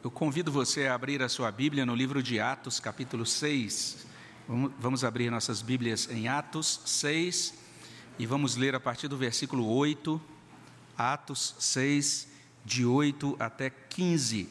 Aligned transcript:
Eu 0.00 0.12
convido 0.12 0.52
você 0.52 0.86
a 0.86 0.94
abrir 0.94 1.20
a 1.24 1.28
sua 1.28 1.50
Bíblia 1.50 1.84
no 1.84 1.92
livro 1.92 2.22
de 2.22 2.38
Atos, 2.38 2.78
capítulo 2.78 3.26
6. 3.26 4.06
Vamos 4.78 5.02
abrir 5.02 5.28
nossas 5.28 5.60
Bíblias 5.60 6.08
em 6.08 6.28
Atos 6.28 6.82
6 6.86 7.52
e 8.16 8.24
vamos 8.24 8.54
ler 8.54 8.76
a 8.76 8.80
partir 8.80 9.08
do 9.08 9.16
versículo 9.16 9.68
8, 9.68 10.20
Atos 10.96 11.56
6, 11.58 12.28
de 12.64 12.86
8 12.86 13.36
até 13.40 13.70
15. 13.70 14.48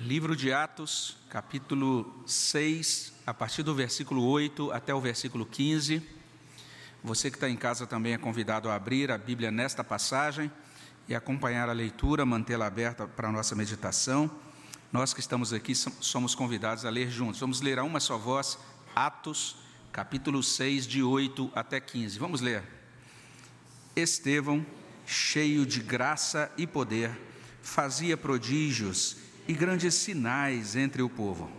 Livro 0.00 0.34
de 0.34 0.52
Atos, 0.52 1.16
capítulo 1.30 2.12
6, 2.26 3.12
a 3.24 3.32
partir 3.32 3.62
do 3.62 3.72
versículo 3.72 4.26
8 4.26 4.72
até 4.72 4.92
o 4.92 5.00
versículo 5.00 5.46
15. 5.46 6.23
Você 7.04 7.30
que 7.30 7.36
está 7.36 7.50
em 7.50 7.56
casa 7.56 7.86
também 7.86 8.14
é 8.14 8.18
convidado 8.18 8.70
a 8.70 8.74
abrir 8.74 9.10
a 9.10 9.18
Bíblia 9.18 9.50
nesta 9.50 9.84
passagem 9.84 10.50
e 11.06 11.14
acompanhar 11.14 11.68
a 11.68 11.72
leitura, 11.72 12.24
mantê-la 12.24 12.64
aberta 12.64 13.06
para 13.06 13.28
a 13.28 13.30
nossa 13.30 13.54
meditação. 13.54 14.30
Nós 14.90 15.12
que 15.12 15.20
estamos 15.20 15.52
aqui 15.52 15.74
somos 15.74 16.34
convidados 16.34 16.86
a 16.86 16.88
ler 16.88 17.10
juntos. 17.10 17.38
Vamos 17.38 17.60
ler 17.60 17.78
a 17.78 17.84
uma 17.84 18.00
só 18.00 18.16
voz, 18.16 18.58
Atos, 18.96 19.56
capítulo 19.92 20.42
6, 20.42 20.86
de 20.86 21.02
8 21.02 21.52
até 21.54 21.78
15. 21.78 22.18
Vamos 22.18 22.40
ler. 22.40 22.62
Estevão, 23.94 24.64
cheio 25.04 25.66
de 25.66 25.80
graça 25.80 26.50
e 26.56 26.66
poder, 26.66 27.10
fazia 27.60 28.16
prodígios 28.16 29.18
e 29.46 29.52
grandes 29.52 29.92
sinais 29.92 30.74
entre 30.74 31.02
o 31.02 31.10
povo. 31.10 31.52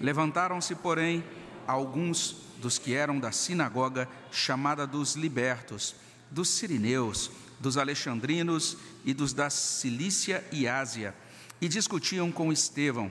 Levantaram-se, 0.00 0.74
porém, 0.76 1.22
alguns 1.66 2.45
dos 2.60 2.78
que 2.78 2.94
eram 2.94 3.18
da 3.18 3.32
sinagoga 3.32 4.08
chamada 4.30 4.86
dos 4.86 5.14
libertos, 5.14 5.94
dos 6.30 6.48
sirineus, 6.48 7.30
dos 7.58 7.76
alexandrinos 7.76 8.76
e 9.04 9.14
dos 9.14 9.32
da 9.32 9.48
Cilícia 9.50 10.44
e 10.52 10.68
Ásia, 10.68 11.14
e 11.60 11.68
discutiam 11.68 12.30
com 12.30 12.52
Estevão, 12.52 13.10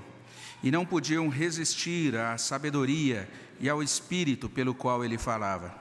e 0.61 0.71
não 0.71 0.85
podiam 0.85 1.29
resistir 1.29 2.15
à 2.15 2.37
sabedoria 2.37 3.29
e 3.59 3.69
ao 3.69 3.81
espírito 3.81 4.49
pelo 4.49 4.73
qual 4.73 5.03
ele 5.03 5.17
falava. 5.17 5.73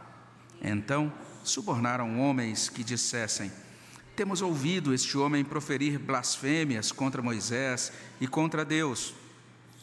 Então 0.63 1.13
subornaram 1.43 2.21
homens 2.21 2.69
que 2.69 2.83
dissessem: 2.83 3.53
Temos 4.17 4.41
ouvido 4.41 4.95
este 4.95 5.17
homem 5.19 5.45
proferir 5.45 5.99
blasfêmias 5.99 6.91
contra 6.91 7.23
Moisés 7.23 7.93
e 8.21 8.27
contra 8.27 8.65
Deus. 8.65 9.15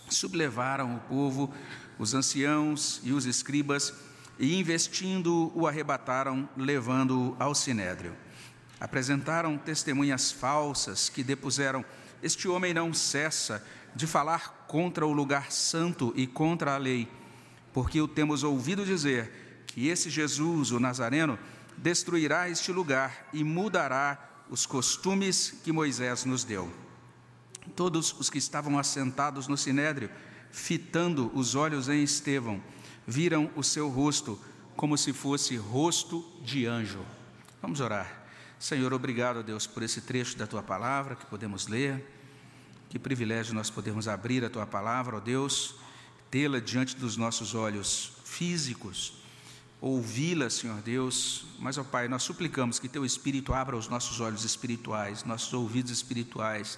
Sublevaram 0.09 0.95
o 0.95 0.99
povo 0.99 1.53
os 1.97 2.13
anciãos 2.13 3.01
e 3.03 3.13
os 3.13 3.25
escribas, 3.25 3.93
e 4.39 4.59
investindo 4.59 5.51
o 5.55 5.67
arrebataram, 5.67 6.49
levando-o 6.57 7.35
ao 7.39 7.53
sinédrio. 7.53 8.15
Apresentaram 8.79 9.57
testemunhas 9.57 10.31
falsas 10.31 11.09
que 11.09 11.23
depuseram: 11.23 11.85
Este 12.23 12.47
homem 12.47 12.73
não 12.73 12.93
cessa 12.93 13.63
de 13.95 14.07
falar 14.07 14.65
contra 14.67 15.05
o 15.05 15.11
lugar 15.11 15.51
santo 15.51 16.11
e 16.15 16.25
contra 16.25 16.73
a 16.73 16.77
lei, 16.77 17.07
porque 17.73 18.01
o 18.01 18.07
temos 18.07 18.43
ouvido 18.43 18.85
dizer 18.85 19.63
que 19.67 19.87
esse 19.87 20.09
Jesus, 20.09 20.71
o 20.71 20.79
Nazareno, 20.79 21.37
destruirá 21.77 22.49
este 22.49 22.71
lugar 22.71 23.29
e 23.33 23.43
mudará 23.43 24.17
os 24.49 24.65
costumes 24.65 25.59
que 25.63 25.71
Moisés 25.71 26.25
nos 26.25 26.43
deu. 26.43 26.71
Todos 27.75 28.13
os 28.19 28.29
que 28.29 28.37
estavam 28.37 28.77
assentados 28.77 29.47
no 29.47 29.57
sinédrio 29.57 30.09
fitando 30.51 31.31
os 31.33 31.55
olhos 31.55 31.89
em 31.89 32.03
Estevão, 32.03 32.61
viram 33.07 33.49
o 33.55 33.63
seu 33.63 33.89
rosto 33.89 34.39
como 34.75 34.97
se 34.97 35.13
fosse 35.13 35.55
rosto 35.55 36.25
de 36.43 36.65
anjo. 36.65 37.05
Vamos 37.61 37.79
orar. 37.79 38.25
Senhor, 38.59 38.93
obrigado, 38.93 39.43
Deus, 39.43 39.65
por 39.65 39.83
esse 39.83 40.01
trecho 40.01 40.37
da 40.37 40.45
tua 40.45 40.61
palavra 40.61 41.15
que 41.15 41.25
podemos 41.25 41.67
ler. 41.67 42.05
Que 42.89 42.99
privilégio 42.99 43.53
nós 43.53 43.69
podemos 43.69 44.07
abrir 44.07 44.43
a 44.43 44.49
tua 44.49 44.67
palavra, 44.67 45.17
ó 45.17 45.19
Deus, 45.19 45.75
tê-la 46.29 46.59
diante 46.59 46.95
dos 46.95 47.15
nossos 47.15 47.55
olhos 47.55 48.13
físicos, 48.25 49.13
ouvi-la, 49.79 50.49
Senhor 50.49 50.81
Deus. 50.81 51.45
Mas, 51.57 51.77
ó 51.77 51.83
Pai, 51.83 52.07
nós 52.07 52.23
suplicamos 52.23 52.79
que 52.79 52.89
teu 52.89 53.05
Espírito 53.05 53.53
abra 53.53 53.77
os 53.77 53.87
nossos 53.87 54.19
olhos 54.19 54.43
espirituais, 54.43 55.23
nossos 55.23 55.53
ouvidos 55.53 55.91
espirituais 55.91 56.77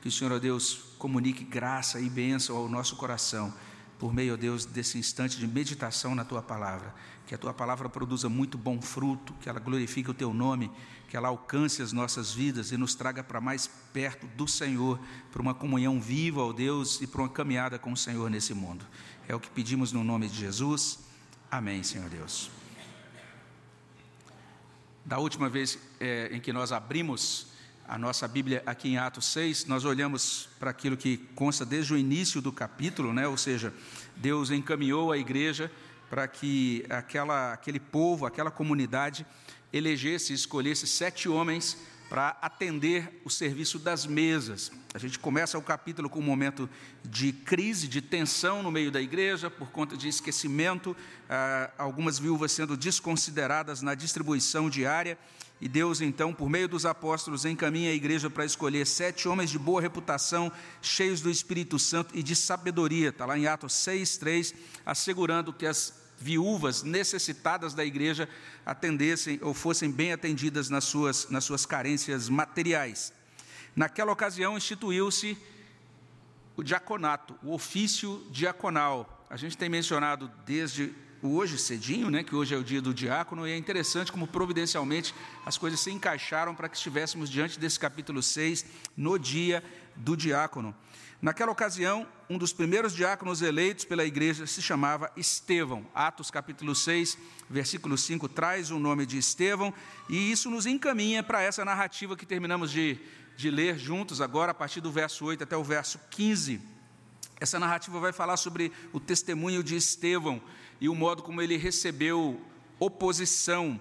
que 0.00 0.08
o 0.08 0.12
Senhor, 0.12 0.32
ó 0.32 0.38
Deus, 0.38 0.80
comunique 0.98 1.44
graça 1.44 2.00
e 2.00 2.10
bênção 2.10 2.56
ao 2.56 2.68
nosso 2.68 2.96
coração, 2.96 3.54
por 3.98 4.12
meio, 4.12 4.34
ó 4.34 4.36
Deus, 4.36 4.64
desse 4.64 4.98
instante 4.98 5.38
de 5.38 5.46
meditação 5.46 6.14
na 6.14 6.24
tua 6.24 6.42
palavra. 6.42 6.94
Que 7.26 7.34
a 7.34 7.38
tua 7.38 7.52
palavra 7.52 7.88
produza 7.88 8.28
muito 8.28 8.56
bom 8.56 8.80
fruto, 8.80 9.34
que 9.40 9.48
ela 9.48 9.58
glorifique 9.58 10.10
o 10.10 10.14
teu 10.14 10.32
nome, 10.32 10.70
que 11.08 11.16
ela 11.16 11.28
alcance 11.28 11.82
as 11.82 11.92
nossas 11.92 12.32
vidas 12.32 12.70
e 12.70 12.76
nos 12.76 12.94
traga 12.94 13.24
para 13.24 13.40
mais 13.40 13.68
perto 13.92 14.26
do 14.28 14.46
Senhor, 14.46 15.00
para 15.32 15.42
uma 15.42 15.54
comunhão 15.54 16.00
viva, 16.00 16.42
ó 16.42 16.52
Deus, 16.52 17.00
e 17.00 17.06
para 17.06 17.22
uma 17.22 17.28
caminhada 17.28 17.78
com 17.78 17.92
o 17.92 17.96
Senhor 17.96 18.30
nesse 18.30 18.54
mundo. 18.54 18.84
É 19.26 19.34
o 19.34 19.40
que 19.40 19.50
pedimos 19.50 19.92
no 19.92 20.04
nome 20.04 20.28
de 20.28 20.36
Jesus. 20.36 21.00
Amém, 21.50 21.82
Senhor 21.82 22.08
Deus. 22.08 22.50
Da 25.04 25.18
última 25.18 25.48
vez 25.48 25.78
é, 25.98 26.28
em 26.32 26.40
que 26.40 26.52
nós 26.52 26.70
abrimos 26.70 27.48
a 27.88 27.96
nossa 27.96 28.28
Bíblia 28.28 28.62
aqui 28.66 28.90
em 28.90 28.98
Atos 28.98 29.24
6, 29.32 29.64
nós 29.64 29.86
olhamos 29.86 30.46
para 30.58 30.70
aquilo 30.70 30.94
que 30.94 31.16
consta 31.34 31.64
desde 31.64 31.94
o 31.94 31.96
início 31.96 32.42
do 32.42 32.52
capítulo, 32.52 33.14
né? 33.14 33.26
ou 33.26 33.38
seja, 33.38 33.72
Deus 34.14 34.50
encaminhou 34.50 35.10
a 35.10 35.16
igreja 35.16 35.72
para 36.10 36.28
que 36.28 36.84
aquela, 36.90 37.54
aquele 37.54 37.80
povo, 37.80 38.26
aquela 38.26 38.50
comunidade, 38.50 39.24
elegesse 39.72 40.34
escolhesse 40.34 40.86
sete 40.86 41.30
homens 41.30 41.78
para 42.10 42.36
atender 42.42 43.22
o 43.24 43.30
serviço 43.30 43.78
das 43.78 44.06
mesas. 44.06 44.70
A 44.92 44.98
gente 44.98 45.18
começa 45.18 45.56
o 45.56 45.62
capítulo 45.62 46.10
com 46.10 46.18
um 46.18 46.22
momento 46.22 46.68
de 47.02 47.32
crise, 47.32 47.88
de 47.88 48.02
tensão 48.02 48.62
no 48.62 48.70
meio 48.70 48.90
da 48.90 49.00
igreja, 49.00 49.50
por 49.50 49.70
conta 49.70 49.96
de 49.96 50.08
esquecimento, 50.08 50.94
ah, 51.28 51.70
algumas 51.78 52.18
viúvas 52.18 52.52
sendo 52.52 52.76
desconsideradas 52.76 53.80
na 53.80 53.94
distribuição 53.94 54.68
diária. 54.68 55.18
E 55.60 55.68
Deus, 55.68 56.00
então, 56.00 56.32
por 56.32 56.48
meio 56.48 56.68
dos 56.68 56.86
apóstolos, 56.86 57.44
encaminha 57.44 57.90
a 57.90 57.94
igreja 57.94 58.30
para 58.30 58.44
escolher 58.44 58.86
sete 58.86 59.28
homens 59.28 59.50
de 59.50 59.58
boa 59.58 59.80
reputação, 59.80 60.52
cheios 60.80 61.20
do 61.20 61.30
Espírito 61.30 61.78
Santo 61.78 62.16
e 62.16 62.22
de 62.22 62.36
sabedoria. 62.36 63.08
Está 63.08 63.26
lá 63.26 63.36
em 63.36 63.46
Atos 63.46 63.72
6, 63.72 64.18
3, 64.18 64.54
assegurando 64.86 65.52
que 65.52 65.66
as 65.66 65.92
viúvas 66.16 66.82
necessitadas 66.84 67.74
da 67.74 67.84
igreja 67.84 68.28
atendessem 68.64 69.38
ou 69.42 69.52
fossem 69.52 69.90
bem 69.90 70.12
atendidas 70.12 70.70
nas 70.70 70.84
suas, 70.84 71.28
nas 71.28 71.44
suas 71.44 71.66
carências 71.66 72.28
materiais. 72.28 73.12
Naquela 73.74 74.12
ocasião, 74.12 74.56
instituiu-se 74.56 75.36
o 76.56 76.62
diaconato, 76.62 77.36
o 77.42 77.52
ofício 77.52 78.24
diaconal. 78.30 79.26
A 79.28 79.36
gente 79.36 79.56
tem 79.56 79.68
mencionado 79.68 80.30
desde 80.46 80.92
hoje 81.22 81.58
cedinho, 81.58 82.10
né, 82.10 82.22
que 82.22 82.34
hoje 82.34 82.54
é 82.54 82.58
o 82.58 82.64
dia 82.64 82.80
do 82.80 82.94
diácono, 82.94 83.46
e 83.46 83.52
é 83.52 83.56
interessante 83.56 84.12
como 84.12 84.26
providencialmente 84.26 85.14
as 85.44 85.58
coisas 85.58 85.80
se 85.80 85.90
encaixaram 85.90 86.54
para 86.54 86.68
que 86.68 86.76
estivéssemos 86.76 87.28
diante 87.28 87.58
desse 87.58 87.78
capítulo 87.78 88.22
6 88.22 88.64
no 88.96 89.18
dia 89.18 89.62
do 89.96 90.16
diácono. 90.16 90.74
Naquela 91.20 91.50
ocasião, 91.50 92.06
um 92.30 92.38
dos 92.38 92.52
primeiros 92.52 92.94
diáconos 92.94 93.42
eleitos 93.42 93.84
pela 93.84 94.04
igreja 94.04 94.46
se 94.46 94.62
chamava 94.62 95.10
Estevão. 95.16 95.84
Atos 95.92 96.30
capítulo 96.30 96.76
6, 96.76 97.18
versículo 97.50 97.98
5 97.98 98.28
traz 98.28 98.70
o 98.70 98.78
nome 98.78 99.04
de 99.04 99.18
Estevão, 99.18 99.74
e 100.08 100.30
isso 100.30 100.48
nos 100.48 100.64
encaminha 100.64 101.22
para 101.24 101.42
essa 101.42 101.64
narrativa 101.64 102.16
que 102.16 102.24
terminamos 102.24 102.70
de, 102.70 103.00
de 103.36 103.50
ler 103.50 103.76
juntos 103.76 104.20
agora, 104.20 104.52
a 104.52 104.54
partir 104.54 104.80
do 104.80 104.92
verso 104.92 105.24
8 105.24 105.42
até 105.42 105.56
o 105.56 105.64
verso 105.64 105.98
15. 106.10 106.60
Essa 107.40 107.58
narrativa 107.58 107.98
vai 107.98 108.12
falar 108.12 108.36
sobre 108.36 108.70
o 108.92 109.00
testemunho 109.00 109.62
de 109.62 109.74
Estevão, 109.74 110.40
e 110.80 110.88
o 110.88 110.94
modo 110.94 111.22
como 111.22 111.42
ele 111.42 111.56
recebeu 111.56 112.40
oposição. 112.78 113.80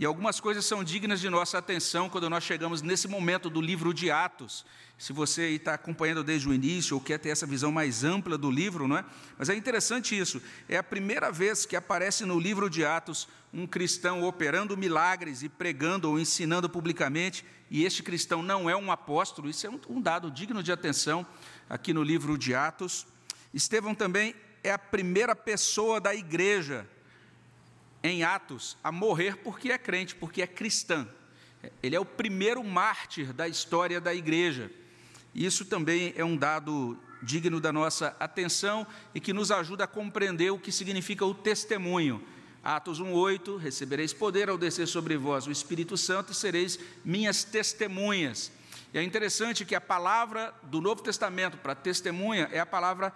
E 0.00 0.06
algumas 0.06 0.38
coisas 0.38 0.64
são 0.64 0.84
dignas 0.84 1.20
de 1.20 1.28
nossa 1.28 1.58
atenção 1.58 2.08
quando 2.08 2.30
nós 2.30 2.44
chegamos 2.44 2.82
nesse 2.82 3.08
momento 3.08 3.50
do 3.50 3.60
livro 3.60 3.92
de 3.92 4.12
Atos. 4.12 4.64
Se 4.96 5.12
você 5.12 5.50
está 5.50 5.74
acompanhando 5.74 6.22
desde 6.22 6.48
o 6.48 6.54
início 6.54 6.96
ou 6.96 7.00
quer 7.00 7.18
ter 7.18 7.30
essa 7.30 7.46
visão 7.46 7.72
mais 7.72 8.04
ampla 8.04 8.38
do 8.38 8.48
livro, 8.48 8.86
não 8.86 8.98
é? 8.98 9.04
Mas 9.36 9.48
é 9.48 9.56
interessante 9.56 10.16
isso. 10.16 10.40
É 10.68 10.76
a 10.76 10.84
primeira 10.84 11.32
vez 11.32 11.66
que 11.66 11.74
aparece 11.74 12.24
no 12.24 12.38
livro 12.38 12.70
de 12.70 12.84
Atos 12.84 13.28
um 13.52 13.66
cristão 13.66 14.22
operando 14.22 14.76
milagres 14.76 15.42
e 15.42 15.48
pregando 15.48 16.08
ou 16.08 16.18
ensinando 16.18 16.68
publicamente, 16.68 17.44
e 17.70 17.84
este 17.84 18.02
cristão 18.02 18.42
não 18.42 18.70
é 18.70 18.76
um 18.76 18.92
apóstolo. 18.92 19.50
Isso 19.50 19.66
é 19.66 19.70
um 19.88 20.00
dado 20.00 20.30
digno 20.30 20.62
de 20.62 20.70
atenção 20.70 21.26
aqui 21.68 21.92
no 21.92 22.04
livro 22.04 22.38
de 22.38 22.54
Atos. 22.54 23.04
Estevão 23.52 23.94
também 23.94 24.34
é 24.62 24.70
a 24.70 24.78
primeira 24.78 25.34
pessoa 25.34 26.00
da 26.00 26.14
igreja 26.14 26.86
em 28.02 28.22
Atos 28.22 28.76
a 28.82 28.92
morrer 28.92 29.36
porque 29.38 29.70
é 29.70 29.78
crente, 29.78 30.14
porque 30.14 30.42
é 30.42 30.46
cristã. 30.46 31.06
Ele 31.82 31.96
é 31.96 32.00
o 32.00 32.04
primeiro 32.04 32.62
mártir 32.62 33.32
da 33.32 33.48
história 33.48 34.00
da 34.00 34.14
igreja. 34.14 34.70
Isso 35.34 35.64
também 35.64 36.14
é 36.16 36.24
um 36.24 36.36
dado 36.36 36.98
digno 37.22 37.60
da 37.60 37.72
nossa 37.72 38.16
atenção 38.20 38.86
e 39.14 39.20
que 39.20 39.32
nos 39.32 39.50
ajuda 39.50 39.84
a 39.84 39.88
compreender 39.88 40.50
o 40.50 40.58
que 40.58 40.70
significa 40.70 41.24
o 41.24 41.34
testemunho. 41.34 42.24
Atos 42.62 43.00
1:8, 43.00 43.56
recebereis 43.56 44.12
poder 44.12 44.48
ao 44.48 44.58
descer 44.58 44.86
sobre 44.86 45.16
vós 45.16 45.46
o 45.46 45.50
Espírito 45.50 45.96
Santo 45.96 46.32
e 46.32 46.34
sereis 46.34 46.78
minhas 47.04 47.44
testemunhas. 47.44 48.52
E 48.92 48.98
é 48.98 49.02
interessante 49.02 49.64
que 49.64 49.74
a 49.74 49.80
palavra 49.80 50.54
do 50.62 50.80
Novo 50.80 51.02
Testamento 51.02 51.58
para 51.58 51.74
testemunha 51.74 52.48
é 52.52 52.58
a 52.58 52.66
palavra 52.66 53.12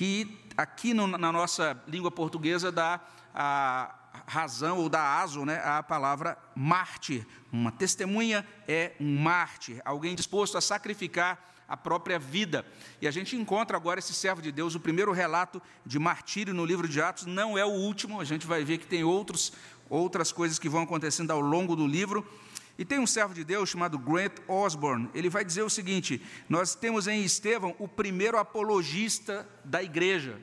que 0.00 0.34
aqui 0.56 0.94
no, 0.94 1.06
na 1.06 1.30
nossa 1.30 1.78
língua 1.86 2.10
portuguesa 2.10 2.72
dá 2.72 3.02
a 3.34 3.94
razão 4.26 4.78
ou 4.78 4.88
dá 4.88 5.20
aso 5.20 5.44
né, 5.44 5.60
à 5.62 5.82
palavra 5.82 6.38
mártir. 6.56 7.26
Uma 7.52 7.70
testemunha 7.70 8.46
é 8.66 8.94
um 8.98 9.18
mártir, 9.18 9.82
alguém 9.84 10.14
disposto 10.14 10.56
a 10.56 10.60
sacrificar 10.62 11.52
a 11.68 11.76
própria 11.76 12.18
vida. 12.18 12.64
E 12.98 13.06
a 13.06 13.10
gente 13.10 13.36
encontra 13.36 13.76
agora 13.76 13.98
esse 13.98 14.14
servo 14.14 14.40
de 14.40 14.50
Deus, 14.50 14.74
o 14.74 14.80
primeiro 14.80 15.12
relato 15.12 15.60
de 15.84 15.98
martírio 15.98 16.54
no 16.54 16.64
livro 16.64 16.88
de 16.88 17.02
Atos, 17.02 17.26
não 17.26 17.58
é 17.58 17.64
o 17.66 17.68
último, 17.68 18.22
a 18.22 18.24
gente 18.24 18.46
vai 18.46 18.64
ver 18.64 18.78
que 18.78 18.86
tem 18.86 19.04
outros, 19.04 19.52
outras 19.86 20.32
coisas 20.32 20.58
que 20.58 20.66
vão 20.66 20.84
acontecendo 20.84 21.30
ao 21.30 21.42
longo 21.42 21.76
do 21.76 21.86
livro. 21.86 22.26
E 22.80 22.84
tem 22.86 22.98
um 22.98 23.06
servo 23.06 23.34
de 23.34 23.44
Deus 23.44 23.68
chamado 23.68 23.98
Grant 23.98 24.32
Osborne, 24.48 25.10
ele 25.14 25.28
vai 25.28 25.44
dizer 25.44 25.60
o 25.60 25.68
seguinte: 25.68 26.22
nós 26.48 26.74
temos 26.74 27.06
em 27.06 27.22
Estevão 27.22 27.76
o 27.78 27.86
primeiro 27.86 28.38
apologista 28.38 29.46
da 29.62 29.82
igreja, 29.82 30.40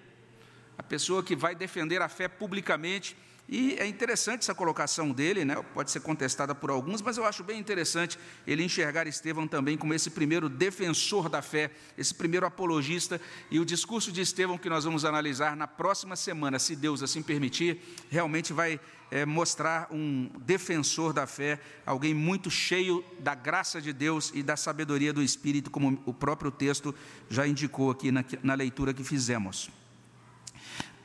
a 0.77 0.83
pessoa 0.83 1.23
que 1.23 1.35
vai 1.35 1.55
defender 1.55 1.99
a 1.99 2.07
fé 2.07 2.27
publicamente 2.27 3.17
e 3.49 3.75
é 3.75 3.87
interessante 3.87 4.41
essa 4.41 4.53
colocação 4.53 5.11
dele, 5.11 5.45
né? 5.45 5.55
pode 5.73 5.89
ser 5.89 6.01
contestada 6.01 6.53
por 6.53 6.69
alguns, 6.69 7.01
mas 7.01 7.17
eu 7.17 7.25
acho 7.25 7.45
bem 7.45 7.57
interessante 7.57 8.19
ele 8.45 8.61
enxergar 8.61 9.07
Estevão 9.07 9.47
também 9.47 9.77
como 9.77 9.93
esse 9.93 10.09
primeiro 10.09 10.49
defensor 10.49 11.29
da 11.29 11.41
fé, 11.41 11.71
esse 11.97 12.13
primeiro 12.13 12.45
apologista. 12.45 13.21
E 13.49 13.57
o 13.57 13.65
discurso 13.65 14.11
de 14.11 14.19
Estevão 14.19 14.57
que 14.57 14.69
nós 14.69 14.83
vamos 14.83 15.05
analisar 15.05 15.55
na 15.55 15.65
próxima 15.65 16.17
semana, 16.17 16.59
se 16.59 16.75
Deus 16.75 17.01
assim 17.01 17.23
permitir, 17.23 17.81
realmente 18.09 18.51
vai 18.51 18.81
é, 19.09 19.25
mostrar 19.25 19.87
um 19.91 20.29
defensor 20.39 21.13
da 21.13 21.25
fé, 21.25 21.57
alguém 21.85 22.13
muito 22.13 22.51
cheio 22.51 23.01
da 23.19 23.33
graça 23.33 23.81
de 23.81 23.93
Deus 23.93 24.29
e 24.35 24.43
da 24.43 24.57
sabedoria 24.57 25.13
do 25.13 25.23
Espírito, 25.23 25.71
como 25.71 26.01
o 26.05 26.13
próprio 26.13 26.51
texto 26.51 26.93
já 27.29 27.47
indicou 27.47 27.91
aqui 27.91 28.11
na, 28.11 28.25
na 28.43 28.55
leitura 28.55 28.93
que 28.93 29.05
fizemos. 29.05 29.69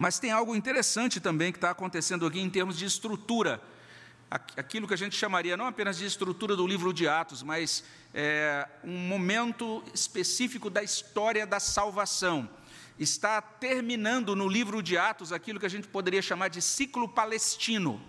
Mas 0.03 0.19
tem 0.19 0.33
algo 0.33 0.57
interessante 0.57 1.21
também 1.21 1.53
que 1.53 1.59
está 1.59 1.71
acontecendo 1.71 2.27
aqui 2.27 2.41
em 2.41 2.51
termos 2.51 2.77
de 2.77 2.85
estrutura. 2.85 3.63
Aquilo 4.29 4.89
que 4.89 4.95
a 4.95 4.97
gente 4.97 5.15
chamaria 5.15 5.57
não 5.57 5.65
apenas 5.65 5.97
de 5.97 6.05
estrutura 6.05 6.57
do 6.57 6.67
livro 6.67 6.93
de 6.93 7.07
Atos, 7.07 7.41
mas 7.41 7.85
é, 8.13 8.67
um 8.83 8.99
momento 8.99 9.81
específico 9.95 10.69
da 10.69 10.83
história 10.83 11.47
da 11.47 11.61
salvação. 11.61 12.51
Está 12.99 13.41
terminando 13.41 14.35
no 14.35 14.49
livro 14.49 14.83
de 14.83 14.99
Atos 14.99 15.33
aquilo 15.33 15.61
que 15.61 15.67
a 15.67 15.71
gente 15.71 15.87
poderia 15.87 16.21
chamar 16.21 16.49
de 16.49 16.61
ciclo 16.61 17.09
palestino. 17.09 18.03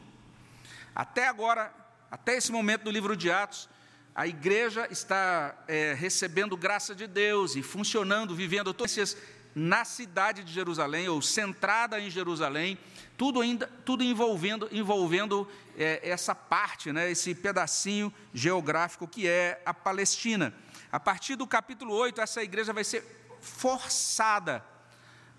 Até 0.95 1.27
agora, 1.27 1.71
até 2.09 2.35
esse 2.35 2.51
momento 2.51 2.85
do 2.85 2.89
livro 2.89 3.15
de 3.15 3.29
Atos, 3.29 3.69
a 4.15 4.25
igreja 4.25 4.87
está 4.89 5.63
é, 5.67 5.93
recebendo 5.93 6.57
graça 6.57 6.95
de 6.95 7.05
Deus 7.05 7.55
e 7.55 7.61
funcionando, 7.61 8.35
vivendo 8.35 8.73
todas 8.73 8.97
essas 8.97 9.15
na 9.55 9.85
cidade 9.85 10.43
de 10.43 10.51
Jerusalém, 10.51 11.07
ou 11.07 11.21
centrada 11.21 11.99
em 11.99 12.09
Jerusalém, 12.09 12.77
tudo, 13.17 13.41
ainda, 13.41 13.67
tudo 13.85 14.03
envolvendo, 14.03 14.67
envolvendo 14.71 15.47
é, 15.77 15.99
essa 16.03 16.33
parte, 16.33 16.91
né, 16.91 17.11
esse 17.11 17.35
pedacinho 17.35 18.13
geográfico 18.33 19.07
que 19.07 19.27
é 19.27 19.61
a 19.65 19.73
Palestina. 19.73 20.53
A 20.91 20.99
partir 20.99 21.35
do 21.35 21.47
capítulo 21.47 21.93
8, 21.93 22.21
essa 22.21 22.43
igreja 22.43 22.73
vai 22.73 22.83
ser 22.83 23.03
forçada 23.41 24.63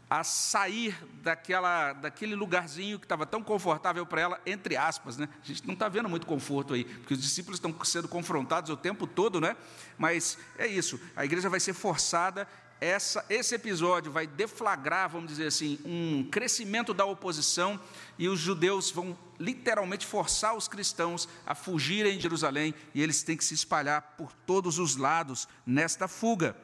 a 0.09 0.23
sair 0.23 0.97
daquela, 1.23 1.93
daquele 1.95 2.35
lugarzinho 2.35 2.99
que 2.99 3.07
estava 3.07 3.25
tão 3.25 3.43
confortável 3.43 4.05
para 4.05 4.21
ela, 4.21 4.41
entre 4.45 4.77
aspas, 4.77 5.17
né? 5.17 5.29
A 5.43 5.47
gente 5.47 5.67
não 5.67 5.75
está 5.75 5.89
vendo 5.89 6.09
muito 6.09 6.27
conforto 6.27 6.75
aí, 6.75 6.85
porque 6.85 7.15
os 7.15 7.21
discípulos 7.21 7.57
estão 7.59 7.75
sendo 7.85 8.07
confrontados 8.07 8.71
o 8.71 8.77
tempo 8.77 9.07
todo, 9.07 9.41
né? 9.41 9.57
Mas 9.99 10.39
é 10.59 10.67
isso, 10.67 11.01
a 11.17 11.25
igreja 11.25 11.49
vai 11.49 11.59
ser 11.59 11.73
forçada 11.73 12.47
essa, 12.85 13.25
esse 13.31 13.55
episódio 13.55 14.13
vai 14.13 14.27
deflagrar, 14.27 15.09
vamos 15.09 15.31
dizer 15.31 15.47
assim, 15.47 15.79
um 15.87 16.29
crescimento 16.31 16.93
da 16.93 17.07
oposição 17.07 17.81
e 18.19 18.29
os 18.29 18.39
judeus 18.39 18.91
vão 18.91 19.17
literalmente 19.41 20.05
forçar 20.05 20.55
os 20.55 20.69
cristãos 20.69 21.27
a 21.47 21.55
fugirem 21.55 22.17
de 22.17 22.23
Jerusalém 22.23 22.75
e 22.95 23.03
eles 23.03 23.23
têm 23.23 23.39
que 23.39 23.45
se 23.45 23.55
espalhar 23.55 24.15
por 24.19 24.33
todos 24.47 24.79
os 24.79 24.97
lados 24.97 25.49
nesta 25.67 26.07
fuga. 26.07 26.55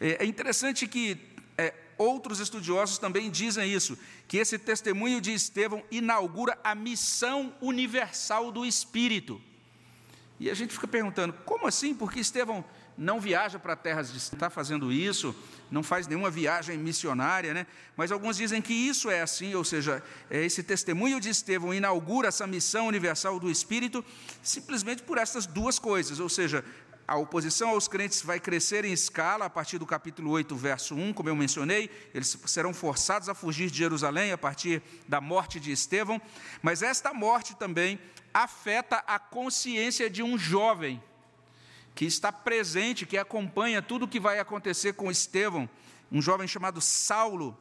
É, 0.00 0.24
é 0.24 0.26
interessante 0.26 0.86
que 0.88 1.16
é, 1.56 1.72
outros 1.96 2.40
estudiosos 2.40 2.98
também 2.98 3.30
dizem 3.30 3.72
isso, 3.72 3.96
que 4.26 4.38
esse 4.38 4.58
testemunho 4.58 5.20
de 5.20 5.32
Estevão 5.32 5.84
inaugura 5.92 6.58
a 6.64 6.74
missão 6.74 7.54
universal 7.60 8.50
do 8.50 8.66
Espírito. 8.66 9.40
E 10.40 10.50
a 10.50 10.54
gente 10.54 10.74
fica 10.74 10.88
perguntando, 10.88 11.32
como 11.44 11.68
assim? 11.68 11.94
Porque 11.94 12.18
Estevão 12.18 12.64
não 12.96 13.20
viaja 13.20 13.58
para 13.58 13.76
terras 13.76 14.10
de 14.10 14.18
está 14.18 14.48
fazendo 14.48 14.90
isso, 14.90 15.34
não 15.70 15.82
faz 15.82 16.06
nenhuma 16.06 16.30
viagem 16.30 16.78
missionária, 16.78 17.52
né? 17.52 17.66
Mas 17.96 18.10
alguns 18.10 18.36
dizem 18.36 18.62
que 18.62 18.72
isso 18.72 19.10
é 19.10 19.20
assim, 19.20 19.54
ou 19.54 19.64
seja, 19.64 20.02
é 20.30 20.44
esse 20.44 20.62
testemunho 20.62 21.20
de 21.20 21.28
Estevão 21.28 21.74
inaugura 21.74 22.28
essa 22.28 22.46
missão 22.46 22.86
universal 22.86 23.38
do 23.38 23.50
Espírito 23.50 24.04
simplesmente 24.42 25.02
por 25.02 25.18
essas 25.18 25.46
duas 25.46 25.78
coisas, 25.78 26.20
ou 26.20 26.28
seja, 26.28 26.64
a 27.06 27.16
oposição 27.16 27.70
aos 27.70 27.86
crentes 27.86 28.20
vai 28.22 28.40
crescer 28.40 28.84
em 28.84 28.92
escala 28.92 29.44
a 29.44 29.50
partir 29.50 29.78
do 29.78 29.86
capítulo 29.86 30.30
8, 30.32 30.56
verso 30.56 30.94
1, 30.94 31.12
como 31.12 31.28
eu 31.28 31.36
mencionei, 31.36 31.88
eles 32.12 32.36
serão 32.46 32.74
forçados 32.74 33.28
a 33.28 33.34
fugir 33.34 33.70
de 33.70 33.78
Jerusalém 33.78 34.32
a 34.32 34.38
partir 34.38 34.82
da 35.06 35.20
morte 35.20 35.60
de 35.60 35.70
Estevão, 35.70 36.20
mas 36.62 36.82
esta 36.82 37.14
morte 37.14 37.54
também 37.54 38.00
afeta 38.34 39.04
a 39.06 39.18
consciência 39.18 40.10
de 40.10 40.22
um 40.22 40.36
jovem 40.36 41.00
que 41.96 42.04
está 42.04 42.30
presente, 42.30 43.06
que 43.06 43.16
acompanha 43.16 43.80
tudo 43.80 44.04
o 44.04 44.08
que 44.08 44.20
vai 44.20 44.38
acontecer 44.38 44.92
com 44.92 45.10
Estevão, 45.10 45.66
um 46.12 46.20
jovem 46.20 46.46
chamado 46.46 46.78
Saulo. 46.78 47.56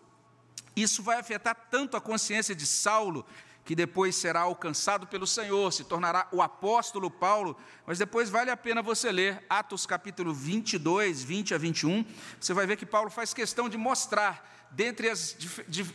Isso 0.75 1.01
vai 1.01 1.17
afetar 1.17 1.55
tanto 1.71 1.95
a 1.95 2.01
consciência 2.01 2.53
de 2.53 2.65
Saulo, 2.65 3.25
que 3.63 3.73
depois 3.73 4.13
será 4.13 4.41
alcançado 4.41 5.07
pelo 5.07 5.25
Senhor, 5.25 5.71
se 5.71 5.85
tornará 5.85 6.27
o 6.33 6.41
apóstolo 6.41 7.09
Paulo, 7.09 7.57
mas 7.87 7.97
depois 7.97 8.29
vale 8.29 8.51
a 8.51 8.57
pena 8.57 8.81
você 8.81 9.09
ler 9.09 9.41
Atos 9.49 9.85
capítulo 9.85 10.33
22, 10.33 11.23
20 11.23 11.53
a 11.53 11.57
21, 11.57 12.05
você 12.37 12.53
vai 12.53 12.67
ver 12.67 12.75
que 12.75 12.85
Paulo 12.85 13.09
faz 13.09 13.33
questão 13.33 13.69
de 13.69 13.77
mostrar, 13.77 14.67
dentre 14.69 15.09
as 15.09 15.37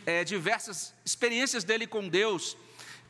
eh, 0.07 0.23
diversas 0.23 0.95
experiências 1.05 1.63
dele 1.63 1.85
com 1.85 2.09
Deus, 2.09 2.57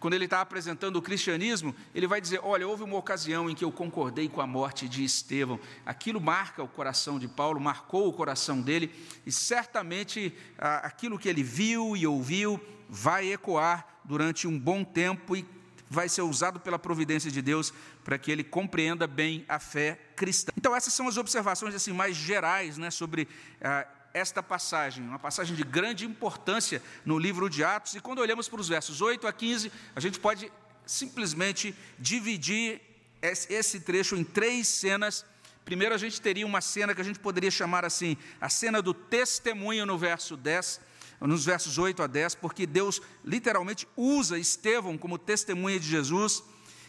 quando 0.02 0.16
ele 0.16 0.26
está 0.26 0.42
apresentando 0.42 0.96
o 0.96 1.02
cristianismo, 1.02 1.76
ele 1.94 2.08
vai 2.08 2.20
dizer: 2.20 2.42
Olha, 2.44 2.68
houve 2.68 2.82
uma 2.84 2.98
ocasião 2.98 3.48
em 3.48 3.54
que 3.54 3.64
eu 3.64 3.72
concordei 3.72 4.28
com 4.28 4.42
a 4.42 4.48
morte 4.48 4.90
de 4.90 5.04
Estevão. 5.04 5.60
Aquilo 5.86 6.20
marca 6.20 6.64
o 6.64 6.68
coração 6.68 7.20
de 7.20 7.28
Paulo, 7.28 7.62
marcou 7.62 8.10
o 8.10 8.14
coração 8.14 8.60
dele, 8.60 8.92
e 9.28 9.32
certamente 9.32 10.36
aquilo 10.58 11.20
que 11.20 11.30
ele 11.30 11.44
viu 11.44 11.96
e 11.96 12.08
ouviu 12.08 12.60
vai 12.90 13.32
ecoar 13.32 14.00
durante 14.04 14.48
um 14.48 14.60
bom 14.60 14.84
tempo 14.84 15.36
e 15.36 15.46
vai 15.88 16.10
ser 16.10 16.24
usado 16.24 16.60
pela 16.60 16.80
providência 16.80 17.30
de 17.30 17.42
Deus 17.42 17.72
para 18.04 18.18
que 18.18 18.32
ele 18.32 18.44
compreenda 18.44 19.06
bem 19.06 19.46
a 19.48 19.60
fé 19.60 20.00
cristã. 20.16 20.52
Então, 20.58 20.76
essas 20.76 20.94
são 20.94 21.08
as 21.08 21.18
observações 21.18 21.76
assim 21.76 21.94
mais 21.94 22.16
gerais 22.16 22.76
né, 22.76 22.90
sobre. 22.90 23.28
Ah, 23.62 23.88
esta 24.14 24.44
passagem, 24.44 25.04
uma 25.04 25.20
passagem 25.20 25.56
de 25.56 25.64
grande 25.64 26.06
importância 26.06 26.82
no 27.06 27.18
livro 27.18 27.50
de 27.50 27.64
Atos, 27.64 27.96
e 27.96 28.00
quando 28.00 28.20
olhamos 28.20 28.50
para 28.50 28.60
os 28.60 28.68
versos 28.68 29.02
8 29.02 29.28
a 29.28 29.34
15, 29.34 29.72
a 29.96 30.00
gente 30.00 30.20
pode 30.20 30.52
simplesmente 30.86 31.76
dividir 31.98 32.82
esse 33.22 33.80
trecho 33.82 34.16
em 34.16 34.24
três 34.24 34.68
cenas. 34.68 35.26
Primeiro, 35.64 35.94
a 35.94 35.98
gente 35.98 36.20
teria 36.20 36.46
uma 36.46 36.60
cena 36.60 36.94
que 36.96 37.02
a 37.02 37.04
gente 37.04 37.20
poderia 37.20 37.52
chamar 37.52 37.86
assim, 37.86 38.18
a 38.40 38.50
cena 38.50 38.82
do 38.82 38.94
testemunho 38.94 39.86
no 39.86 39.98
verso 39.98 40.36
10, 40.36 40.82
nos 41.22 41.46
versos 41.46 41.78
8 41.78 42.02
a 42.02 42.08
10, 42.08 42.36
porque 42.36 42.66
Deus 42.66 43.00
literalmente 43.24 43.88
usa 43.96 44.40
Estevão 44.40 44.98
como 44.98 45.20
testemunha 45.20 45.80
de 45.80 45.88
Jesus. 45.88 46.44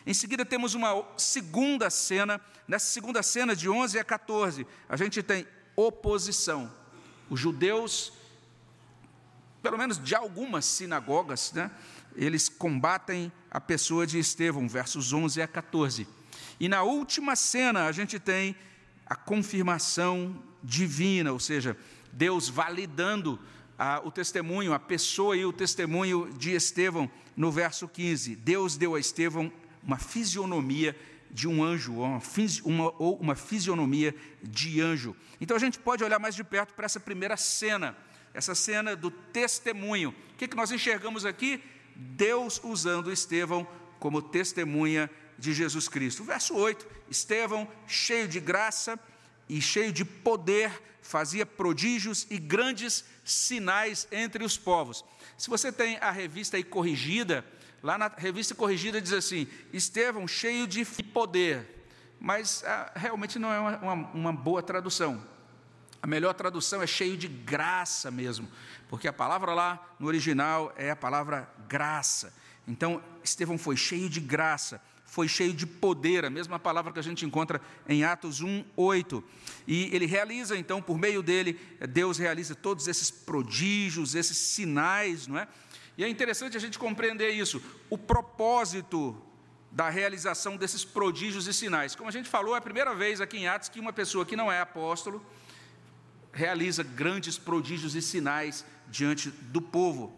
Em 0.06 0.14
seguida, 0.14 0.44
temos 0.44 0.74
uma 0.74 1.06
segunda 1.16 1.90
cena, 1.90 2.40
nessa 2.66 2.86
segunda 2.86 3.22
cena, 3.22 3.54
de 3.54 3.68
11 3.68 3.98
a 3.98 4.04
14, 4.04 4.66
a 4.88 4.96
gente 4.96 5.22
tem 5.22 5.46
oposição. 5.76 6.81
Os 7.32 7.40
judeus, 7.40 8.12
pelo 9.62 9.78
menos 9.78 9.96
de 9.98 10.14
algumas 10.14 10.66
sinagogas, 10.66 11.50
né, 11.54 11.70
eles 12.14 12.46
combatem 12.46 13.32
a 13.50 13.58
pessoa 13.58 14.06
de 14.06 14.18
Estevão, 14.18 14.68
versos 14.68 15.14
11 15.14 15.40
a 15.40 15.48
14. 15.48 16.06
E 16.60 16.68
na 16.68 16.82
última 16.82 17.34
cena 17.34 17.86
a 17.86 17.92
gente 17.92 18.18
tem 18.18 18.54
a 19.06 19.16
confirmação 19.16 20.42
divina, 20.62 21.32
ou 21.32 21.40
seja, 21.40 21.74
Deus 22.12 22.50
validando 22.50 23.40
o 24.04 24.10
testemunho, 24.10 24.74
a 24.74 24.78
pessoa 24.78 25.34
e 25.34 25.46
o 25.46 25.54
testemunho 25.54 26.30
de 26.36 26.50
Estevão, 26.50 27.10
no 27.34 27.50
verso 27.50 27.88
15. 27.88 28.36
Deus 28.36 28.76
deu 28.76 28.94
a 28.94 29.00
Estevão 29.00 29.50
uma 29.82 29.96
fisionomia 29.96 30.94
de 31.32 31.48
um 31.48 31.64
anjo, 31.64 31.94
ou 31.94 32.04
uma, 32.04 32.22
uma, 32.64 32.94
ou 32.98 33.16
uma 33.16 33.34
fisionomia 33.34 34.14
de 34.42 34.80
anjo. 34.80 35.16
Então 35.40 35.56
a 35.56 35.60
gente 35.60 35.78
pode 35.78 36.04
olhar 36.04 36.18
mais 36.18 36.34
de 36.34 36.44
perto 36.44 36.74
para 36.74 36.84
essa 36.84 37.00
primeira 37.00 37.36
cena, 37.36 37.96
essa 38.34 38.54
cena 38.54 38.94
do 38.94 39.10
testemunho. 39.10 40.10
O 40.10 40.36
que, 40.36 40.46
que 40.46 40.56
nós 40.56 40.70
enxergamos 40.70 41.24
aqui? 41.24 41.62
Deus 41.96 42.60
usando 42.62 43.12
Estevão 43.12 43.66
como 43.98 44.20
testemunha 44.20 45.10
de 45.38 45.52
Jesus 45.54 45.88
Cristo. 45.88 46.22
Verso 46.22 46.54
8: 46.54 46.86
Estevão, 47.10 47.66
cheio 47.86 48.28
de 48.28 48.40
graça 48.40 48.98
e 49.48 49.60
cheio 49.60 49.92
de 49.92 50.04
poder, 50.04 50.70
fazia 51.00 51.46
prodígios 51.46 52.26
e 52.30 52.38
grandes 52.38 53.04
sinais 53.24 54.06
entre 54.12 54.44
os 54.44 54.56
povos. 54.56 55.04
Se 55.36 55.48
você 55.48 55.72
tem 55.72 55.96
a 55.96 56.10
revista 56.10 56.56
aí 56.56 56.64
corrigida, 56.64 57.44
lá 57.82 57.98
na 57.98 58.08
revista 58.08 58.54
corrigida 58.54 59.00
diz 59.00 59.12
assim: 59.12 59.46
Estevão, 59.72 60.26
cheio 60.28 60.66
de 60.66 60.84
poder. 60.84 61.82
Mas 62.20 62.62
ah, 62.64 62.92
realmente 62.94 63.38
não 63.38 63.52
é 63.52 63.58
uma, 63.58 63.76
uma, 63.78 63.94
uma 64.12 64.32
boa 64.32 64.62
tradução. 64.62 65.22
A 66.00 66.06
melhor 66.06 66.34
tradução 66.34 66.82
é 66.82 66.86
cheio 66.86 67.16
de 67.16 67.28
graça 67.28 68.10
mesmo, 68.10 68.48
porque 68.88 69.06
a 69.06 69.12
palavra 69.12 69.54
lá 69.54 69.94
no 69.98 70.06
original 70.06 70.72
é 70.76 70.90
a 70.90 70.96
palavra 70.96 71.48
graça. 71.68 72.32
Então, 72.66 73.02
Estevão 73.22 73.58
foi 73.58 73.76
cheio 73.76 74.08
de 74.08 74.20
graça, 74.20 74.80
foi 75.04 75.28
cheio 75.28 75.52
de 75.52 75.66
poder, 75.66 76.24
a 76.24 76.30
mesma 76.30 76.58
palavra 76.58 76.92
que 76.92 76.98
a 76.98 77.02
gente 77.02 77.24
encontra 77.24 77.60
em 77.88 78.02
Atos 78.02 78.40
1, 78.40 78.64
8. 78.76 79.22
E 79.66 79.94
ele 79.94 80.06
realiza, 80.06 80.56
então, 80.56 80.82
por 80.82 80.98
meio 80.98 81.22
dele, 81.22 81.60
Deus 81.88 82.18
realiza 82.18 82.54
todos 82.54 82.88
esses 82.88 83.10
prodígios, 83.10 84.14
esses 84.14 84.36
sinais, 84.36 85.26
não 85.26 85.38
é? 85.38 85.46
E 85.96 86.04
é 86.04 86.08
interessante 86.08 86.56
a 86.56 86.60
gente 86.60 86.78
compreender 86.78 87.30
isso, 87.30 87.62
o 87.90 87.98
propósito 87.98 89.20
da 89.70 89.88
realização 89.88 90.56
desses 90.56 90.84
prodígios 90.84 91.46
e 91.46 91.52
sinais. 91.52 91.94
Como 91.94 92.08
a 92.08 92.12
gente 92.12 92.28
falou, 92.28 92.54
é 92.54 92.58
a 92.58 92.62
primeira 92.62 92.94
vez 92.94 93.20
aqui 93.20 93.38
em 93.38 93.48
Atos 93.48 93.68
que 93.68 93.80
uma 93.80 93.92
pessoa 93.92 94.24
que 94.24 94.36
não 94.36 94.52
é 94.52 94.60
apóstolo, 94.60 95.24
realiza 96.32 96.82
grandes 96.82 97.38
prodígios 97.38 97.94
e 97.94 98.02
sinais 98.02 98.64
diante 98.88 99.30
do 99.30 99.60
povo. 99.60 100.14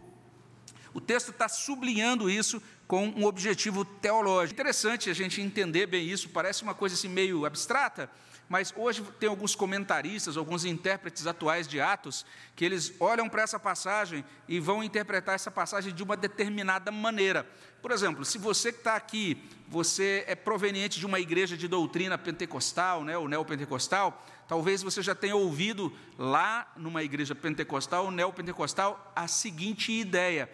O 0.93 1.01
texto 1.01 1.31
está 1.31 1.49
sublinhando 1.49 2.29
isso 2.29 2.61
com 2.87 3.07
um 3.07 3.25
objetivo 3.25 3.83
teológico. 3.83 4.53
Interessante 4.53 5.09
a 5.09 5.13
gente 5.13 5.41
entender 5.41 5.87
bem 5.87 6.07
isso, 6.07 6.29
parece 6.29 6.63
uma 6.63 6.73
coisa 6.73 6.95
assim 6.95 7.09
meio 7.09 7.45
abstrata, 7.45 8.09
mas 8.47 8.73
hoje 8.75 9.03
tem 9.19 9.27
alguns 9.27 9.55
comentaristas, 9.55 10.37
alguns 10.37 10.65
intérpretes 10.65 11.25
atuais 11.27 11.67
de 11.67 11.81
Atos, 11.81 12.25
que 12.55 12.63
eles 12.63 12.93
olham 12.99 13.27
para 13.27 13.41
essa 13.41 13.59
passagem 13.59 14.23
e 14.47 14.59
vão 14.59 14.83
interpretar 14.83 15.35
essa 15.35 15.49
passagem 15.49 15.93
de 15.93 16.03
uma 16.03 16.15
determinada 16.15 16.91
maneira. 16.91 17.47
Por 17.81 17.91
exemplo, 17.91 18.23
se 18.25 18.37
você 18.37 18.71
que 18.71 18.79
está 18.79 18.95
aqui, 18.95 19.43
você 19.67 20.23
é 20.27 20.35
proveniente 20.35 20.99
de 20.99 21.05
uma 21.05 21.19
igreja 21.19 21.57
de 21.57 21.67
doutrina 21.67 22.17
pentecostal, 22.17 23.03
né, 23.03 23.17
ou 23.17 23.27
neopentecostal, 23.27 24.23
Talvez 24.47 24.83
você 24.83 25.01
já 25.01 25.15
tenha 25.15 25.35
ouvido 25.35 25.91
lá 26.17 26.71
numa 26.77 27.03
igreja 27.03 27.33
pentecostal, 27.33 28.11
neopentecostal, 28.11 29.11
a 29.15 29.27
seguinte 29.27 29.91
ideia. 29.91 30.49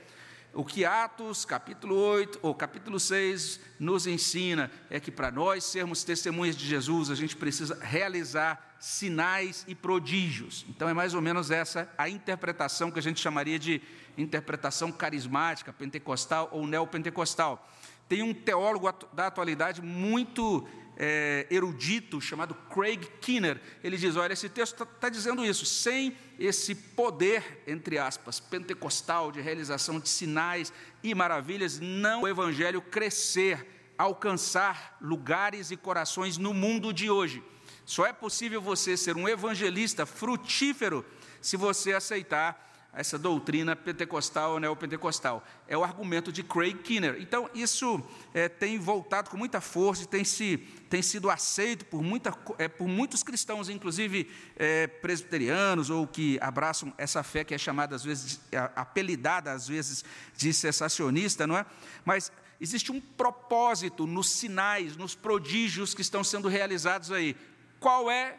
O 0.53 0.65
que 0.65 0.83
Atos, 0.83 1.45
capítulo 1.45 1.95
8 1.95 2.39
ou 2.41 2.53
capítulo 2.53 2.99
6 2.99 3.57
nos 3.79 4.05
ensina 4.05 4.69
é 4.89 4.99
que 4.99 5.09
para 5.09 5.31
nós 5.31 5.63
sermos 5.63 6.03
testemunhas 6.03 6.57
de 6.57 6.67
Jesus, 6.67 7.09
a 7.09 7.15
gente 7.15 7.37
precisa 7.37 7.79
realizar 7.81 8.75
sinais 8.77 9.63
e 9.65 9.73
prodígios. 9.73 10.65
Então 10.67 10.89
é 10.89 10.93
mais 10.93 11.13
ou 11.13 11.21
menos 11.21 11.51
essa 11.51 11.89
a 11.97 12.09
interpretação 12.09 12.91
que 12.91 12.99
a 12.99 13.01
gente 13.01 13.21
chamaria 13.21 13.57
de 13.57 13.81
interpretação 14.17 14.91
carismática, 14.91 15.71
pentecostal 15.71 16.49
ou 16.51 16.67
neopentecostal. 16.67 17.65
Tem 18.09 18.21
um 18.21 18.33
teólogo 18.33 18.91
da 19.13 19.27
atualidade 19.27 19.81
muito 19.81 20.67
é, 21.03 21.47
erudito 21.49 22.21
chamado 22.21 22.53
Craig 22.53 23.07
Kinner. 23.19 23.59
Ele 23.83 23.97
diz: 23.97 24.15
olha, 24.15 24.33
esse 24.33 24.47
texto 24.47 24.73
está 24.73 24.85
tá 24.85 25.09
dizendo 25.09 25.43
isso, 25.43 25.65
sem 25.65 26.15
esse 26.37 26.75
poder, 26.75 27.63
entre 27.65 27.97
aspas, 27.97 28.39
pentecostal 28.39 29.31
de 29.31 29.41
realização 29.41 29.99
de 29.99 30.07
sinais 30.07 30.71
e 31.01 31.15
maravilhas, 31.15 31.79
não 31.79 32.21
o 32.21 32.27
evangelho 32.27 32.83
crescer, 32.83 33.65
alcançar 33.97 34.95
lugares 35.01 35.71
e 35.71 35.77
corações 35.77 36.37
no 36.37 36.53
mundo 36.53 36.93
de 36.93 37.09
hoje. 37.09 37.43
Só 37.83 38.05
é 38.05 38.13
possível 38.13 38.61
você 38.61 38.95
ser 38.95 39.17
um 39.17 39.27
evangelista 39.27 40.05
frutífero 40.05 41.03
se 41.41 41.57
você 41.57 41.93
aceitar 41.93 42.70
essa 42.93 43.17
doutrina 43.17 43.75
pentecostal 43.75 44.53
ou 44.53 44.59
neopentecostal. 44.59 45.45
É 45.67 45.77
o 45.77 45.83
argumento 45.83 46.31
de 46.31 46.43
Craig 46.43 46.75
Kinner. 46.79 47.17
Então, 47.21 47.49
isso 47.53 48.03
é, 48.33 48.49
tem 48.49 48.77
voltado 48.77 49.29
com 49.29 49.37
muita 49.37 49.61
força 49.61 50.03
e 50.03 50.07
tem, 50.07 50.25
se, 50.25 50.57
tem 50.89 51.01
sido 51.01 51.29
aceito 51.29 51.85
por, 51.85 52.01
muita, 52.01 52.37
é, 52.57 52.67
por 52.67 52.87
muitos 52.89 53.23
cristãos, 53.23 53.69
inclusive 53.69 54.29
é, 54.57 54.87
presbiterianos, 54.87 55.89
ou 55.89 56.05
que 56.05 56.37
abraçam 56.41 56.93
essa 56.97 57.23
fé 57.23 57.45
que 57.45 57.53
é 57.53 57.57
chamada, 57.57 57.95
às 57.95 58.03
vezes, 58.03 58.41
apelidada, 58.75 59.53
às 59.53 59.67
vezes, 59.69 60.03
de 60.35 60.53
sensacionista, 60.53 61.47
não 61.47 61.57
é? 61.57 61.65
Mas 62.03 62.29
existe 62.59 62.91
um 62.91 62.99
propósito 62.99 64.05
nos 64.05 64.29
sinais, 64.29 64.97
nos 64.97 65.15
prodígios 65.15 65.93
que 65.93 66.01
estão 66.01 66.25
sendo 66.25 66.49
realizados 66.49 67.09
aí. 67.09 67.37
Qual 67.79 68.11
é 68.11 68.37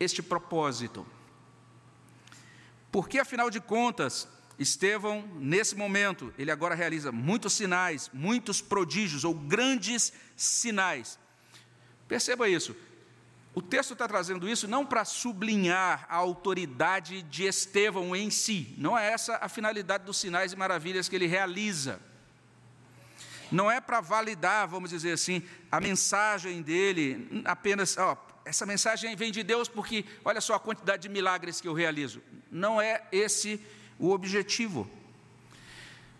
este 0.00 0.22
propósito? 0.22 1.06
Porque, 2.90 3.18
afinal 3.18 3.50
de 3.50 3.60
contas, 3.60 4.28
Estevão, 4.58 5.22
nesse 5.36 5.76
momento, 5.76 6.32
ele 6.36 6.50
agora 6.50 6.74
realiza 6.74 7.12
muitos 7.12 7.52
sinais, 7.52 8.10
muitos 8.12 8.60
prodígios 8.60 9.24
ou 9.24 9.34
grandes 9.34 10.12
sinais. 10.36 11.18
Perceba 12.08 12.48
isso. 12.48 12.74
O 13.54 13.62
texto 13.62 13.92
está 13.92 14.06
trazendo 14.06 14.48
isso 14.48 14.68
não 14.68 14.84
para 14.84 15.04
sublinhar 15.04 16.06
a 16.08 16.16
autoridade 16.16 17.22
de 17.22 17.44
Estevão 17.44 18.14
em 18.14 18.30
si, 18.30 18.74
não 18.78 18.96
é 18.96 19.10
essa 19.10 19.36
a 19.40 19.48
finalidade 19.48 20.04
dos 20.04 20.16
sinais 20.16 20.52
e 20.52 20.56
maravilhas 20.56 21.08
que 21.08 21.16
ele 21.16 21.26
realiza. 21.26 22.00
Não 23.50 23.70
é 23.70 23.80
para 23.80 24.00
validar, 24.00 24.68
vamos 24.68 24.90
dizer 24.90 25.12
assim, 25.12 25.42
a 25.72 25.80
mensagem 25.80 26.60
dele, 26.60 27.42
apenas, 27.46 27.96
ó, 27.96 28.14
essa 28.48 28.64
mensagem 28.64 29.14
vem 29.14 29.30
de 29.30 29.42
Deus 29.42 29.68
porque 29.68 30.06
olha 30.24 30.40
só 30.40 30.54
a 30.54 30.58
quantidade 30.58 31.02
de 31.02 31.08
milagres 31.10 31.60
que 31.60 31.68
eu 31.68 31.74
realizo. 31.74 32.22
Não 32.50 32.80
é 32.80 33.02
esse 33.12 33.60
o 33.98 34.08
objetivo. 34.08 34.90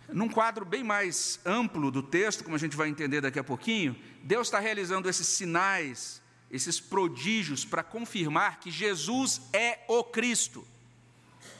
Num 0.07 0.29
quadro 0.29 0.63
bem 0.63 0.83
mais 0.83 1.39
amplo 1.43 1.89
do 1.89 2.03
texto, 2.03 2.43
como 2.43 2.55
a 2.55 2.59
gente 2.59 2.77
vai 2.77 2.87
entender 2.87 3.19
daqui 3.19 3.39
a 3.39 3.43
pouquinho, 3.43 3.95
Deus 4.21 4.45
está 4.45 4.59
realizando 4.59 5.09
esses 5.09 5.25
sinais, 5.25 6.21
esses 6.51 6.79
prodígios 6.79 7.65
para 7.65 7.81
confirmar 7.81 8.59
que 8.59 8.69
Jesus 8.69 9.41
é 9.51 9.79
o 9.87 10.03
Cristo. 10.03 10.63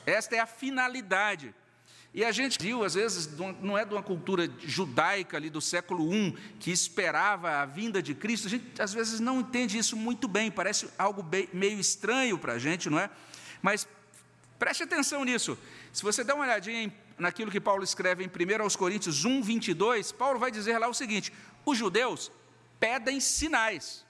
Esta 0.06 0.36
é 0.36 0.38
a 0.38 0.46
finalidade. 0.46 1.52
E 2.12 2.24
a 2.24 2.32
gente 2.32 2.58
viu, 2.60 2.82
às 2.82 2.94
vezes, 2.94 3.28
não 3.62 3.78
é 3.78 3.84
de 3.84 3.94
uma 3.94 4.02
cultura 4.02 4.50
judaica 4.58 5.36
ali 5.36 5.48
do 5.48 5.60
século 5.60 6.12
I, 6.12 6.36
que 6.58 6.72
esperava 6.72 7.60
a 7.60 7.64
vinda 7.64 8.02
de 8.02 8.14
Cristo, 8.14 8.48
a 8.48 8.50
gente 8.50 8.82
às 8.82 8.92
vezes 8.92 9.20
não 9.20 9.40
entende 9.40 9.78
isso 9.78 9.96
muito 9.96 10.26
bem, 10.26 10.50
parece 10.50 10.88
algo 10.98 11.24
meio 11.52 11.78
estranho 11.78 12.36
para 12.36 12.54
a 12.54 12.58
gente, 12.58 12.90
não 12.90 12.98
é? 12.98 13.08
Mas 13.62 13.86
preste 14.58 14.82
atenção 14.82 15.24
nisso. 15.24 15.56
Se 15.92 16.02
você 16.02 16.24
der 16.24 16.34
uma 16.34 16.44
olhadinha 16.44 16.92
naquilo 17.16 17.50
que 17.50 17.60
Paulo 17.60 17.84
escreve 17.84 18.24
em 18.24 18.28
1 18.28 18.62
aos 18.62 18.74
Coríntios 18.74 19.24
1, 19.24 19.42
22, 19.42 20.10
Paulo 20.10 20.40
vai 20.40 20.50
dizer 20.50 20.78
lá 20.78 20.88
o 20.88 20.94
seguinte: 20.94 21.32
os 21.64 21.78
judeus 21.78 22.32
pedem 22.80 23.20
sinais. 23.20 24.04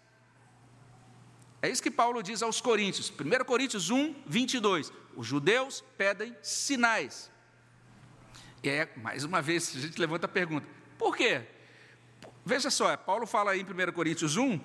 É 1.61 1.69
isso 1.69 1.83
que 1.83 1.90
Paulo 1.90 2.23
diz 2.23 2.42
aos 2.42 2.62
Coríntios, 2.62 3.11
1 3.11 3.45
Coríntios 3.45 3.90
1, 3.90 4.14
22. 4.26 4.90
Os 5.14 5.26
judeus 5.26 5.85
pedem 5.99 6.35
sinais. 6.40 7.30
É, 8.62 8.88
mais 8.97 9.25
uma 9.25 9.40
vez, 9.40 9.75
a 9.75 9.81
gente 9.81 9.99
levanta 9.99 10.26
a 10.26 10.29
pergunta: 10.29 10.67
por 10.99 11.17
quê? 11.17 11.43
Veja 12.45 12.71
só, 12.71 12.95
Paulo 12.97 13.26
fala 13.26 13.52
aí 13.52 13.61
em 13.61 13.64
1 13.64 13.93
Coríntios 13.93 14.37
1, 14.37 14.61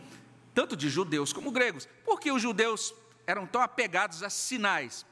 tanto 0.53 0.75
de 0.75 0.89
judeus 0.89 1.31
como 1.31 1.51
gregos. 1.51 1.87
Por 2.03 2.19
que 2.19 2.31
os 2.31 2.41
judeus 2.41 2.93
eram 3.25 3.45
tão 3.45 3.61
apegados 3.61 4.23
a 4.23 4.29
sinais? 4.29 5.05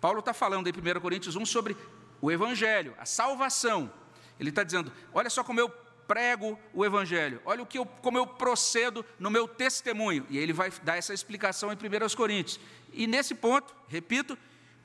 Paulo 0.00 0.20
está 0.20 0.32
falando 0.32 0.66
em 0.68 0.72
1 0.72 1.00
Coríntios 1.00 1.36
1 1.36 1.44
sobre 1.46 1.76
o 2.20 2.30
Evangelho, 2.30 2.94
a 2.98 3.04
salvação. 3.04 3.92
Ele 4.38 4.50
está 4.50 4.64
dizendo: 4.64 4.92
olha 5.12 5.30
só 5.30 5.44
como 5.44 5.60
eu 5.60 5.68
prego 5.68 6.58
o 6.74 6.84
Evangelho, 6.84 7.40
olha 7.44 7.62
o 7.62 7.66
que 7.66 7.78
eu, 7.78 7.86
como 7.86 8.18
eu 8.18 8.26
procedo 8.26 9.04
no 9.18 9.30
meu 9.30 9.46
testemunho. 9.46 10.26
E 10.28 10.38
ele 10.38 10.52
vai 10.52 10.72
dar 10.82 10.96
essa 10.96 11.14
explicação 11.14 11.72
em 11.72 11.76
1 11.76 12.16
Coríntios. 12.16 12.58
E 12.92 13.06
nesse 13.06 13.36
ponto, 13.36 13.72
repito, 13.86 14.36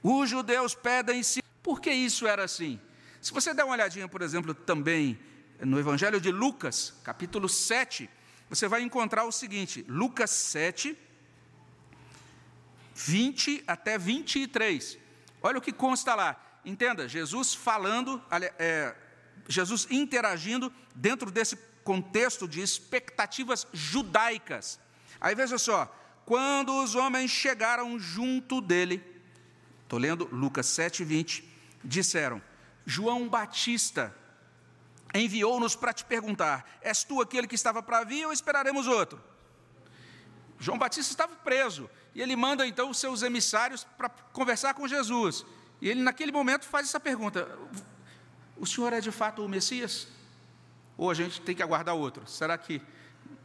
os 0.03 0.29
judeus 0.29 0.75
pedem 0.75 1.23
si. 1.23 1.41
Por 1.63 1.81
que 1.81 1.89
isso 1.89 2.27
era 2.27 2.43
assim? 2.43 2.79
Se 3.25 3.33
você 3.33 3.55
der 3.55 3.63
uma 3.63 3.73
olhadinha, 3.73 4.07
por 4.07 4.21
exemplo, 4.21 4.53
também 4.53 5.17
no 5.59 5.79
Evangelho 5.79 6.21
de 6.21 6.31
Lucas, 6.31 6.93
capítulo 7.03 7.49
7, 7.49 8.07
você 8.47 8.67
vai 8.67 8.83
encontrar 8.83 9.23
o 9.23 9.31
seguinte: 9.31 9.83
Lucas 9.89 10.29
7, 10.29 10.95
20 12.93 13.63
até 13.65 13.97
23. 13.97 14.99
Olha 15.41 15.57
o 15.57 15.61
que 15.61 15.71
consta 15.71 16.13
lá. 16.13 16.39
Entenda, 16.63 17.07
Jesus 17.07 17.55
falando, 17.55 18.23
é, 18.59 18.95
Jesus 19.47 19.87
interagindo 19.89 20.71
dentro 20.93 21.31
desse 21.31 21.55
contexto 21.83 22.47
de 22.47 22.61
expectativas 22.61 23.65
judaicas. 23.73 24.79
Aí 25.19 25.33
veja 25.33 25.57
só: 25.57 25.91
quando 26.27 26.79
os 26.83 26.93
homens 26.93 27.31
chegaram 27.31 27.97
junto 27.97 28.61
dele, 28.61 29.03
estou 29.81 29.97
lendo 29.97 30.29
Lucas 30.31 30.67
7, 30.67 31.03
20, 31.03 31.43
disseram 31.83 32.39
João 32.85 33.27
Batista 33.27 34.15
enviou-nos 35.13 35.75
para 35.75 35.93
te 35.93 36.05
perguntar: 36.05 36.65
És 36.81 37.03
tu 37.03 37.21
aquele 37.21 37.47
que 37.47 37.55
estava 37.55 37.81
para 37.81 38.03
vir 38.03 38.25
ou 38.25 38.33
esperaremos 38.33 38.87
outro? 38.87 39.21
João 40.59 40.77
Batista 40.77 41.11
estava 41.11 41.35
preso 41.35 41.89
e 42.13 42.21
ele 42.21 42.35
manda 42.35 42.65
então 42.65 42.89
os 42.89 42.97
seus 42.97 43.23
emissários 43.23 43.83
para 43.97 44.09
conversar 44.09 44.73
com 44.73 44.87
Jesus. 44.87 45.45
E 45.81 45.89
ele, 45.89 46.01
naquele 46.01 46.31
momento, 46.31 46.65
faz 46.65 46.87
essa 46.87 46.99
pergunta: 46.99 47.47
O 48.57 48.65
senhor 48.65 48.93
é 48.93 49.01
de 49.01 49.11
fato 49.11 49.43
o 49.43 49.49
Messias? 49.49 50.07
Ou 50.97 51.11
a 51.11 51.13
gente 51.13 51.41
tem 51.41 51.55
que 51.55 51.61
aguardar 51.61 51.95
outro? 51.95 52.25
Será 52.25 52.57
que 52.57 52.81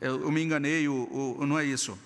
eu, 0.01 0.31
me 0.31 0.43
enganei 0.43 0.89
ou, 0.89 1.39
ou 1.41 1.47
não 1.47 1.59
é 1.59 1.65
isso? 1.65 1.99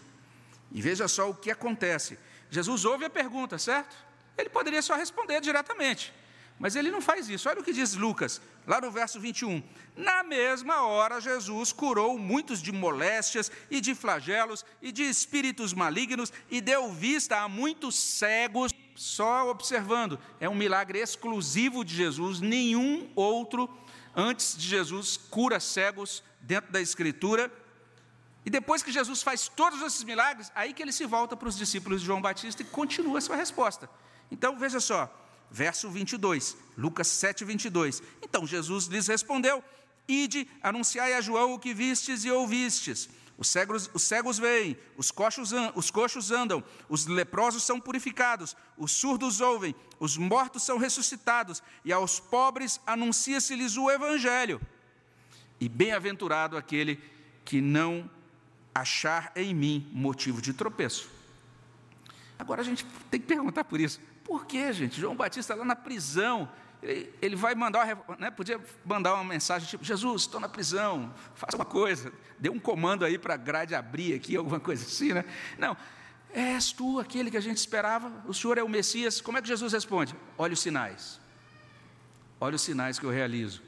E 0.72 0.80
veja 0.80 1.06
só 1.06 1.28
o 1.28 1.34
que 1.34 1.50
acontece. 1.50 2.18
Jesus 2.50 2.84
ouve 2.84 3.04
a 3.04 3.10
pergunta, 3.10 3.58
certo? 3.58 3.94
Ele 4.38 4.48
poderia 4.48 4.80
só 4.80 4.96
responder 4.96 5.40
diretamente. 5.40 6.12
Mas 6.58 6.76
ele 6.76 6.90
não 6.90 7.00
faz 7.00 7.28
isso. 7.28 7.48
Olha 7.48 7.60
o 7.60 7.64
que 7.64 7.72
diz 7.72 7.94
Lucas, 7.94 8.40
lá 8.66 8.80
no 8.80 8.90
verso 8.90 9.18
21. 9.18 9.62
Na 9.96 10.22
mesma 10.22 10.82
hora, 10.82 11.20
Jesus 11.20 11.72
curou 11.72 12.18
muitos 12.18 12.62
de 12.62 12.70
moléstias 12.70 13.50
e 13.70 13.80
de 13.80 13.94
flagelos 13.94 14.64
e 14.80 14.92
de 14.92 15.02
espíritos 15.02 15.72
malignos 15.72 16.32
e 16.50 16.60
deu 16.60 16.92
vista 16.92 17.38
a 17.38 17.48
muitos 17.48 17.96
cegos. 17.96 18.72
Só 18.94 19.50
observando, 19.50 20.18
é 20.38 20.48
um 20.48 20.54
milagre 20.54 21.00
exclusivo 21.00 21.84
de 21.84 21.94
Jesus, 21.94 22.40
nenhum 22.40 23.10
outro 23.16 23.68
antes 24.14 24.56
de 24.56 24.66
Jesus 24.68 25.16
cura 25.16 25.58
cegos 25.58 26.22
dentro 26.40 26.70
da 26.70 26.80
Escritura. 26.80 27.52
E 28.46 28.50
depois 28.50 28.82
que 28.82 28.92
Jesus 28.92 29.22
faz 29.22 29.48
todos 29.48 29.82
esses 29.82 30.04
milagres, 30.04 30.52
aí 30.54 30.72
que 30.72 30.82
ele 30.82 30.92
se 30.92 31.06
volta 31.06 31.36
para 31.36 31.48
os 31.48 31.56
discípulos 31.56 32.00
de 32.00 32.06
João 32.06 32.20
Batista 32.20 32.62
e 32.62 32.64
continua 32.64 33.18
a 33.18 33.20
sua 33.20 33.36
resposta. 33.36 33.88
Então 34.30 34.56
veja 34.58 34.80
só, 34.80 35.12
verso 35.54 35.88
22, 35.88 36.56
Lucas 36.76 37.06
7, 37.06 37.44
22. 37.44 38.02
Então 38.20 38.44
Jesus 38.44 38.86
lhes 38.86 39.06
respondeu: 39.06 39.62
Ide, 40.08 40.48
anunciai 40.60 41.14
a 41.14 41.20
João 41.20 41.54
o 41.54 41.58
que 41.60 41.72
vistes 41.72 42.24
e 42.24 42.30
ouvistes. 42.30 43.08
Os 43.38 43.48
cegos, 43.48 43.90
os 43.94 44.02
cegos 44.02 44.38
veem, 44.38 44.76
os 44.96 45.10
coxos, 45.10 45.52
os 45.74 45.90
coxos 45.90 46.30
andam, 46.30 46.62
os 46.88 47.06
leprosos 47.06 47.64
são 47.64 47.80
purificados, 47.80 48.56
os 48.76 48.92
surdos 48.92 49.40
ouvem, 49.40 49.74
os 49.98 50.16
mortos 50.16 50.62
são 50.62 50.78
ressuscitados, 50.78 51.62
e 51.84 51.92
aos 51.92 52.20
pobres 52.20 52.80
anuncia-se-lhes 52.86 53.76
o 53.76 53.90
Evangelho. 53.90 54.60
E 55.60 55.68
bem-aventurado 55.68 56.56
aquele 56.56 57.00
que 57.44 57.60
não 57.60 58.08
achar 58.72 59.32
em 59.34 59.52
mim 59.52 59.88
motivo 59.92 60.40
de 60.40 60.52
tropeço. 60.52 61.10
Agora 62.38 62.60
a 62.60 62.64
gente 62.64 62.84
tem 63.10 63.20
que 63.20 63.26
perguntar 63.26 63.64
por 63.64 63.80
isso. 63.80 64.00
Por 64.24 64.46
que, 64.46 64.72
gente? 64.72 65.00
João 65.00 65.14
Batista 65.14 65.54
lá 65.54 65.64
na 65.64 65.76
prisão, 65.76 66.48
ele, 66.82 67.12
ele 67.20 67.36
vai 67.36 67.54
mandar, 67.54 67.86
né, 68.18 68.30
podia 68.30 68.58
mandar 68.84 69.14
uma 69.14 69.24
mensagem 69.24 69.68
tipo: 69.68 69.84
Jesus, 69.84 70.22
estou 70.22 70.40
na 70.40 70.48
prisão, 70.48 71.14
faça 71.34 71.56
uma 71.56 71.64
coisa, 71.64 72.12
dê 72.38 72.48
um 72.48 72.58
comando 72.58 73.04
aí 73.04 73.18
para 73.18 73.34
a 73.34 73.36
grade 73.36 73.74
abrir 73.74 74.14
aqui, 74.14 74.36
alguma 74.36 74.58
coisa 74.58 74.84
assim, 74.84 75.12
né? 75.12 75.24
Não, 75.58 75.76
és 76.32 76.72
tu 76.72 76.98
aquele 76.98 77.30
que 77.30 77.36
a 77.36 77.40
gente 77.40 77.58
esperava, 77.58 78.10
o 78.26 78.34
Senhor 78.34 78.58
é 78.58 78.62
o 78.62 78.68
Messias. 78.68 79.20
Como 79.20 79.38
é 79.38 79.42
que 79.42 79.48
Jesus 79.48 79.72
responde? 79.72 80.16
Olha 80.38 80.54
os 80.54 80.60
sinais, 80.60 81.20
olha 82.40 82.56
os 82.56 82.62
sinais 82.62 82.98
que 82.98 83.04
eu 83.04 83.10
realizo 83.10 83.62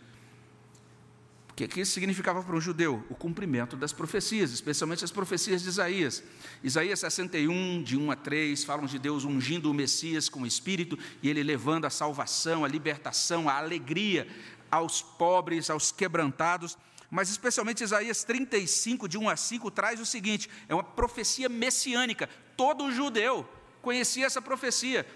que, 1.56 1.66
que 1.66 1.80
isso 1.80 1.92
significava 1.92 2.42
para 2.42 2.54
um 2.54 2.60
judeu? 2.60 3.02
O 3.08 3.14
cumprimento 3.14 3.78
das 3.78 3.90
profecias, 3.90 4.52
especialmente 4.52 5.02
as 5.02 5.10
profecias 5.10 5.62
de 5.62 5.70
Isaías. 5.70 6.22
Isaías 6.62 7.00
61, 7.00 7.82
de 7.82 7.96
1 7.96 8.10
a 8.10 8.16
3, 8.16 8.62
falam 8.62 8.84
de 8.84 8.98
Deus 8.98 9.24
ungindo 9.24 9.70
o 9.70 9.74
Messias 9.74 10.28
com 10.28 10.42
o 10.42 10.46
Espírito 10.46 10.98
e 11.22 11.30
ele 11.30 11.42
levando 11.42 11.86
a 11.86 11.90
salvação, 11.90 12.62
a 12.62 12.68
libertação, 12.68 13.48
a 13.48 13.56
alegria 13.56 14.28
aos 14.70 15.00
pobres, 15.00 15.70
aos 15.70 15.90
quebrantados. 15.90 16.76
Mas 17.10 17.30
especialmente 17.30 17.82
Isaías 17.82 18.22
35, 18.22 19.08
de 19.08 19.16
1 19.16 19.30
a 19.30 19.36
5, 19.36 19.70
traz 19.70 19.98
o 19.98 20.04
seguinte: 20.04 20.50
é 20.68 20.74
uma 20.74 20.84
profecia 20.84 21.48
messiânica. 21.48 22.28
Todo 22.54 22.92
judeu 22.92 23.48
conhecia 23.86 24.26
essa 24.26 24.42
profecia. 24.42 25.06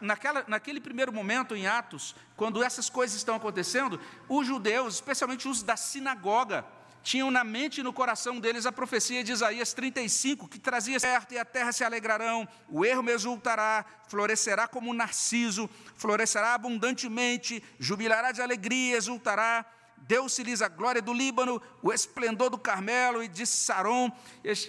Naquela, 0.00 0.42
naquele 0.48 0.80
primeiro 0.80 1.12
momento 1.12 1.54
em 1.54 1.66
Atos, 1.66 2.14
quando 2.38 2.64
essas 2.64 2.88
coisas 2.88 3.14
estão 3.14 3.34
acontecendo, 3.34 4.00
os 4.26 4.46
judeus, 4.46 4.94
especialmente 4.94 5.46
os 5.46 5.62
da 5.62 5.76
sinagoga, 5.76 6.64
tinham 7.02 7.30
na 7.30 7.44
mente 7.44 7.80
e 7.80 7.82
no 7.82 7.92
coração 7.92 8.40
deles 8.40 8.64
a 8.64 8.72
profecia 8.72 9.22
de 9.22 9.32
Isaías 9.32 9.74
35, 9.74 10.48
que 10.48 10.58
trazia 10.58 10.98
certo 10.98 11.34
e 11.34 11.38
a 11.38 11.44
terra 11.44 11.70
se 11.70 11.84
alegrarão, 11.84 12.48
o 12.66 12.82
erro 12.82 13.10
exultará, 13.10 13.84
florescerá 14.08 14.66
como 14.66 14.88
um 14.88 14.94
narciso, 14.94 15.68
florescerá 15.94 16.54
abundantemente, 16.54 17.62
jubilará 17.78 18.32
de 18.32 18.40
alegria, 18.40 18.96
exultará 18.96 19.66
Deu-se-lhes 20.06 20.60
a 20.60 20.68
glória 20.68 21.00
do 21.00 21.12
Líbano, 21.12 21.62
o 21.80 21.92
esplendor 21.92 22.50
do 22.50 22.58
Carmelo 22.58 23.22
e 23.22 23.28
de 23.28 23.46
Saron. 23.46 24.10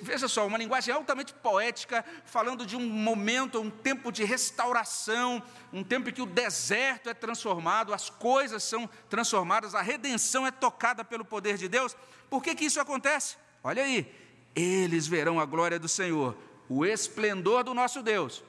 Veja 0.02 0.28
só, 0.28 0.46
uma 0.46 0.58
linguagem 0.58 0.94
altamente 0.94 1.34
poética, 1.34 2.06
falando 2.24 2.66
de 2.66 2.76
um 2.76 2.88
momento, 2.88 3.60
um 3.60 3.70
tempo 3.70 4.12
de 4.12 4.24
restauração, 4.24 5.42
um 5.72 5.84
tempo 5.84 6.10
em 6.10 6.14
que 6.14 6.22
o 6.22 6.28
deserto 6.28 7.10
é 7.10 7.14
transformado, 7.16 7.94
as 7.94 8.10
coisas 8.10 8.64
são 8.64 8.88
transformadas, 9.10 9.74
a 9.74 9.82
redenção 9.82 10.46
é 10.46 10.52
tocada 10.52 11.04
pelo 11.04 11.26
poder 11.26 11.58
de 11.58 11.68
Deus. 11.68 11.96
Por 12.30 12.44
que, 12.44 12.54
que 12.54 12.66
isso 12.66 12.80
acontece? 12.80 13.36
Olha 13.64 13.84
aí, 13.84 14.14
eles 14.56 15.08
verão 15.08 15.40
a 15.40 15.46
glória 15.46 15.80
do 15.80 15.90
Senhor, 15.90 16.38
o 16.70 16.86
esplendor 16.86 17.64
do 17.64 17.74
nosso 17.74 18.04
Deus. 18.04 18.44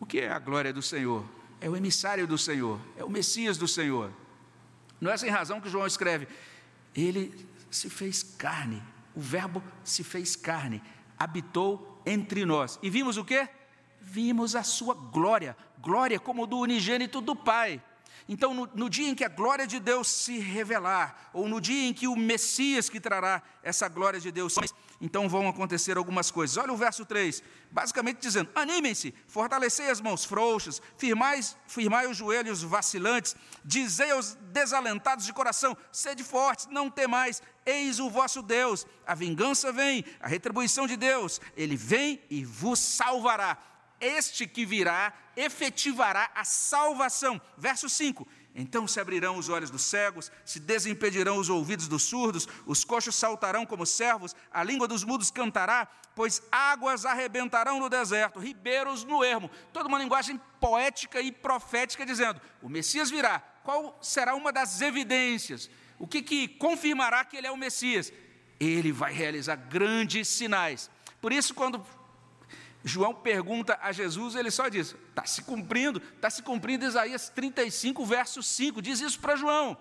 O 0.00 0.06
que 0.06 0.20
é 0.20 0.30
a 0.30 0.38
glória 0.40 0.72
do 0.72 0.82
Senhor? 0.82 1.24
É 1.60 1.68
o 1.68 1.76
emissário 1.76 2.26
do 2.26 2.36
Senhor, 2.36 2.80
é 2.96 3.04
o 3.04 3.08
Messias 3.08 3.56
do 3.56 3.68
Senhor. 3.68 4.10
Não 5.00 5.10
é 5.10 5.16
sem 5.16 5.30
razão 5.30 5.60
que 5.60 5.68
João 5.68 5.86
escreve: 5.86 6.28
Ele 6.94 7.48
se 7.70 7.88
fez 7.88 8.22
carne, 8.22 8.82
o 9.14 9.20
Verbo 9.20 9.62
se 9.82 10.04
fez 10.04 10.36
carne, 10.36 10.82
habitou 11.18 12.02
entre 12.04 12.44
nós. 12.44 12.78
E 12.82 12.90
vimos 12.90 13.16
o 13.16 13.24
que? 13.24 13.48
Vimos 14.00 14.56
a 14.56 14.62
sua 14.62 14.94
glória, 14.94 15.56
glória 15.78 16.18
como 16.18 16.46
do 16.46 16.58
unigênito 16.58 17.20
do 17.20 17.36
Pai. 17.36 17.82
Então, 18.32 18.54
no, 18.54 18.70
no, 18.76 18.88
dia 18.88 19.08
em 19.08 19.14
que 19.16 19.24
a 19.24 19.28
glória 19.28 19.66
de 19.66 19.80
Deus 19.80 20.06
se 20.06 20.38
revelar, 20.38 21.30
ou 21.32 21.48
no 21.48 21.60
dia 21.60 21.88
em 21.88 21.92
que 21.92 22.06
o 22.06 22.14
Messias 22.14 22.88
que 22.88 23.00
trará 23.00 23.42
essa 23.60 23.88
glória 23.88 24.20
de 24.20 24.30
Deus, 24.30 24.54
então 25.00 25.28
vão 25.28 25.48
acontecer 25.48 25.96
algumas 25.96 26.30
coisas. 26.30 26.56
Olha 26.56 26.72
o 26.72 26.76
verso 26.76 27.04
3, 27.04 27.42
basicamente 27.72 28.20
dizendo: 28.20 28.48
animem-se, 28.54 29.12
fortalecei 29.26 29.90
as 29.90 30.00
mãos 30.00 30.24
frouxas, 30.24 30.80
firmai, 30.96 31.40
firmai 31.66 32.06
os 32.06 32.16
joelhos 32.16 32.62
vacilantes, 32.62 33.34
dizei 33.64 34.12
aos 34.12 34.34
desalentados 34.52 35.26
de 35.26 35.32
coração: 35.32 35.76
sede 35.90 36.22
fortes, 36.22 36.68
não 36.70 36.88
temais, 36.88 37.42
eis 37.66 37.98
o 37.98 38.08
vosso 38.08 38.42
Deus. 38.42 38.86
A 39.04 39.16
vingança 39.16 39.72
vem, 39.72 40.04
a 40.20 40.28
retribuição 40.28 40.86
de 40.86 40.96
Deus, 40.96 41.40
ele 41.56 41.74
vem 41.74 42.22
e 42.30 42.44
vos 42.44 42.78
salvará 42.78 43.58
este 44.00 44.46
que 44.46 44.64
virá 44.64 45.12
efetivará 45.36 46.30
a 46.34 46.44
salvação. 46.44 47.40
Verso 47.56 47.88
5: 47.88 48.26
Então 48.54 48.86
se 48.88 49.00
abrirão 49.00 49.36
os 49.36 49.48
olhos 49.48 49.70
dos 49.70 49.82
cegos, 49.82 50.30
se 50.44 50.58
desimpedirão 50.58 51.38
os 51.38 51.48
ouvidos 51.48 51.88
dos 51.88 52.02
surdos, 52.02 52.48
os 52.66 52.84
coxos 52.84 53.14
saltarão 53.14 53.66
como 53.66 53.86
servos, 53.86 54.34
a 54.50 54.62
língua 54.62 54.88
dos 54.88 55.04
mudos 55.04 55.30
cantará, 55.30 55.86
pois 56.14 56.42
águas 56.50 57.04
arrebentarão 57.04 57.78
no 57.78 57.88
deserto, 57.88 58.38
ribeiros 58.38 59.04
no 59.04 59.22
ermo. 59.22 59.50
Toda 59.72 59.88
uma 59.88 59.98
linguagem 59.98 60.40
poética 60.58 61.20
e 61.20 61.30
profética 61.30 62.04
dizendo: 62.06 62.40
o 62.62 62.68
Messias 62.68 63.10
virá. 63.10 63.40
Qual 63.62 63.98
será 64.00 64.34
uma 64.34 64.52
das 64.52 64.80
evidências? 64.80 65.70
O 65.98 66.06
que, 66.06 66.22
que 66.22 66.48
confirmará 66.48 67.24
que 67.24 67.36
ele 67.36 67.46
é 67.46 67.50
o 67.50 67.56
Messias? 67.56 68.10
Ele 68.58 68.90
vai 68.90 69.12
realizar 69.12 69.56
grandes 69.56 70.28
sinais. 70.28 70.90
Por 71.20 71.30
isso, 71.30 71.54
quando 71.54 71.84
João 72.82 73.14
pergunta 73.14 73.78
a 73.82 73.92
Jesus, 73.92 74.34
ele 74.34 74.50
só 74.50 74.68
diz: 74.68 74.94
está 75.08 75.26
se 75.26 75.42
cumprindo, 75.42 76.02
está 76.14 76.30
se 76.30 76.42
cumprindo 76.42 76.86
Isaías 76.86 77.28
35, 77.28 78.04
verso 78.04 78.42
5, 78.42 78.80
diz 78.80 79.00
isso 79.00 79.20
para 79.20 79.36
João. 79.36 79.76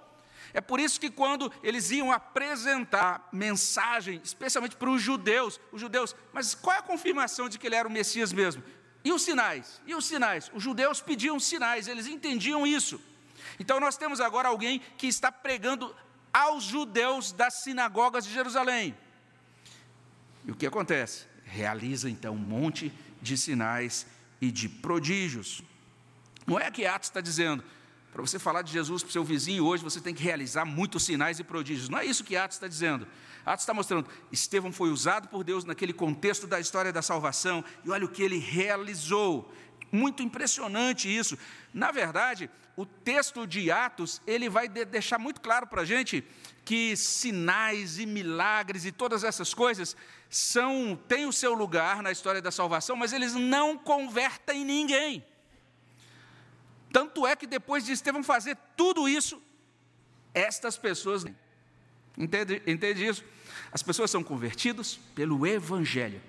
É 0.54 0.60
por 0.60 0.80
isso 0.80 1.00
que 1.00 1.10
quando 1.10 1.52
eles 1.62 1.92
iam 1.92 2.12
apresentar 2.12 3.30
mensagem, 3.32 4.20
especialmente 4.24 4.76
para 4.76 4.90
os 4.90 5.02
judeus, 5.02 5.60
os 5.72 5.80
judeus, 5.80 6.16
mas 6.34 6.56
qual 6.56 6.76
é 6.76 6.80
a 6.80 6.84
confirmação 6.84 7.48
de 7.48 7.60
que 7.60 7.68
ele 7.68 7.76
era 7.76 7.88
o 7.88 7.92
Messias 7.92 8.34
mesmo? 8.34 8.64
E 9.04 9.14
os 9.14 9.22
sinais? 9.22 9.82
E 9.86 9.94
os 9.94 10.06
sinais? 10.06 10.52
Os 10.54 10.64
judeus 10.64 11.02
pediam 11.02 11.40
sinais, 11.40 11.88
eles 11.88 12.08
entendiam 12.08 12.66
isso. 12.66 13.00
Então 13.60 13.80
nós 13.80 13.96
temos 13.96 14.20
agora 14.20 14.48
alguém 14.50 14.80
que 14.98 15.08
está 15.08 15.32
pregando 15.32 15.96
aos 16.34 16.64
judeus 16.64 17.32
das 17.32 17.62
sinagogas 17.62 18.26
de 18.26 18.34
Jerusalém. 18.34 18.98
E 20.46 20.52
o 20.52 20.56
que 20.56 20.66
acontece? 20.66 21.29
Realiza 21.50 22.10
então 22.10 22.36
um 22.36 22.38
monte 22.38 22.94
de 23.22 23.38
sinais 23.38 24.06
e 24.40 24.52
de 24.52 24.70
prodígios. 24.70 25.62
Não 26.46 26.60
é 26.60 26.72
que 26.72 26.86
Atos 26.86 27.10
está 27.10 27.22
dizendo, 27.22 27.64
para 28.12 28.22
você 28.22 28.40
falar 28.40 28.62
de 28.62 28.72
Jesus 28.72 29.04
para 29.04 29.10
o 29.10 29.12
seu 29.12 29.24
vizinho 29.24 29.66
hoje, 29.66 29.84
você 29.84 30.00
tem 30.00 30.14
que 30.14 30.24
realizar 30.24 30.66
muitos 30.66 31.04
sinais 31.04 31.40
e 31.40 31.44
prodígios. 31.44 31.90
Não 31.90 32.00
é 32.00 32.06
isso 32.06 32.24
que 32.24 32.36
Atos 32.36 32.58
está 32.58 32.68
dizendo. 32.68 33.08
Atos 33.46 33.64
está 33.64 33.74
mostrando, 33.74 34.08
Estevão 34.32 34.72
foi 34.72 34.90
usado 34.90 35.28
por 35.28 35.44
Deus 35.44 35.64
naquele 35.66 35.94
contexto 35.94 36.48
da 36.48 36.60
história 36.60 36.92
da 36.92 37.02
salvação, 37.02 37.64
e 37.84 37.90
olha 37.90 38.06
o 38.06 38.10
que 38.10 38.24
ele 38.24 38.38
realizou. 38.38 39.54
Muito 39.92 40.22
impressionante 40.22 41.14
isso. 41.14 41.38
Na 41.74 41.92
verdade, 41.92 42.50
o 42.80 42.86
texto 42.86 43.46
de 43.46 43.70
Atos, 43.70 44.22
ele 44.26 44.48
vai 44.48 44.70
de 44.70 44.86
deixar 44.86 45.20
muito 45.20 45.42
claro 45.42 45.68
para 45.68 45.82
a 45.82 45.86
gente 45.86 46.24
que 46.64 46.96
sinais 46.96 48.00
e 48.00 48.06
milagres 48.06 48.86
e 48.86 48.92
todas 48.94 49.26
essas 49.26 49.54
coisas 49.54 49.98
são 50.30 50.98
têm 51.06 51.26
o 51.26 51.34
seu 51.34 51.54
lugar 51.54 52.02
na 52.02 52.10
história 52.10 52.42
da 52.42 52.52
salvação, 52.52 52.96
mas 52.96 53.12
eles 53.12 53.34
não 53.34 53.78
convertem 53.78 54.64
ninguém. 54.64 55.26
Tanto 56.90 57.28
é 57.28 57.36
que 57.36 57.46
depois 57.46 57.84
de 57.84 57.92
Estevão 57.92 58.24
fazer 58.24 58.58
tudo 58.78 59.10
isso, 59.10 59.42
estas 60.34 60.78
pessoas 60.78 61.26
entende, 62.18 62.64
entende 62.66 63.06
isso? 63.06 63.26
As 63.74 63.84
pessoas 63.84 64.10
são 64.10 64.24
convertidas 64.24 64.98
pelo 65.14 65.46
evangelho 65.46 66.22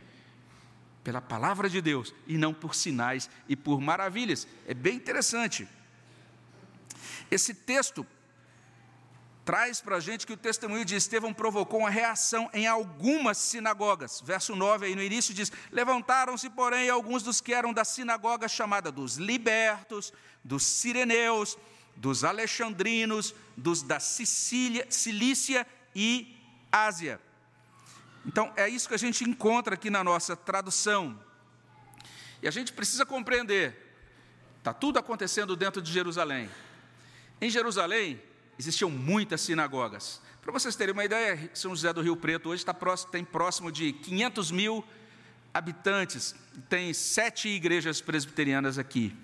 pela 1.04 1.20
palavra 1.20 1.68
de 1.68 1.80
Deus 1.80 2.12
e 2.26 2.36
não 2.36 2.52
por 2.52 2.74
sinais 2.74 3.30
e 3.48 3.56
por 3.56 3.80
maravilhas. 3.80 4.46
É 4.66 4.74
bem 4.74 4.96
interessante. 4.96 5.66
Esse 7.30 7.54
texto 7.54 8.06
traz 9.44 9.80
para 9.80 9.96
a 9.96 10.00
gente 10.00 10.26
que 10.26 10.32
o 10.32 10.36
testemunho 10.36 10.84
de 10.84 10.94
Estevão 10.94 11.32
provocou 11.32 11.80
uma 11.80 11.90
reação 11.90 12.50
em 12.52 12.66
algumas 12.66 13.38
sinagogas. 13.38 14.20
Verso 14.20 14.54
9 14.54 14.86
aí 14.86 14.94
no 14.94 15.02
início 15.02 15.34
diz: 15.34 15.50
Levantaram-se, 15.70 16.48
porém, 16.50 16.88
alguns 16.88 17.22
dos 17.22 17.40
que 17.40 17.52
eram 17.52 17.72
da 17.72 17.84
sinagoga 17.84 18.48
chamada 18.48 18.92
dos 18.92 19.16
libertos, 19.16 20.12
dos 20.44 20.62
sireneus, 20.62 21.58
dos 21.96 22.24
alexandrinos, 22.24 23.34
dos 23.56 23.82
da 23.82 24.00
Sicília, 24.00 24.86
Cilícia 24.88 25.66
e 25.94 26.36
Ásia. 26.70 27.20
Então, 28.24 28.52
é 28.56 28.68
isso 28.68 28.88
que 28.88 28.94
a 28.94 28.98
gente 28.98 29.24
encontra 29.24 29.74
aqui 29.74 29.90
na 29.90 30.04
nossa 30.04 30.36
tradução. 30.36 31.18
E 32.42 32.48
a 32.48 32.50
gente 32.50 32.72
precisa 32.72 33.04
compreender: 33.04 33.76
está 34.58 34.72
tudo 34.72 34.98
acontecendo 34.98 35.56
dentro 35.56 35.82
de 35.82 35.90
Jerusalém. 35.90 36.48
Em 37.40 37.48
Jerusalém 37.48 38.20
existiam 38.58 38.90
muitas 38.90 39.40
sinagogas. 39.40 40.20
Para 40.42 40.52
vocês 40.52 40.76
terem 40.76 40.92
uma 40.92 41.04
ideia, 41.04 41.50
São 41.54 41.74
José 41.74 41.92
do 41.92 42.02
Rio 42.02 42.16
Preto 42.16 42.50
hoje 42.50 42.60
está 42.60 42.74
próximo, 42.74 43.10
tem 43.10 43.24
próximo 43.24 43.72
de 43.72 43.92
500 43.92 44.50
mil 44.50 44.84
habitantes, 45.52 46.34
tem 46.68 46.92
sete 46.92 47.48
igrejas 47.48 48.00
presbiterianas 48.00 48.78
aqui. 48.78 49.16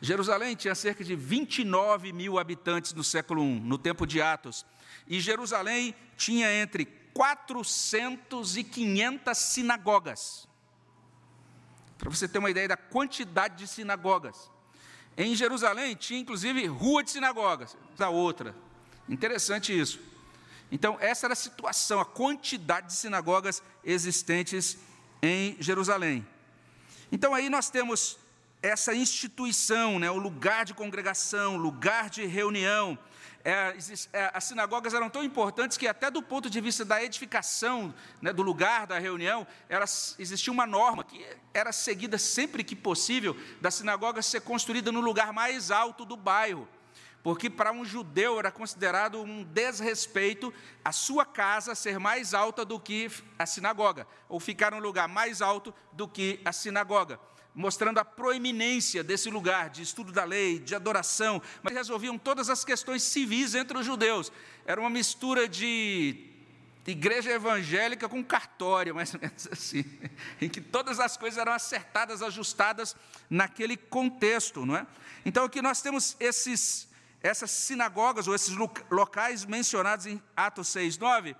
Jerusalém 0.00 0.56
tinha 0.56 0.74
cerca 0.74 1.04
de 1.04 1.14
29 1.14 2.12
mil 2.12 2.38
habitantes 2.38 2.94
no 2.94 3.04
século 3.04 3.44
I, 3.44 3.60
no 3.60 3.76
tempo 3.76 4.06
de 4.06 4.22
Atos. 4.22 4.64
E 5.06 5.20
Jerusalém 5.20 5.94
tinha 6.16 6.50
entre 6.50 6.86
400 7.12 8.56
e 8.56 8.64
500 8.64 9.36
sinagogas. 9.36 10.48
Para 11.98 12.08
você 12.08 12.26
ter 12.26 12.38
uma 12.38 12.50
ideia 12.50 12.68
da 12.68 12.76
quantidade 12.78 13.58
de 13.58 13.68
sinagogas. 13.68 14.50
Em 15.22 15.34
Jerusalém 15.34 15.94
tinha 15.94 16.18
inclusive 16.18 16.64
rua 16.64 17.04
de 17.04 17.10
sinagogas, 17.10 17.76
da 17.98 18.08
outra. 18.08 18.56
Interessante 19.06 19.78
isso. 19.78 20.00
Então, 20.72 20.96
essa 20.98 21.26
era 21.26 21.34
a 21.34 21.36
situação, 21.36 22.00
a 22.00 22.06
quantidade 22.06 22.86
de 22.86 22.94
sinagogas 22.94 23.62
existentes 23.84 24.78
em 25.20 25.58
Jerusalém. 25.60 26.26
Então, 27.12 27.34
aí 27.34 27.50
nós 27.50 27.68
temos 27.68 28.18
essa 28.62 28.94
instituição, 28.94 29.98
né, 29.98 30.10
o 30.10 30.16
lugar 30.16 30.64
de 30.64 30.72
congregação, 30.72 31.58
lugar 31.58 32.08
de 32.08 32.24
reunião, 32.24 32.98
é, 33.44 33.74
é, 34.12 34.30
as 34.34 34.44
sinagogas 34.44 34.92
eram 34.92 35.08
tão 35.08 35.24
importantes 35.24 35.76
que, 35.76 35.86
até 35.86 36.10
do 36.10 36.22
ponto 36.22 36.50
de 36.50 36.60
vista 36.60 36.84
da 36.84 37.02
edificação, 37.02 37.94
né, 38.20 38.32
do 38.32 38.42
lugar 38.42 38.86
da 38.86 38.98
reunião, 38.98 39.46
elas, 39.68 40.14
existia 40.18 40.52
uma 40.52 40.66
norma 40.66 41.02
que 41.02 41.24
era 41.54 41.72
seguida 41.72 42.18
sempre 42.18 42.62
que 42.62 42.76
possível, 42.76 43.36
da 43.60 43.70
sinagoga 43.70 44.20
ser 44.20 44.42
construída 44.42 44.92
no 44.92 45.00
lugar 45.00 45.32
mais 45.32 45.70
alto 45.70 46.04
do 46.04 46.16
bairro. 46.16 46.68
Porque 47.22 47.50
para 47.50 47.72
um 47.72 47.84
judeu 47.84 48.38
era 48.38 48.50
considerado 48.50 49.22
um 49.22 49.44
desrespeito 49.44 50.52
a 50.84 50.92
sua 50.92 51.24
casa 51.26 51.74
ser 51.74 51.98
mais 51.98 52.32
alta 52.32 52.64
do 52.64 52.80
que 52.80 53.10
a 53.38 53.44
sinagoga, 53.44 54.06
ou 54.28 54.40
ficar 54.40 54.72
num 54.72 54.78
lugar 54.78 55.06
mais 55.06 55.42
alto 55.42 55.74
do 55.92 56.08
que 56.08 56.40
a 56.44 56.52
sinagoga 56.52 57.20
mostrando 57.54 57.98
a 57.98 58.04
proeminência 58.04 59.02
desse 59.02 59.28
lugar 59.28 59.70
de 59.70 59.82
estudo 59.82 60.12
da 60.12 60.24
lei, 60.24 60.58
de 60.58 60.74
adoração, 60.74 61.42
mas 61.62 61.74
resolviam 61.74 62.16
todas 62.16 62.48
as 62.48 62.64
questões 62.64 63.02
civis 63.02 63.54
entre 63.54 63.76
os 63.76 63.84
judeus. 63.84 64.30
Era 64.64 64.80
uma 64.80 64.88
mistura 64.88 65.48
de 65.48 66.30
igreja 66.86 67.30
evangélica 67.30 68.08
com 68.08 68.22
cartório, 68.24 68.94
mais 68.94 69.14
ou 69.14 69.20
menos 69.20 69.48
assim, 69.50 69.84
em 70.40 70.48
que 70.48 70.60
todas 70.60 70.98
as 70.98 71.16
coisas 71.16 71.38
eram 71.38 71.52
acertadas, 71.52 72.22
ajustadas 72.22 72.96
naquele 73.28 73.76
contexto, 73.76 74.64
não 74.64 74.76
é? 74.76 74.86
Então 75.24 75.44
aqui 75.44 75.60
nós 75.60 75.82
temos 75.82 76.16
esses 76.18 76.88
essas 77.22 77.50
sinagogas 77.50 78.26
ou 78.26 78.34
esses 78.34 78.54
locais 78.90 79.44
mencionados 79.44 80.06
em 80.06 80.22
Atos 80.36 80.68
6, 80.68 80.98
9, 80.98 81.36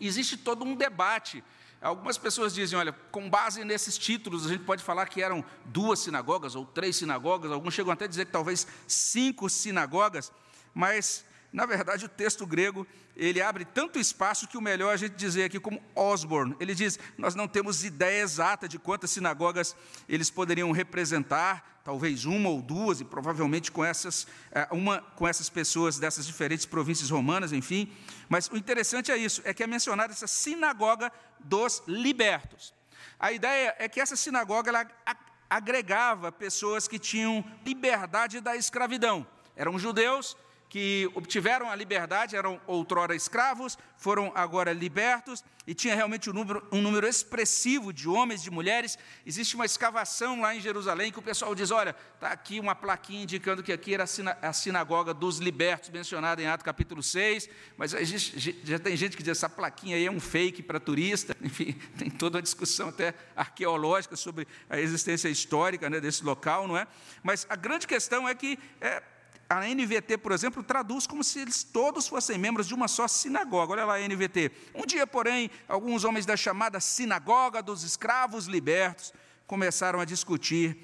existe 0.00 0.36
todo 0.36 0.64
um 0.64 0.74
debate. 0.74 1.42
Algumas 1.80 2.16
pessoas 2.16 2.54
dizem, 2.54 2.78
olha, 2.78 2.92
com 3.10 3.28
base 3.28 3.64
nesses 3.64 3.98
títulos, 3.98 4.46
a 4.46 4.48
gente 4.50 4.64
pode 4.64 4.84
falar 4.84 5.06
que 5.08 5.20
eram 5.20 5.44
duas 5.64 5.98
sinagogas 5.98 6.54
ou 6.54 6.64
três 6.64 6.96
sinagogas, 6.96 7.50
alguns 7.50 7.74
chegam 7.74 7.92
até 7.92 8.04
a 8.04 8.08
dizer 8.08 8.26
que 8.26 8.32
talvez 8.32 8.66
cinco 8.86 9.48
sinagogas, 9.48 10.30
mas 10.72 11.24
na 11.52 11.66
verdade, 11.66 12.06
o 12.06 12.08
texto 12.08 12.46
grego, 12.46 12.86
ele 13.14 13.42
abre 13.42 13.66
tanto 13.66 13.98
espaço 13.98 14.48
que 14.48 14.56
o 14.56 14.60
melhor 14.60 14.94
a 14.94 14.96
gente 14.96 15.14
dizer 15.14 15.44
aqui 15.44 15.60
como 15.60 15.82
Osborne. 15.94 16.56
Ele 16.58 16.74
diz: 16.74 16.98
"Nós 17.18 17.34
não 17.34 17.46
temos 17.46 17.84
ideia 17.84 18.22
exata 18.22 18.66
de 18.66 18.78
quantas 18.78 19.10
sinagogas 19.10 19.76
eles 20.08 20.30
poderiam 20.30 20.72
representar, 20.72 21.80
talvez 21.84 22.24
uma 22.24 22.48
ou 22.48 22.62
duas 22.62 23.00
e 23.00 23.04
provavelmente 23.04 23.70
com 23.70 23.84
essas 23.84 24.26
é, 24.50 24.66
uma 24.70 25.02
com 25.14 25.28
essas 25.28 25.50
pessoas 25.50 25.98
dessas 25.98 26.24
diferentes 26.24 26.64
províncias 26.64 27.10
romanas, 27.10 27.52
enfim. 27.52 27.92
Mas 28.30 28.48
o 28.48 28.56
interessante 28.56 29.12
é 29.12 29.16
isso, 29.18 29.42
é 29.44 29.52
que 29.52 29.62
é 29.62 29.66
mencionada 29.66 30.12
essa 30.12 30.26
sinagoga 30.26 31.12
dos 31.38 31.82
libertos. 31.86 32.72
A 33.20 33.30
ideia 33.30 33.74
é 33.78 33.88
que 33.90 34.00
essa 34.00 34.16
sinagoga 34.16 34.70
ela 34.70 34.86
agregava 35.50 36.32
pessoas 36.32 36.88
que 36.88 36.98
tinham 36.98 37.44
liberdade 37.62 38.40
da 38.40 38.56
escravidão. 38.56 39.26
Eram 39.54 39.78
judeus 39.78 40.34
que 40.72 41.06
obtiveram 41.14 41.70
a 41.70 41.76
liberdade, 41.76 42.34
eram 42.34 42.58
outrora 42.66 43.14
escravos, 43.14 43.76
foram 43.94 44.32
agora 44.34 44.72
libertos, 44.72 45.44
e 45.66 45.74
tinha 45.74 45.94
realmente 45.94 46.30
um 46.30 46.32
número, 46.32 46.66
um 46.72 46.80
número 46.80 47.06
expressivo 47.06 47.92
de 47.92 48.08
homens, 48.08 48.42
de 48.42 48.50
mulheres. 48.50 48.98
Existe 49.26 49.54
uma 49.54 49.66
escavação 49.66 50.40
lá 50.40 50.56
em 50.56 50.60
Jerusalém 50.62 51.12
que 51.12 51.18
o 51.18 51.22
pessoal 51.22 51.54
diz: 51.54 51.70
olha, 51.70 51.94
está 52.14 52.28
aqui 52.28 52.58
uma 52.58 52.74
plaquinha 52.74 53.22
indicando 53.22 53.62
que 53.62 53.70
aqui 53.70 53.92
era 53.92 54.04
a 54.40 54.52
sinagoga 54.54 55.12
dos 55.12 55.36
libertos, 55.36 55.90
mencionada 55.90 56.40
em 56.40 56.46
Atos 56.46 56.64
capítulo 56.64 57.02
6, 57.02 57.50
mas 57.76 57.92
existe, 57.92 58.58
já 58.64 58.78
tem 58.78 58.96
gente 58.96 59.14
que 59.14 59.22
diz: 59.22 59.32
essa 59.32 59.50
plaquinha 59.50 59.96
aí 59.96 60.06
é 60.06 60.10
um 60.10 60.20
fake 60.20 60.62
para 60.62 60.80
turista, 60.80 61.36
enfim, 61.44 61.74
tem 61.98 62.08
toda 62.08 62.38
uma 62.38 62.42
discussão 62.42 62.88
até 62.88 63.12
arqueológica 63.36 64.16
sobre 64.16 64.48
a 64.70 64.80
existência 64.80 65.28
histórica 65.28 65.90
né, 65.90 66.00
desse 66.00 66.24
local, 66.24 66.66
não 66.66 66.78
é? 66.78 66.86
Mas 67.22 67.46
a 67.50 67.56
grande 67.56 67.86
questão 67.86 68.26
é 68.26 68.34
que. 68.34 68.58
É, 68.80 69.02
a 69.58 69.74
NVT, 69.74 70.18
por 70.18 70.32
exemplo, 70.32 70.62
traduz 70.62 71.06
como 71.06 71.22
se 71.22 71.40
eles 71.40 71.62
todos 71.62 72.08
fossem 72.08 72.38
membros 72.38 72.66
de 72.66 72.74
uma 72.74 72.88
só 72.88 73.06
sinagoga. 73.08 73.72
Olha 73.72 73.84
lá 73.84 73.96
a 73.96 74.08
NVT. 74.08 74.50
Um 74.74 74.86
dia, 74.86 75.06
porém, 75.06 75.50
alguns 75.68 76.04
homens 76.04 76.24
da 76.24 76.36
chamada 76.36 76.80
Sinagoga 76.80 77.62
dos 77.62 77.82
Escravos 77.82 78.46
Libertos 78.46 79.12
começaram 79.46 80.00
a 80.00 80.04
discutir 80.04 80.76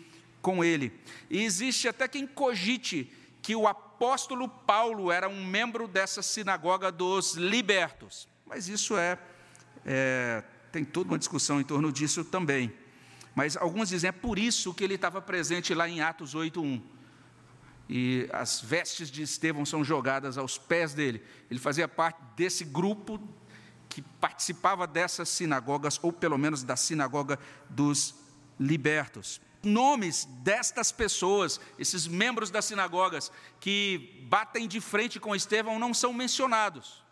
com 0.43 0.63
ele. 0.65 0.93
E 1.31 1.43
existe 1.43 1.89
até 1.89 2.07
quem 2.07 2.27
cogite 2.27 3.13
que 3.41 3.55
o 3.57 3.67
apóstolo 3.67 4.49
Paulo 4.49 5.11
era 5.11 5.29
um 5.29 5.45
membro 5.45 5.89
dessa 5.89 6.23
sinagoga 6.23 6.93
dos 6.93 7.35
libertos. 7.35 8.29
Mas 8.47 8.69
isso 8.69 8.97
é, 8.97 9.19
é 9.87 10.43
tem 10.71 10.85
toda 10.85 11.11
uma 11.11 11.19
discussão 11.19 11.61
em 11.61 11.65
torno 11.65 11.91
disso 11.91 12.25
também. 12.25 12.73
Mas 13.35 13.57
alguns 13.57 13.89
dizem 13.89 14.09
é 14.09 14.13
por 14.13 14.39
isso 14.39 14.75
que 14.75 14.85
ele 14.85 14.95
estava 14.95 15.23
presente 15.23 15.73
lá 15.73 15.89
em 15.89 16.01
Atos 16.01 16.35
8:1 16.35 16.98
e 17.89 18.29
as 18.33 18.61
vestes 18.61 19.11
de 19.11 19.23
Estevão 19.23 19.65
são 19.65 19.83
jogadas 19.83 20.37
aos 20.37 20.59
pés 20.59 20.93
dele. 20.93 21.23
Ele 21.51 21.59
fazia 21.59 21.89
parte 21.89 22.21
desse 22.37 22.65
grupo 22.65 23.19
que 23.89 24.03
participava 24.21 24.87
dessas 24.87 25.29
sinagogas, 25.29 25.99
ou 26.03 26.13
pelo 26.13 26.37
menos 26.37 26.63
da 26.63 26.77
sinagoga 26.77 27.39
dos 27.71 28.15
libertos. 28.61 29.41
Nomes 29.63 30.27
destas 30.43 30.93
pessoas, 30.93 31.59
esses 31.79 32.07
membros 32.07 32.51
das 32.51 32.67
sinagogas 32.67 33.33
que 33.59 34.25
batem 34.29 34.69
de 34.69 34.81
frente 34.81 35.19
com 35.19 35.35
Estevão, 35.35 35.79
não 35.79 35.95
são 35.95 36.13
mencionados. 36.13 37.03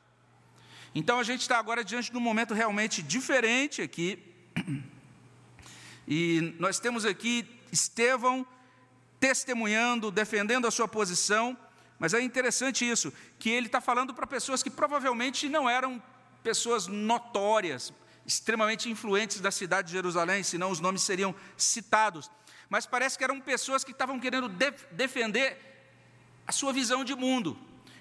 Então 0.94 1.18
a 1.18 1.22
gente 1.22 1.40
está 1.40 1.58
agora 1.58 1.82
diante 1.82 2.10
de 2.10 2.16
um 2.16 2.20
momento 2.20 2.52
realmente 2.54 3.02
diferente 3.02 3.80
aqui. 3.82 4.22
E 6.08 6.54
nós 6.60 6.78
temos 6.78 7.04
aqui 7.04 7.44
Estevão 7.72 8.46
testemunhando, 9.18 10.10
defendendo 10.10 10.66
a 10.66 10.70
sua 10.70 10.86
posição, 10.86 11.56
mas 11.98 12.12
é 12.12 12.20
interessante 12.20 12.88
isso, 12.88 13.12
que 13.38 13.50
ele 13.50 13.66
está 13.66 13.80
falando 13.80 14.12
para 14.12 14.26
pessoas 14.26 14.62
que 14.62 14.70
provavelmente 14.70 15.48
não 15.48 15.68
eram 15.68 16.02
pessoas 16.42 16.86
notórias, 16.86 17.92
extremamente 18.26 18.90
influentes 18.90 19.40
da 19.40 19.50
cidade 19.50 19.88
de 19.88 19.94
Jerusalém, 19.94 20.42
senão 20.42 20.70
os 20.70 20.80
nomes 20.80 21.02
seriam 21.02 21.34
citados. 21.56 22.30
Mas 22.68 22.84
parece 22.84 23.16
que 23.16 23.24
eram 23.24 23.40
pessoas 23.40 23.84
que 23.84 23.92
estavam 23.92 24.18
querendo 24.18 24.48
defender 24.90 25.58
a 26.46 26.52
sua 26.52 26.72
visão 26.72 27.04
de 27.04 27.14
mundo. 27.14 27.58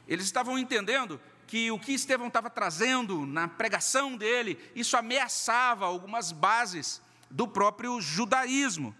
Eles 0.08 0.26
estavam 0.26 0.58
entendendo 0.58 1.20
que 1.48 1.72
o 1.72 1.80
que 1.80 1.94
Estevão 1.94 2.28
estava 2.28 2.50
trazendo 2.50 3.26
na 3.26 3.48
pregação 3.48 4.18
dele, 4.18 4.60
isso 4.76 4.98
ameaçava 4.98 5.86
algumas 5.86 6.32
bases 6.32 7.02
do 7.30 7.48
próprio 7.48 8.02
judaísmo. 8.02 8.96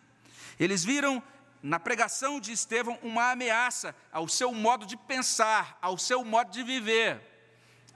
Eles 0.60 0.84
viram 0.84 1.22
na 1.66 1.80
pregação 1.80 2.40
de 2.40 2.52
Estevão 2.52 3.00
uma 3.02 3.32
ameaça 3.32 3.96
ao 4.12 4.28
seu 4.28 4.54
modo 4.54 4.86
de 4.86 4.96
pensar, 4.96 5.80
ao 5.82 5.98
seu 5.98 6.24
modo 6.24 6.52
de 6.52 6.62
viver. 6.62 7.20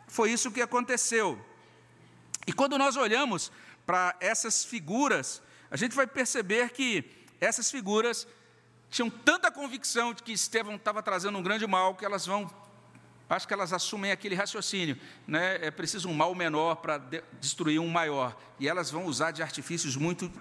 Foi 0.08 0.32
isso 0.32 0.51
que 0.51 0.60
aconteceu. 0.60 1.39
E 2.47 2.51
quando 2.51 2.79
nós 2.79 2.97
olhamos 2.97 3.51
para 3.86 4.15
essas 4.19 4.65
figuras, 4.65 5.39
a 5.69 5.77
gente 5.77 5.95
vai 5.95 6.08
perceber 6.08 6.71
que 6.71 7.27
essas 7.39 7.69
figuras 7.69 8.27
tinham 8.89 9.08
tanta 9.08 9.51
convicção 9.51 10.15
de 10.15 10.23
que 10.23 10.32
Estevão 10.32 10.75
estava 10.75 11.03
trazendo 11.03 11.38
um 11.38 11.43
grande 11.43 11.67
mal 11.67 11.93
que 11.93 12.03
elas 12.03 12.25
vão 12.25 12.49
acho 13.29 13.47
que 13.47 13.53
elas 13.53 13.71
assumem 13.71 14.12
aquele 14.12 14.34
raciocínio, 14.34 14.97
né? 15.27 15.60
é 15.62 15.69
preciso 15.69 16.10
um 16.10 16.13
mal 16.15 16.34
menor 16.34 16.77
para 16.77 16.97
de 16.97 17.21
destruir 17.39 17.79
um 17.79 17.88
maior, 17.88 18.36
e 18.60 18.67
elas 18.67 18.89
vão 18.89 19.05
usar 19.05 19.29
de 19.29 19.43
artifícios 19.43 19.95
muito. 19.95 20.32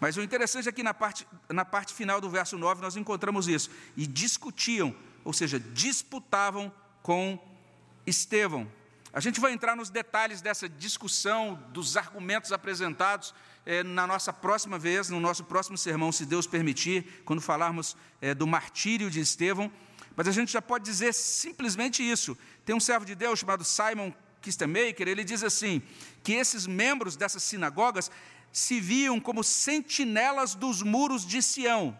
Mas 0.00 0.16
o 0.16 0.22
interessante 0.22 0.68
é 0.68 0.72
que 0.72 0.82
na 0.82 0.94
parte, 0.94 1.26
na 1.48 1.64
parte 1.64 1.92
final 1.92 2.20
do 2.20 2.30
verso 2.30 2.56
9 2.56 2.80
nós 2.80 2.96
encontramos 2.96 3.48
isso, 3.48 3.70
e 3.96 4.06
discutiam, 4.06 4.94
ou 5.24 5.32
seja, 5.32 5.58
disputavam 5.58 6.72
com 7.02 7.38
Estevão. 8.06 8.70
A 9.12 9.20
gente 9.20 9.40
vai 9.40 9.52
entrar 9.52 9.74
nos 9.74 9.90
detalhes 9.90 10.40
dessa 10.40 10.68
discussão, 10.68 11.60
dos 11.70 11.96
argumentos 11.96 12.52
apresentados 12.52 13.34
é, 13.64 13.82
na 13.82 14.06
nossa 14.06 14.32
próxima 14.32 14.78
vez, 14.78 15.08
no 15.08 15.18
nosso 15.18 15.44
próximo 15.44 15.76
sermão, 15.76 16.12
se 16.12 16.24
Deus 16.24 16.46
permitir, 16.46 17.22
quando 17.24 17.40
falarmos 17.40 17.96
é, 18.20 18.34
do 18.34 18.46
martírio 18.46 19.10
de 19.10 19.20
Estevão. 19.20 19.72
Mas 20.14 20.28
a 20.28 20.32
gente 20.32 20.52
já 20.52 20.60
pode 20.60 20.84
dizer 20.84 21.14
simplesmente 21.14 22.02
isso. 22.02 22.36
Tem 22.64 22.74
um 22.74 22.80
servo 22.80 23.04
de 23.04 23.14
Deus 23.14 23.38
chamado 23.38 23.64
Simon 23.64 24.12
Kistemaker, 24.40 25.08
ele 25.08 25.24
diz 25.24 25.42
assim: 25.42 25.82
que 26.22 26.34
esses 26.34 26.66
membros 26.66 27.16
dessas 27.16 27.42
sinagogas 27.42 28.10
se 28.52 28.80
viam 28.80 29.20
como 29.20 29.44
sentinelas 29.44 30.54
dos 30.54 30.82
muros 30.82 31.26
de 31.26 31.42
Sião. 31.42 31.98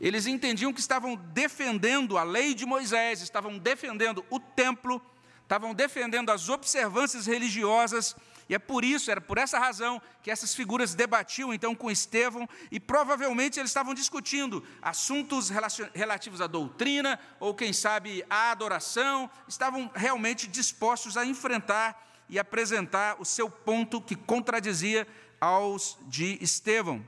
Eles 0.00 0.26
entendiam 0.26 0.72
que 0.72 0.80
estavam 0.80 1.16
defendendo 1.16 2.18
a 2.18 2.22
lei 2.22 2.54
de 2.54 2.66
Moisés, 2.66 3.22
estavam 3.22 3.58
defendendo 3.58 4.24
o 4.30 4.38
templo, 4.38 5.00
estavam 5.42 5.74
defendendo 5.74 6.30
as 6.30 6.48
observâncias 6.48 7.26
religiosas 7.26 8.14
e 8.48 8.54
é 8.54 8.58
por 8.58 8.84
isso, 8.84 9.10
era 9.10 9.20
por 9.20 9.38
essa 9.38 9.58
razão, 9.58 10.00
que 10.22 10.30
essas 10.30 10.54
figuras 10.54 10.94
debatiam 10.94 11.52
então 11.52 11.74
com 11.74 11.90
Estevão 11.90 12.48
e 12.70 12.78
provavelmente 12.78 13.58
eles 13.58 13.70
estavam 13.70 13.92
discutindo 13.92 14.64
assuntos 14.80 15.50
relativos 15.92 16.40
à 16.40 16.46
doutrina 16.46 17.18
ou, 17.40 17.54
quem 17.54 17.72
sabe, 17.72 18.24
à 18.30 18.52
adoração, 18.52 19.28
estavam 19.48 19.90
realmente 19.94 20.46
dispostos 20.46 21.16
a 21.16 21.26
enfrentar 21.26 22.04
e 22.28 22.38
apresentar 22.38 23.20
o 23.20 23.24
seu 23.24 23.48
ponto 23.48 24.00
que 24.00 24.14
contradizia 24.14 25.06
aos 25.40 25.98
de 26.06 26.38
Estevão. 26.40 27.04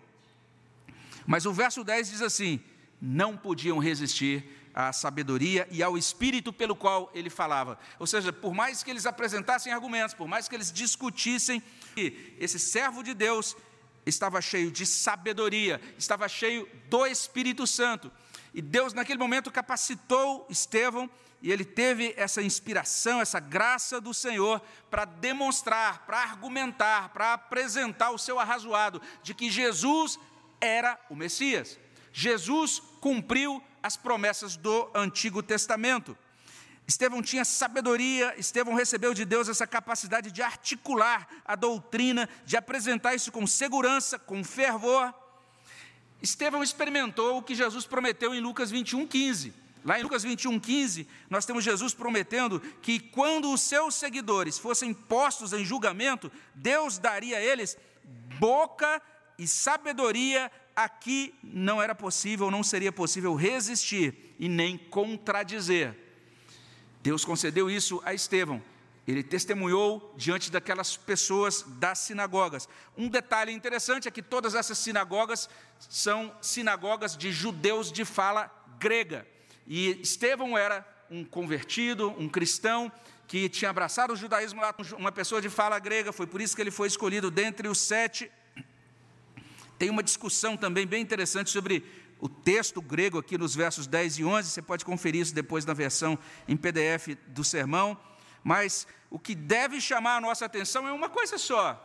Mas 1.26 1.46
o 1.46 1.52
verso 1.52 1.84
10 1.84 2.10
diz 2.10 2.22
assim: 2.22 2.60
não 3.00 3.36
podiam 3.36 3.78
resistir 3.78 4.44
à 4.74 4.92
sabedoria 4.92 5.66
e 5.70 5.82
ao 5.82 5.98
espírito 5.98 6.52
pelo 6.52 6.76
qual 6.76 7.10
ele 7.14 7.28
falava. 7.28 7.78
Ou 7.98 8.06
seja, 8.06 8.32
por 8.32 8.54
mais 8.54 8.82
que 8.82 8.90
eles 8.90 9.06
apresentassem 9.06 9.72
argumentos, 9.72 10.14
por 10.14 10.28
mais 10.28 10.48
que 10.48 10.54
eles 10.54 10.72
discutissem, 10.72 11.62
esse 12.38 12.58
servo 12.58 13.02
de 13.02 13.12
Deus 13.14 13.56
estava 14.06 14.40
cheio 14.40 14.70
de 14.70 14.86
sabedoria, 14.86 15.80
estava 15.98 16.28
cheio 16.28 16.68
do 16.88 17.06
Espírito 17.06 17.66
Santo. 17.66 18.10
E 18.54 18.62
Deus, 18.62 18.92
naquele 18.92 19.18
momento, 19.18 19.50
capacitou 19.50 20.46
Estevão 20.48 21.10
e 21.40 21.52
ele 21.52 21.64
teve 21.64 22.14
essa 22.16 22.42
inspiração, 22.42 23.20
essa 23.20 23.38
graça 23.38 24.00
do 24.00 24.12
Senhor 24.12 24.60
para 24.90 25.04
demonstrar, 25.04 26.04
para 26.04 26.18
argumentar, 26.18 27.10
para 27.10 27.34
apresentar 27.34 28.10
o 28.10 28.18
seu 28.18 28.40
arrazoado 28.40 29.00
de 29.22 29.34
que 29.34 29.50
Jesus 29.50 30.18
era 30.60 30.98
o 31.08 31.14
Messias. 31.14 31.78
Jesus 32.12 32.82
cumpriu 33.00 33.62
as 33.80 33.96
promessas 33.96 34.56
do 34.56 34.90
Antigo 34.92 35.42
Testamento. 35.42 36.16
Estevão 36.88 37.22
tinha 37.22 37.44
sabedoria, 37.44 38.34
Estevão 38.38 38.74
recebeu 38.74 39.14
de 39.14 39.24
Deus 39.24 39.48
essa 39.48 39.66
capacidade 39.66 40.32
de 40.32 40.42
articular 40.42 41.28
a 41.44 41.54
doutrina, 41.54 42.28
de 42.44 42.56
apresentar 42.56 43.14
isso 43.14 43.30
com 43.30 43.46
segurança, 43.46 44.18
com 44.18 44.42
fervor. 44.42 45.14
Estevão 46.20 46.62
experimentou 46.62 47.38
o 47.38 47.42
que 47.42 47.54
Jesus 47.54 47.86
prometeu 47.86 48.34
em 48.34 48.40
Lucas 48.40 48.70
21, 48.70 49.06
15. 49.06 49.67
Lá 49.84 49.98
em 49.98 50.02
Lucas 50.02 50.22
21, 50.22 50.58
15, 50.58 51.06
nós 51.30 51.46
temos 51.46 51.64
Jesus 51.64 51.94
prometendo 51.94 52.60
que 52.82 52.98
quando 52.98 53.52
os 53.52 53.60
seus 53.60 53.94
seguidores 53.94 54.58
fossem 54.58 54.92
postos 54.92 55.52
em 55.52 55.64
julgamento, 55.64 56.30
Deus 56.54 56.98
daria 56.98 57.38
a 57.38 57.40
eles 57.40 57.76
boca 58.38 59.00
e 59.38 59.46
sabedoria 59.46 60.50
aqui 60.74 61.34
não 61.42 61.80
era 61.80 61.94
possível, 61.94 62.50
não 62.50 62.62
seria 62.62 62.92
possível 62.92 63.34
resistir 63.34 64.34
e 64.38 64.48
nem 64.48 64.76
contradizer. 64.76 65.96
Deus 67.02 67.24
concedeu 67.24 67.70
isso 67.70 68.00
a 68.04 68.12
Estevão. 68.12 68.62
Ele 69.06 69.22
testemunhou 69.22 70.14
diante 70.18 70.50
daquelas 70.50 70.96
pessoas 70.96 71.64
das 71.66 72.00
sinagogas. 72.00 72.68
Um 72.96 73.08
detalhe 73.08 73.52
interessante 73.52 74.06
é 74.06 74.10
que 74.10 74.22
todas 74.22 74.54
essas 74.54 74.76
sinagogas 74.76 75.48
são 75.78 76.34
sinagogas 76.42 77.16
de 77.16 77.32
judeus 77.32 77.90
de 77.90 78.04
fala 78.04 78.50
grega. 78.78 79.26
E 79.68 80.00
Estevão 80.00 80.58
era 80.58 80.84
um 81.08 81.24
convertido, 81.24 82.08
um 82.18 82.28
cristão, 82.28 82.90
que 83.28 83.48
tinha 83.48 83.70
abraçado 83.70 84.14
o 84.14 84.16
judaísmo 84.16 84.60
lá, 84.60 84.74
uma 84.96 85.12
pessoa 85.12 85.40
de 85.40 85.48
fala 85.48 85.78
grega, 85.78 86.12
foi 86.12 86.26
por 86.26 86.40
isso 86.40 86.56
que 86.56 86.62
ele 86.62 86.70
foi 86.70 86.88
escolhido 86.88 87.30
dentre 87.30 87.68
os 87.68 87.78
sete 87.78 88.28
tem 89.78 89.90
uma 89.90 90.02
discussão 90.02 90.56
também 90.56 90.86
bem 90.86 91.00
interessante 91.00 91.50
sobre 91.50 91.84
o 92.18 92.28
texto 92.28 92.82
grego 92.82 93.18
aqui 93.18 93.38
nos 93.38 93.54
versos 93.54 93.86
10 93.86 94.18
e 94.18 94.24
11, 94.24 94.50
você 94.50 94.60
pode 94.60 94.84
conferir 94.84 95.22
isso 95.22 95.32
depois 95.32 95.64
na 95.64 95.72
versão 95.72 96.18
em 96.48 96.56
PDF 96.56 97.16
do 97.28 97.44
sermão, 97.44 97.96
mas 98.42 98.88
o 99.08 99.18
que 99.18 99.36
deve 99.36 99.80
chamar 99.80 100.16
a 100.16 100.20
nossa 100.20 100.44
atenção 100.44 100.88
é 100.88 100.92
uma 100.92 101.08
coisa 101.08 101.38
só. 101.38 101.84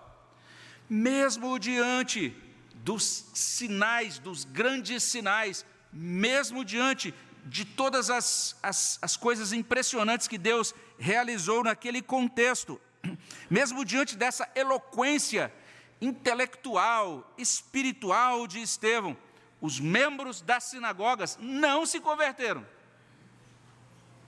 Mesmo 0.90 1.60
diante 1.60 2.36
dos 2.78 3.26
sinais, 3.34 4.18
dos 4.18 4.44
grandes 4.44 5.04
sinais, 5.04 5.64
mesmo 5.92 6.66
diante 6.66 7.14
de 7.46 7.66
todas 7.66 8.10
as, 8.10 8.56
as, 8.62 9.00
as 9.02 9.18
coisas 9.18 9.52
impressionantes 9.52 10.28
que 10.28 10.38
Deus 10.38 10.74
realizou 10.98 11.64
naquele 11.64 12.02
contexto, 12.02 12.80
mesmo 13.50 13.84
diante 13.84 14.16
dessa 14.16 14.50
eloquência 14.56 15.54
intelectual, 16.02 17.34
espiritual 17.38 18.48
de 18.48 18.62
Estevão, 18.62 19.18
os 19.62 19.80
membros 19.80 20.42
das 20.42 20.66
sinagogas 20.66 21.38
não 21.40 21.86
se 21.86 22.00
converteram. 22.00 22.66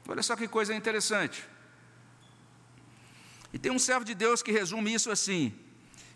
Olha 0.07 0.23
só 0.23 0.35
que 0.35 0.47
coisa 0.47 0.73
interessante. 0.73 1.45
E 3.51 3.59
tem 3.59 3.71
um 3.71 3.79
servo 3.79 4.05
de 4.05 4.13
Deus 4.13 4.41
que 4.41 4.51
resume 4.51 4.93
isso 4.93 5.11
assim: 5.11 5.53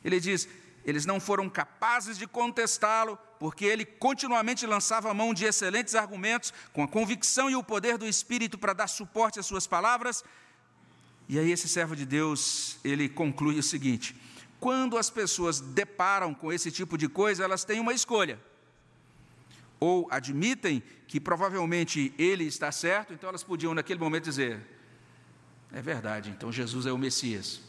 ele 0.03 0.19
diz, 0.19 0.47
eles 0.85 1.05
não 1.05 1.19
foram 1.19 1.49
capazes 1.49 2.17
de 2.17 2.27
contestá-lo, 2.27 3.17
porque 3.39 3.65
ele 3.65 3.85
continuamente 3.85 4.65
lançava 4.65 5.13
mão 5.13 5.33
de 5.33 5.45
excelentes 5.45 5.95
argumentos, 5.95 6.53
com 6.73 6.83
a 6.83 6.87
convicção 6.87 7.49
e 7.49 7.55
o 7.55 7.63
poder 7.63 7.97
do 7.97 8.07
Espírito 8.07 8.57
para 8.57 8.73
dar 8.73 8.87
suporte 8.87 9.39
às 9.39 9.45
suas 9.45 9.67
palavras. 9.67 10.23
E 11.27 11.37
aí, 11.37 11.51
esse 11.51 11.67
servo 11.67 11.95
de 11.95 12.05
Deus, 12.05 12.77
ele 12.83 13.07
conclui 13.07 13.59
o 13.59 13.63
seguinte: 13.63 14.15
quando 14.59 14.97
as 14.97 15.09
pessoas 15.09 15.59
deparam 15.59 16.33
com 16.33 16.51
esse 16.51 16.71
tipo 16.71 16.97
de 16.97 17.07
coisa, 17.07 17.43
elas 17.43 17.63
têm 17.63 17.79
uma 17.79 17.93
escolha. 17.93 18.39
Ou 19.79 20.07
admitem 20.11 20.83
que 21.07 21.19
provavelmente 21.19 22.13
ele 22.17 22.43
está 22.43 22.71
certo, 22.71 23.13
então 23.13 23.29
elas 23.29 23.43
podiam 23.43 23.73
naquele 23.73 23.99
momento 23.99 24.25
dizer: 24.25 24.59
é 25.71 25.81
verdade, 25.81 26.29
então 26.29 26.51
Jesus 26.51 26.85
é 26.85 26.91
o 26.91 26.97
Messias. 26.97 27.61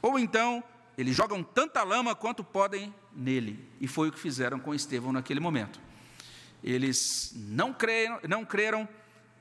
Ou 0.00 0.18
então, 0.18 0.64
eles 0.96 1.16
jogam 1.16 1.42
tanta 1.42 1.82
lama 1.82 2.14
quanto 2.14 2.44
podem 2.44 2.94
nele, 3.14 3.68
e 3.80 3.86
foi 3.86 4.08
o 4.08 4.12
que 4.12 4.18
fizeram 4.18 4.58
com 4.58 4.74
Estevão 4.74 5.12
naquele 5.12 5.40
momento. 5.40 5.80
Eles 6.62 7.32
não 7.34 7.72
creram, 7.72 8.20
não 8.28 8.44
creram 8.44 8.88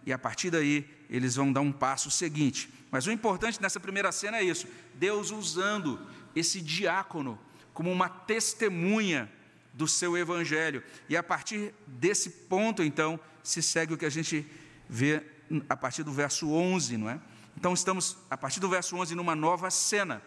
e 0.05 0.11
a 0.11 0.17
partir 0.17 0.49
daí 0.49 0.89
eles 1.09 1.35
vão 1.35 1.51
dar 1.51 1.61
um 1.61 1.71
passo 1.71 2.09
seguinte. 2.09 2.69
Mas 2.89 3.05
o 3.05 3.11
importante 3.11 3.61
nessa 3.61 3.79
primeira 3.79 4.11
cena 4.11 4.37
é 4.37 4.43
isso: 4.43 4.67
Deus 4.95 5.31
usando 5.31 5.99
esse 6.35 6.61
diácono 6.61 7.37
como 7.73 7.91
uma 7.91 8.09
testemunha 8.09 9.31
do 9.73 9.87
seu 9.87 10.17
evangelho. 10.17 10.83
E 11.07 11.15
a 11.15 11.23
partir 11.23 11.73
desse 11.87 12.29
ponto, 12.29 12.83
então, 12.83 13.19
se 13.43 13.61
segue 13.61 13.93
o 13.93 13.97
que 13.97 14.05
a 14.05 14.09
gente 14.09 14.45
vê 14.89 15.23
a 15.69 15.75
partir 15.75 16.03
do 16.03 16.11
verso 16.11 16.51
11, 16.51 16.97
não 16.97 17.09
é? 17.09 17.19
Então, 17.55 17.73
estamos, 17.73 18.17
a 18.29 18.37
partir 18.37 18.59
do 18.59 18.69
verso 18.69 18.95
11, 18.95 19.15
numa 19.15 19.35
nova 19.35 19.69
cena. 19.69 20.21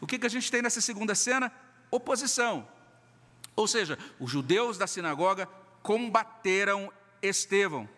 O 0.00 0.06
que, 0.06 0.18
que 0.18 0.26
a 0.26 0.30
gente 0.30 0.50
tem 0.50 0.62
nessa 0.62 0.80
segunda 0.80 1.14
cena? 1.14 1.52
Oposição. 1.90 2.68
Ou 3.54 3.66
seja, 3.66 3.98
os 4.20 4.30
judeus 4.30 4.76
da 4.76 4.86
sinagoga 4.86 5.48
combateram 5.82 6.92
Estevão. 7.22 7.88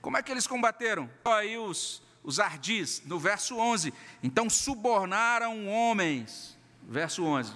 Como 0.00 0.16
é 0.16 0.22
que 0.22 0.32
eles 0.32 0.46
combateram? 0.46 1.10
Aí 1.24 1.58
os, 1.58 2.02
os 2.22 2.40
ardis, 2.40 3.02
no 3.04 3.18
verso 3.18 3.56
11. 3.56 3.92
Então 4.22 4.48
subornaram 4.48 5.68
homens. 5.68 6.58
Verso 6.82 7.24
11. 7.24 7.52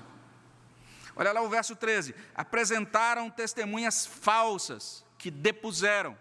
Olha 1.16 1.32
lá 1.32 1.42
o 1.42 1.48
verso 1.48 1.74
13. 1.74 2.14
Apresentaram 2.34 3.30
testemunhas 3.30 4.06
falsas 4.06 5.04
que 5.18 5.30
depuseram. 5.30 6.16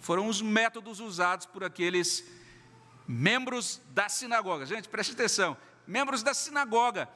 Foram 0.00 0.26
os 0.26 0.42
métodos 0.42 1.00
usados 1.00 1.46
por 1.46 1.62
aqueles 1.62 2.24
membros 3.06 3.80
da 3.90 4.08
sinagoga. 4.08 4.66
Gente, 4.66 4.88
preste 4.88 5.12
atenção. 5.12 5.56
Membros 5.86 6.22
da 6.22 6.32
sinagoga, 6.34 7.08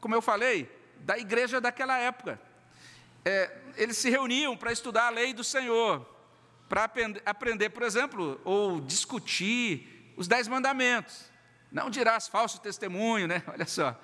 como 0.00 0.14
eu 0.14 0.22
falei, 0.22 0.70
da 1.00 1.18
igreja 1.18 1.60
daquela 1.60 1.96
época. 1.98 2.40
É, 3.24 3.56
eles 3.76 3.96
se 3.96 4.10
reuniam 4.10 4.56
para 4.56 4.72
estudar 4.72 5.06
a 5.06 5.10
lei 5.10 5.32
do 5.32 5.44
Senhor, 5.44 6.06
para 6.68 6.90
aprender, 7.24 7.70
por 7.70 7.82
exemplo, 7.82 8.40
ou 8.44 8.80
discutir 8.80 10.12
os 10.16 10.28
dez 10.28 10.48
mandamentos. 10.48 11.30
Não 11.70 11.90
dirás 11.90 12.28
falso 12.28 12.60
testemunho, 12.60 13.26
né? 13.26 13.42
Olha 13.48 13.66
só. 13.66 13.98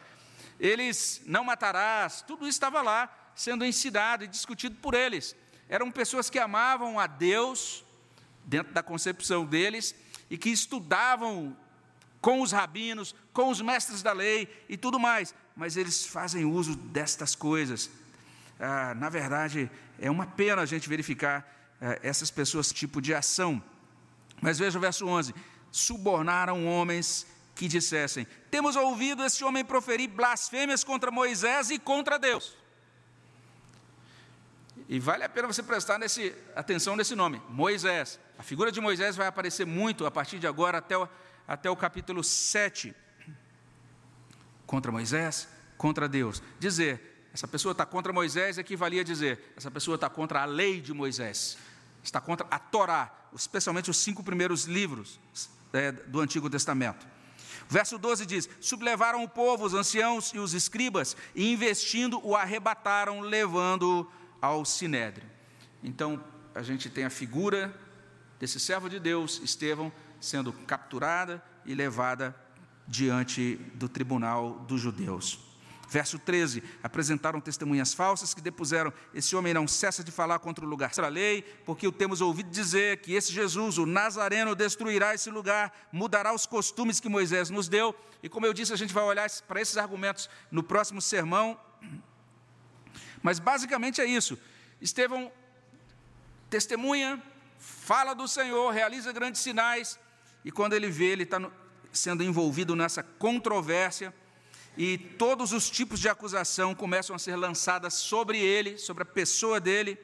Eles 0.59 1.23
não 1.27 1.45
matarás, 1.45 2.23
tudo 2.23 2.43
isso 2.43 2.57
estava 2.57 2.81
lá 2.81 3.33
sendo 3.35 3.65
ensinado 3.65 4.25
e 4.25 4.29
discutido 4.29 4.77
por 4.77 4.95
eles. 4.95 5.35
Eram 5.69 5.91
pessoas 5.91 6.31
que 6.31 6.39
amavam 6.39 7.01
a 7.01 7.07
Deus, 7.07 7.85
dentro 8.45 8.73
da 8.73 8.83
concepção 8.83 9.45
deles, 9.45 9.95
e 10.31 10.39
que 10.39 10.51
estudavam 10.51 11.57
com 12.25 12.41
os 12.41 12.53
rabinos, 12.53 13.15
com 13.35 13.51
os 13.51 13.61
mestres 13.61 14.03
da 14.03 14.15
lei 14.15 14.49
e 14.67 14.79
tudo 14.79 14.99
mais, 14.99 15.35
mas 15.55 15.77
eles 15.77 16.07
fazem 16.07 16.47
uso 16.47 16.75
destas 16.75 17.35
coisas. 17.35 17.91
Ah, 18.59 18.95
na 18.95 19.11
verdade, 19.11 19.71
é 20.01 20.11
uma 20.11 20.27
pena 20.27 20.63
a 20.63 20.65
gente 20.65 20.89
verificar 20.89 21.47
ah, 21.83 21.99
essas 22.03 22.31
pessoas, 22.31 22.73
tipo 22.73 23.03
de 23.03 23.13
ação. 23.13 23.63
Mas 24.41 24.59
veja 24.59 24.79
o 24.79 24.81
verso 24.81 25.07
11: 25.07 25.35
subornaram 25.71 26.67
homens 26.67 27.27
que 27.55 27.69
dissessem: 27.69 28.27
Temos 28.51 28.75
ouvido 28.75 29.23
esse 29.23 29.45
homem 29.45 29.63
proferir 29.63 30.09
blasfêmias 30.09 30.83
contra 30.83 31.11
Moisés 31.11 31.69
e 31.69 31.79
contra 31.79 32.19
Deus. 32.19 32.57
E 34.89 34.99
vale 34.99 35.25
a 35.25 35.29
pena 35.29 35.47
você 35.47 35.63
prestar 35.63 35.99
nesse, 35.99 36.35
atenção 36.57 36.97
nesse 36.97 37.15
nome, 37.15 37.43
Moisés. 37.51 38.19
A 38.39 38.43
figura 38.43 38.73
de 38.73 38.81
Moisés 38.81 39.15
vai 39.15 39.27
aparecer 39.27 39.67
muito 39.67 40.07
a 40.07 40.11
partir 40.11 40.39
de 40.39 40.47
agora 40.47 40.79
até 40.79 40.97
o, 40.97 41.07
até 41.47 41.71
o 41.71 41.77
capítulo 41.77 42.23
7. 42.23 42.95
Contra 44.67 44.91
Moisés, 44.91 45.49
contra 45.77 46.09
Deus. 46.09 46.43
Dizer, 46.59 47.29
essa 47.35 47.49
pessoa 47.49 47.73
está 47.73 47.85
contra 47.85 48.13
Moisés 48.13 48.59
equivalia 48.59 49.01
a 49.01 49.05
dizer, 49.05 49.53
essa 49.57 49.71
pessoa 49.71 49.97
está 49.97 50.09
contra 50.09 50.43
a 50.43 50.45
lei 50.45 50.81
de 50.81 50.95
Moisés, 50.95 51.59
está 52.03 52.21
contra 52.21 52.47
a 52.49 52.61
Torá, 52.61 53.13
especialmente 53.35 53.91
os 53.91 53.97
cinco 53.97 54.23
primeiros 54.23 54.67
livros 54.67 55.19
é, 55.73 55.91
do 55.91 56.21
Antigo 56.21 56.49
Testamento. 56.49 57.05
Verso 57.69 57.99
12 57.99 58.25
diz: 58.25 58.49
Sublevaram 58.61 59.25
o 59.25 59.29
povo, 59.29 59.65
os 59.65 59.75
anciãos 59.75 60.33
e 60.33 60.39
os 60.39 60.55
escribas, 60.55 61.17
e 61.35 61.53
investindo 61.53 62.25
o 62.25 62.37
arrebataram, 62.37 63.21
levando-o 63.21 64.09
ao 64.41 64.65
sinédrio. 64.65 65.29
Então, 65.83 66.23
a 66.55 66.63
gente 66.63 66.89
tem 66.89 67.05
a 67.05 67.11
figura 67.11 67.75
desse 68.39 68.61
servo 68.61 68.89
de 68.89 69.01
Deus, 69.01 69.41
Estevão, 69.43 69.93
sendo 70.25 70.53
capturada 70.53 71.43
e 71.65 71.75
levada 71.75 72.35
diante 72.87 73.57
do 73.75 73.89
tribunal 73.89 74.61
dos 74.61 74.81
judeus. 74.81 75.39
Verso 75.89 76.19
13: 76.19 76.63
apresentaram 76.83 77.41
testemunhas 77.41 77.95
falsas 77.95 78.35
que 78.35 78.41
depuseram: 78.41 78.93
esse 79.13 79.37
homem 79.37 79.55
não 79.55 79.69
cessa 79.69 80.03
de 80.03 80.11
falar 80.11 80.39
contra 80.39 80.65
o 80.65 80.69
lugar 80.69 80.91
da 80.91 81.09
lei, 81.09 81.43
porque 81.65 81.87
o 81.87 81.93
temos 81.93 82.21
ouvido 82.21 82.51
dizer 82.51 82.99
que 82.99 83.13
esse 83.13 83.33
Jesus, 83.33 83.79
o 83.79 83.87
Nazareno, 83.87 84.55
destruirá 84.55 85.15
esse 85.15 85.31
lugar, 85.31 85.73
mudará 85.93 86.35
os 86.35 86.47
costumes 86.47 87.01
que 87.01 87.09
Moisés 87.09 87.51
nos 87.51 87.69
deu. 87.69 87.95
E 88.23 88.29
como 88.29 88.47
eu 88.47 88.53
disse, 88.53 88.73
a 88.73 88.77
gente 88.77 88.95
vai 88.95 89.05
olhar 89.05 89.31
para 89.47 89.61
esses 89.61 89.77
argumentos 89.77 90.29
no 90.51 90.63
próximo 90.63 91.01
sermão. 91.01 91.59
Mas 93.23 93.39
basicamente 93.39 94.01
é 94.01 94.05
isso. 94.05 94.39
Estevão 94.81 95.31
testemunha, 96.51 97.23
fala 97.59 98.15
do 98.15 98.27
Senhor, 98.29 98.71
realiza 98.71 99.13
grandes 99.13 99.41
sinais, 99.41 99.99
e 100.45 100.51
quando 100.51 100.75
ele 100.75 100.91
vê, 100.91 101.07
ele 101.07 101.23
está 101.23 101.41
sendo 101.93 102.23
envolvido 102.23 102.77
nessa 102.77 103.03
controvérsia, 103.03 104.13
e 104.77 104.99
todos 104.99 105.53
os 105.53 105.71
tipos 105.71 106.01
de 106.01 106.09
acusação 106.09 106.75
começam 106.75 107.15
a 107.15 107.19
ser 107.19 107.37
lançadas 107.37 107.95
sobre 107.95 108.39
ele, 108.39 108.77
sobre 108.77 109.05
a 109.05 109.07
pessoa 109.07 109.61
dele. 109.61 109.97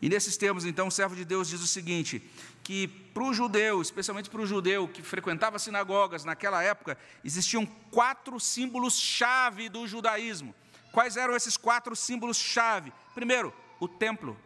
E 0.00 0.08
nesses 0.08 0.36
termos, 0.36 0.64
então, 0.64 0.88
o 0.88 0.90
servo 0.90 1.14
de 1.14 1.24
Deus 1.24 1.48
diz 1.48 1.60
o 1.60 1.66
seguinte: 1.66 2.20
que 2.64 2.88
para 2.88 3.22
o 3.22 3.32
judeu, 3.32 3.80
especialmente 3.80 4.28
para 4.28 4.40
o 4.40 4.46
judeu 4.46 4.88
que 4.88 5.00
frequentava 5.00 5.60
sinagogas 5.60 6.24
naquela 6.24 6.62
época, 6.62 6.98
existiam 7.24 7.64
quatro 7.90 8.40
símbolos-chave 8.40 9.68
do 9.68 9.86
judaísmo. 9.86 10.52
Quais 10.90 11.16
eram 11.16 11.36
esses 11.36 11.56
quatro 11.56 11.94
símbolos-chave? 11.94 12.92
Primeiro, 13.14 13.54
o 13.78 13.86
templo. 13.86 14.36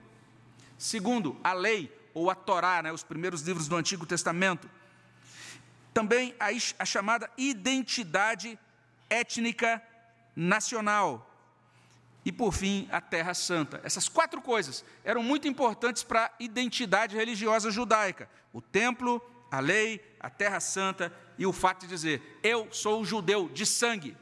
Segundo, 0.78 1.40
a 1.42 1.54
lei, 1.54 1.90
ou 2.12 2.30
a 2.30 2.34
Torá, 2.34 2.82
né, 2.82 2.92
os 2.92 3.02
primeiros 3.02 3.40
livros 3.40 3.66
do 3.66 3.76
Antigo 3.76 4.04
Testamento. 4.04 4.68
Também 5.96 6.34
a, 6.38 6.48
a 6.78 6.84
chamada 6.84 7.30
identidade 7.38 8.58
étnica 9.08 9.82
nacional. 10.36 11.26
E, 12.22 12.30
por 12.30 12.52
fim, 12.52 12.86
a 12.92 13.00
Terra 13.00 13.32
Santa. 13.32 13.80
Essas 13.82 14.06
quatro 14.06 14.42
coisas 14.42 14.84
eram 15.02 15.22
muito 15.22 15.48
importantes 15.48 16.02
para 16.02 16.26
a 16.26 16.30
identidade 16.38 17.16
religiosa 17.16 17.70
judaica: 17.70 18.28
o 18.52 18.60
templo, 18.60 19.22
a 19.50 19.58
lei, 19.58 20.04
a 20.20 20.28
Terra 20.28 20.60
Santa 20.60 21.10
e 21.38 21.46
o 21.46 21.52
fato 21.52 21.80
de 21.80 21.86
dizer: 21.86 22.40
eu 22.42 22.70
sou 22.70 23.02
judeu 23.02 23.48
de 23.48 23.64
sangue. 23.64 24.14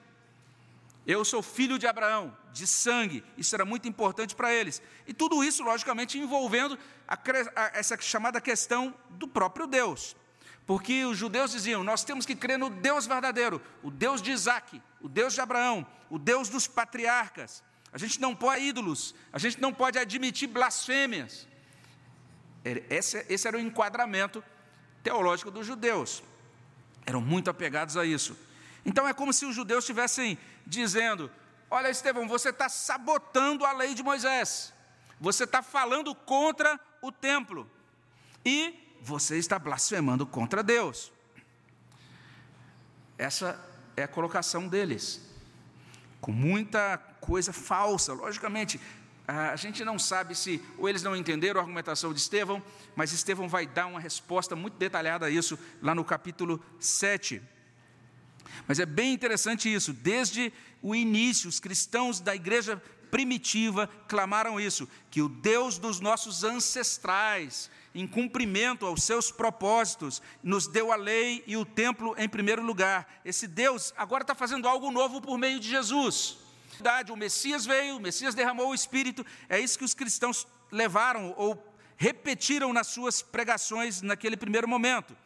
Eu 1.05 1.25
sou 1.25 1.43
filho 1.43 1.77
de 1.77 1.89
Abraão, 1.89 2.37
de 2.53 2.69
sangue. 2.69 3.25
Isso 3.37 3.53
era 3.53 3.65
muito 3.65 3.89
importante 3.89 4.37
para 4.37 4.55
eles. 4.55 4.81
E 5.09 5.13
tudo 5.13 5.43
isso, 5.43 5.65
logicamente, 5.65 6.21
envolvendo 6.21 6.79
a, 7.09 7.19
a, 7.57 7.71
essa 7.77 8.01
chamada 8.01 8.41
questão 8.41 8.95
do 9.11 9.27
próprio 9.27 9.67
Deus. 9.67 10.15
Porque 10.67 11.05
os 11.05 11.19
judeus 11.19 11.51
diziam: 11.53 11.85
nós 11.85 12.05
temos 12.05 12.25
que 12.25 12.35
crer 12.35 12.59
no 12.59 12.71
Deus 12.71 13.07
verdadeiro, 13.07 13.61
o 13.83 13.91
Deus 13.91 14.23
de 14.23 14.31
Isaac, 14.31 14.81
o 15.01 15.09
Deus 15.09 15.35
de 15.35 15.41
Abraão, 15.41 15.87
o 16.09 16.19
Deus 16.19 16.49
dos 16.49 16.67
patriarcas. 16.67 17.63
A 17.93 17.99
gente 17.99 18.21
não 18.21 18.35
pode 18.35 18.63
ídolos, 18.63 19.15
a 19.33 19.39
gente 19.39 19.61
não 19.61 19.73
pode 19.73 19.99
admitir 19.99 20.49
blasfêmias. 20.49 21.47
Esse, 22.89 23.25
esse 23.29 23.47
era 23.47 23.57
o 23.57 23.61
enquadramento 23.61 24.43
teológico 25.03 25.51
dos 25.51 25.67
judeus. 25.67 26.23
Eram 27.05 27.21
muito 27.21 27.51
apegados 27.51 27.97
a 27.97 28.05
isso. 28.07 28.37
Então 28.85 29.07
é 29.07 29.13
como 29.13 29.33
se 29.33 29.45
os 29.45 29.55
judeus 29.55 29.85
estivessem 29.85 30.39
dizendo: 30.67 31.31
Olha, 31.71 31.91
Estevão, 31.91 32.27
você 32.27 32.49
está 32.49 32.69
sabotando 32.69 33.67
a 33.67 33.73
lei 33.73 33.95
de 33.95 34.03
Moisés, 34.03 34.73
você 35.21 35.45
está 35.45 35.63
falando 35.63 36.15
contra 36.15 36.81
o 37.03 37.13
templo 37.13 37.71
e 38.45 38.84
você 39.05 39.37
está 39.37 39.59
blasfemando 39.59 40.27
contra 40.27 40.63
Deus. 40.63 41.13
Essa 43.19 43.63
é 43.97 44.03
a 44.03 44.09
colocação 44.09 44.67
deles, 44.67 45.21
com 46.21 46.33
muita 46.33 46.97
coisa 47.21 47.53
falsa. 47.53 48.15
Logicamente, 48.15 48.81
a 49.29 49.55
gente 49.57 49.85
não 49.85 49.99
sabe 49.99 50.35
se, 50.35 50.61
ou 50.79 50.89
eles 50.89 51.03
não 51.03 51.15
entenderam 51.15 51.61
a 51.61 51.63
argumentação 51.63 52.13
de 52.13 52.19
Estevão, 52.19 52.63
mas 52.97 53.13
Estevão 53.13 53.49
vai 53.49 53.67
dar 53.67 53.87
uma 53.87 54.01
resposta 54.01 54.57
muito 54.57 54.79
detalhada 54.79 55.27
a 55.27 55.31
isso 55.31 55.59
lá 55.83 55.95
no 55.95 56.05
capítulo 56.05 56.63
7. 56.81 57.43
Mas 58.67 58.81
é 58.81 58.87
bem 58.87 59.13
interessante 59.13 59.73
isso, 59.73 59.93
desde 59.93 60.53
o 60.83 60.95
início, 60.95 61.49
os 61.49 61.61
cristãos 61.61 62.21
da 62.21 62.35
igreja 62.35 62.83
primitiva 63.11 63.89
clamaram 64.09 64.61
isso, 64.61 64.89
que 65.11 65.23
o 65.23 65.29
Deus 65.29 65.79
dos 65.79 66.01
nossos 66.01 66.45
ancestrais, 66.45 67.71
em 67.95 68.07
cumprimento 68.07 68.87
aos 68.87 69.03
seus 69.03 69.31
propósitos, 69.31 70.21
nos 70.43 70.67
deu 70.67 70.91
a 70.91 70.97
lei 70.97 71.45
e 71.47 71.57
o 71.57 71.65
templo 71.65 72.15
em 72.19 72.29
primeiro 72.29 72.63
lugar. 72.63 73.21
Esse 73.25 73.47
Deus 73.47 73.95
agora 73.97 74.23
está 74.23 74.35
fazendo 74.35 74.69
algo 74.69 74.91
novo 74.91 75.21
por 75.21 75.39
meio 75.39 75.61
de 75.61 75.69
Jesus. 75.69 76.39
O 77.13 77.17
Messias 77.17 77.65
veio, 77.65 77.97
o 77.97 78.01
Messias 78.01 78.35
derramou 78.35 78.71
o 78.71 78.75
Espírito, 78.75 79.25
é 79.49 79.61
isso 79.61 79.79
que 79.79 79.85
os 79.85 79.95
cristãos 79.95 80.47
levaram 80.73 81.33
ou 81.37 81.73
repetiram 81.97 82.73
nas 82.73 82.89
suas 82.89 83.23
pregações 83.23 84.03
naquele 84.03 84.37
primeiro 84.37 84.67
momento. 84.67 85.17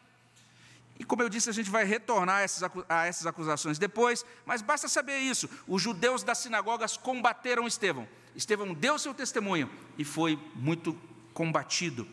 E 0.99 1.05
como 1.05 1.23
eu 1.23 1.29
disse, 1.29 1.49
a 1.49 1.53
gente 1.53 1.71
vai 1.71 1.85
retornar 1.85 2.45
a 2.89 3.07
essas 3.07 3.27
acusações 3.27 3.79
depois, 3.79 4.25
mas 4.45 4.63
basta 4.63 4.89
saber 4.89 5.19
isso: 5.19 5.49
os 5.67 5.81
judeus 5.81 6.23
das 6.23 6.39
sinagogas 6.39 6.97
combateram 6.97 7.67
Estevão. 7.67 8.09
Estevão 8.35 8.75
deu 8.75 8.99
seu 8.99 9.15
testemunho 9.15 9.71
e 9.97 10.05
foi 10.05 10.39
muito 10.55 10.99
combatido. 11.33 12.07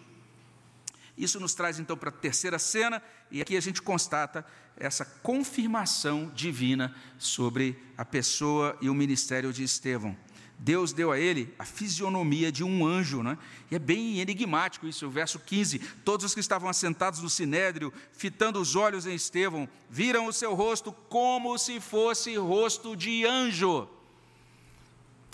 Isso 1.17 1.39
nos 1.39 1.55
traz 1.55 1.79
então 1.79 1.97
para 1.97 2.09
a 2.09 2.11
terceira 2.11 2.59
cena, 2.59 3.01
e 3.31 3.41
aqui 3.41 3.55
a 3.55 3.61
gente 3.61 3.81
constata 3.81 4.45
essa 4.77 5.05
confirmação 5.05 6.29
divina 6.35 6.93
sobre 7.17 7.81
a 7.97 8.03
pessoa 8.03 8.77
e 8.81 8.89
o 8.89 8.93
ministério 8.93 9.53
de 9.53 9.63
Estevão. 9.63 10.15
Deus 10.57 10.93
deu 10.93 11.11
a 11.11 11.19
ele 11.19 11.53
a 11.59 11.65
fisionomia 11.65 12.51
de 12.51 12.63
um 12.63 12.85
anjo, 12.85 13.21
né? 13.21 13.37
e 13.69 13.75
é 13.75 13.79
bem 13.79 14.19
enigmático 14.19 14.87
isso, 14.87 15.05
o 15.05 15.09
verso 15.09 15.39
15: 15.39 15.79
Todos 16.03 16.25
os 16.25 16.33
que 16.33 16.39
estavam 16.39 16.69
assentados 16.69 17.19
no 17.19 17.29
sinédrio, 17.29 17.93
fitando 18.13 18.59
os 18.59 18.75
olhos 18.75 19.05
em 19.05 19.13
Estevão, 19.13 19.67
viram 19.89 20.27
o 20.27 20.33
seu 20.33 20.53
rosto 20.53 20.91
como 20.91 21.57
se 21.57 21.79
fosse 21.79 22.35
rosto 22.37 22.95
de 22.95 23.25
anjo. 23.25 23.87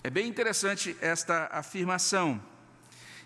É 0.04 0.10
bem 0.10 0.28
interessante 0.28 0.98
esta 1.00 1.48
afirmação. 1.52 2.42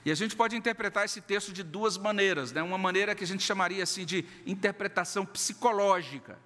E 0.04 0.12
a 0.12 0.16
gente 0.16 0.36
pode 0.36 0.56
interpretar 0.56 1.06
esse 1.06 1.22
texto 1.22 1.52
de 1.52 1.64
duas 1.64 1.98
maneiras, 1.98 2.52
né? 2.52 2.62
uma 2.62 2.78
maneira 2.78 3.16
que 3.16 3.24
a 3.24 3.28
gente 3.28 3.42
chamaria 3.42 3.82
assim 3.82 4.06
de 4.06 4.26
interpretação 4.46 5.26
psicológica. 5.26 6.38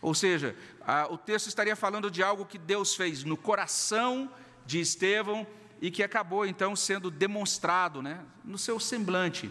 Ou 0.00 0.14
seja, 0.14 0.56
a, 0.80 1.12
o 1.12 1.18
texto 1.18 1.48
estaria 1.48 1.76
falando 1.76 2.10
de 2.10 2.22
algo 2.22 2.46
que 2.46 2.56
Deus 2.56 2.94
fez 2.94 3.22
no 3.22 3.36
coração 3.36 4.30
de 4.66 4.80
Estevão 4.80 5.46
e 5.80 5.90
que 5.90 6.02
acabou 6.02 6.46
então 6.46 6.76
sendo 6.76 7.10
demonstrado 7.10 8.00
né, 8.00 8.20
no 8.44 8.56
seu 8.56 8.78
semblante. 8.78 9.50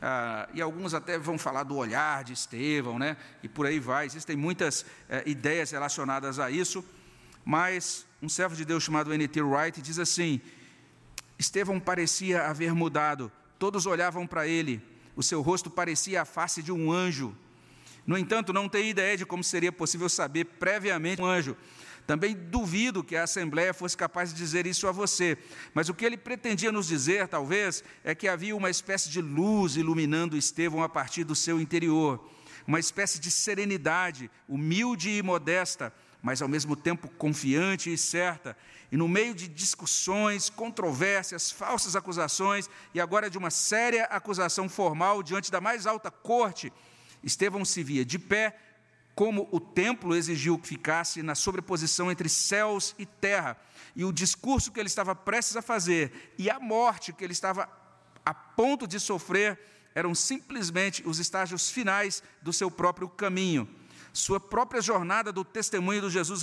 Ah, 0.00 0.48
e 0.52 0.60
alguns 0.60 0.94
até 0.94 1.18
vão 1.18 1.38
falar 1.38 1.62
do 1.62 1.76
olhar 1.76 2.22
de 2.24 2.32
Estevão, 2.32 2.98
né, 2.98 3.16
e 3.42 3.48
por 3.48 3.66
aí 3.66 3.80
vai. 3.80 4.06
Existem 4.06 4.36
muitas 4.36 4.84
eh, 5.08 5.22
ideias 5.24 5.70
relacionadas 5.70 6.38
a 6.38 6.50
isso, 6.50 6.84
mas 7.44 8.06
um 8.22 8.28
servo 8.28 8.54
de 8.54 8.64
Deus 8.64 8.82
chamado 8.82 9.12
N.T. 9.12 9.40
Wright 9.40 9.80
diz 9.80 9.98
assim: 9.98 10.40
Estevão 11.38 11.80
parecia 11.80 12.46
haver 12.46 12.74
mudado, 12.74 13.32
todos 13.58 13.86
olhavam 13.86 14.26
para 14.26 14.46
ele, 14.46 14.82
o 15.16 15.22
seu 15.22 15.40
rosto 15.40 15.70
parecia 15.70 16.22
a 16.22 16.24
face 16.24 16.62
de 16.62 16.70
um 16.70 16.92
anjo. 16.92 17.34
No 18.06 18.18
entanto, 18.18 18.52
não 18.52 18.68
tenho 18.68 18.86
ideia 18.86 19.16
de 19.16 19.24
como 19.24 19.42
seria 19.42 19.72
possível 19.72 20.08
saber 20.08 20.44
previamente 20.44 21.22
um 21.22 21.26
anjo. 21.26 21.56
Também 22.06 22.34
duvido 22.34 23.02
que 23.02 23.16
a 23.16 23.24
Assembleia 23.24 23.72
fosse 23.72 23.96
capaz 23.96 24.30
de 24.30 24.36
dizer 24.36 24.66
isso 24.66 24.86
a 24.86 24.92
você, 24.92 25.38
mas 25.72 25.88
o 25.88 25.94
que 25.94 26.04
ele 26.04 26.18
pretendia 26.18 26.70
nos 26.70 26.86
dizer, 26.86 27.28
talvez, 27.28 27.82
é 28.02 28.14
que 28.14 28.28
havia 28.28 28.54
uma 28.54 28.68
espécie 28.68 29.08
de 29.08 29.22
luz 29.22 29.76
iluminando 29.76 30.36
Estevão 30.36 30.82
a 30.82 30.88
partir 30.88 31.24
do 31.24 31.34
seu 31.34 31.58
interior, 31.58 32.30
uma 32.66 32.78
espécie 32.78 33.18
de 33.18 33.30
serenidade, 33.30 34.30
humilde 34.46 35.10
e 35.10 35.22
modesta, 35.22 35.92
mas 36.22 36.40
ao 36.40 36.48
mesmo 36.48 36.74
tempo 36.74 37.08
confiante 37.08 37.92
e 37.92 37.98
certa. 37.98 38.56
E 38.90 38.96
no 38.96 39.06
meio 39.06 39.34
de 39.34 39.46
discussões, 39.46 40.48
controvérsias, 40.48 41.50
falsas 41.50 41.96
acusações 41.96 42.68
e 42.94 43.00
agora 43.00 43.28
de 43.28 43.36
uma 43.36 43.50
séria 43.50 44.04
acusação 44.04 44.68
formal 44.68 45.22
diante 45.22 45.50
da 45.50 45.60
mais 45.60 45.86
alta 45.86 46.10
corte, 46.10 46.72
Estevão 47.22 47.64
se 47.64 47.82
via 47.82 48.04
de 48.04 48.18
pé, 48.18 48.56
como 49.14 49.48
o 49.52 49.60
templo 49.60 50.14
exigiu 50.16 50.58
que 50.58 50.66
ficasse 50.66 51.22
na 51.22 51.34
sobreposição 51.34 52.10
entre 52.10 52.28
céus 52.28 52.94
e 52.98 53.06
terra, 53.06 53.56
e 53.94 54.04
o 54.04 54.12
discurso 54.12 54.72
que 54.72 54.80
ele 54.80 54.88
estava 54.88 55.14
prestes 55.14 55.56
a 55.56 55.62
fazer 55.62 56.34
e 56.36 56.50
a 56.50 56.58
morte 56.58 57.12
que 57.12 57.22
ele 57.22 57.32
estava 57.32 57.68
a 58.24 58.34
ponto 58.34 58.86
de 58.86 58.98
sofrer 58.98 59.58
eram 59.94 60.14
simplesmente 60.14 61.06
os 61.06 61.20
estágios 61.20 61.70
finais 61.70 62.22
do 62.42 62.52
seu 62.52 62.70
próprio 62.70 63.08
caminho. 63.08 63.68
Sua 64.12 64.40
própria 64.40 64.80
jornada 64.80 65.32
do 65.32 65.44
testemunho 65.44 66.00
do 66.00 66.10
Jesus, 66.10 66.42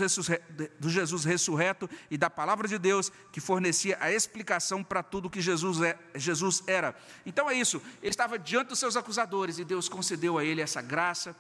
do 0.79 0.89
Jesus 0.89 1.23
ressurreto 1.23 1.89
e 2.09 2.17
da 2.17 2.29
palavra 2.29 2.67
de 2.67 2.77
Deus 2.77 3.11
que 3.31 3.39
fornecia 3.39 3.97
a 3.99 4.11
explicação 4.11 4.83
para 4.83 5.01
tudo 5.01 5.29
que 5.29 5.41
Jesus, 5.41 5.81
é, 5.81 5.97
Jesus 6.15 6.63
era. 6.67 6.95
Então 7.25 7.49
é 7.49 7.53
isso, 7.53 7.81
ele 8.01 8.11
estava 8.11 8.37
diante 8.37 8.69
dos 8.69 8.79
seus 8.79 8.97
acusadores 8.97 9.57
e 9.57 9.65
Deus 9.65 9.87
concedeu 9.87 10.37
a 10.37 10.43
ele 10.43 10.61
essa 10.61 10.81
graça 10.81 11.35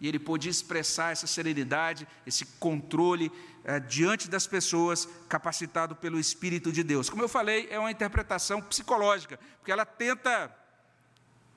e 0.00 0.06
ele 0.06 0.18
pôde 0.18 0.48
expressar 0.48 1.12
essa 1.12 1.26
serenidade, 1.26 2.06
esse 2.26 2.44
controle 2.58 3.32
é, 3.64 3.80
diante 3.80 4.28
das 4.28 4.46
pessoas, 4.46 5.08
capacitado 5.28 5.96
pelo 5.96 6.20
Espírito 6.20 6.70
de 6.70 6.82
Deus. 6.82 7.08
Como 7.08 7.22
eu 7.22 7.28
falei, 7.28 7.66
é 7.70 7.78
uma 7.78 7.90
interpretação 7.90 8.60
psicológica, 8.60 9.38
porque 9.58 9.72
ela 9.72 9.86
tenta 9.86 10.54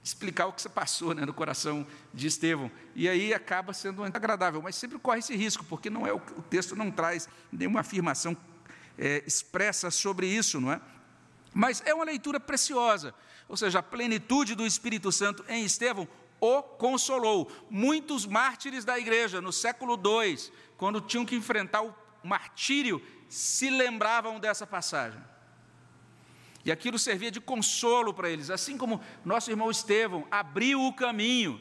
explicar 0.02 0.48
o 0.48 0.54
que 0.54 0.62
você 0.62 0.70
passou 0.70 1.14
né, 1.14 1.26
no 1.26 1.34
coração 1.34 1.86
de 2.14 2.28
Estevão. 2.28 2.72
E 2.96 3.10
aí 3.10 3.34
acaba 3.34 3.74
sendo 3.74 4.04
agradável, 4.04 4.62
mas 4.62 4.76
sempre 4.76 4.98
corre 4.98 5.20
esse 5.20 5.36
risco, 5.36 5.66
porque 5.66 5.90
não 5.90 6.08
é 6.08 6.14
o, 6.14 6.18
o 6.18 6.42
texto 6.44 6.76
não 6.76 6.90
traz 6.90 7.28
nenhuma 7.52 7.82
afirmação 7.82 8.36
é, 8.98 9.24
expressa 9.28 9.92
sobre 9.92 10.28
isso, 10.28 10.60
não 10.62 10.72
é? 10.72 10.82
Mas 11.54 11.82
é 11.86 11.94
uma 11.94 12.06
leitura 12.06 12.40
preciosa, 12.40 13.14
ou 13.48 13.58
seja, 13.58 13.80
a 13.80 13.84
plenitude 13.84 14.56
do 14.56 14.66
Espírito 14.66 15.12
Santo 15.12 15.44
em 15.50 15.66
Estevão 15.66 16.08
o 16.40 16.62
consolou. 16.62 17.52
Muitos 17.70 18.26
mártires 18.26 18.86
da 18.86 18.98
igreja 18.98 19.42
no 19.42 19.52
século 19.52 19.94
II, 19.96 20.52
quando 20.78 21.02
tinham 21.02 21.26
que 21.26 21.36
enfrentar 21.36 21.82
o 21.82 21.96
martírio, 22.24 23.02
se 23.28 23.70
lembravam 23.70 24.40
dessa 24.40 24.66
passagem. 24.66 25.22
E 26.66 26.72
aquilo 26.72 27.00
servia 27.00 27.32
de 27.32 27.40
consolo 27.40 28.14
para 28.14 28.30
eles, 28.30 28.50
assim 28.50 28.78
como 28.78 29.02
nosso 29.24 29.50
irmão 29.50 29.72
Estevão 29.72 30.28
abriu 30.30 30.82
o 30.84 30.94
caminho 30.94 31.60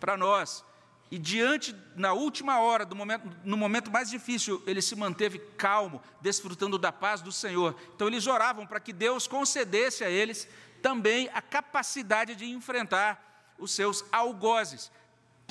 para 0.00 0.16
nós. 0.16 0.64
E 1.10 1.18
diante, 1.18 1.74
na 1.94 2.12
última 2.12 2.58
hora, 2.60 2.86
momento, 2.86 3.30
no 3.44 3.56
momento 3.56 3.90
mais 3.90 4.10
difícil, 4.10 4.62
ele 4.66 4.82
se 4.82 4.96
manteve 4.96 5.38
calmo, 5.56 6.02
desfrutando 6.20 6.78
da 6.78 6.90
paz 6.90 7.20
do 7.20 7.30
Senhor. 7.30 7.76
Então 7.94 8.08
eles 8.08 8.26
oravam 8.26 8.66
para 8.66 8.80
que 8.80 8.92
Deus 8.92 9.26
concedesse 9.26 10.02
a 10.02 10.10
eles 10.10 10.48
também 10.82 11.30
a 11.32 11.40
capacidade 11.40 12.34
de 12.34 12.46
enfrentar 12.46 13.33
os 13.58 13.72
seus 13.72 14.04
algozes. 14.12 14.90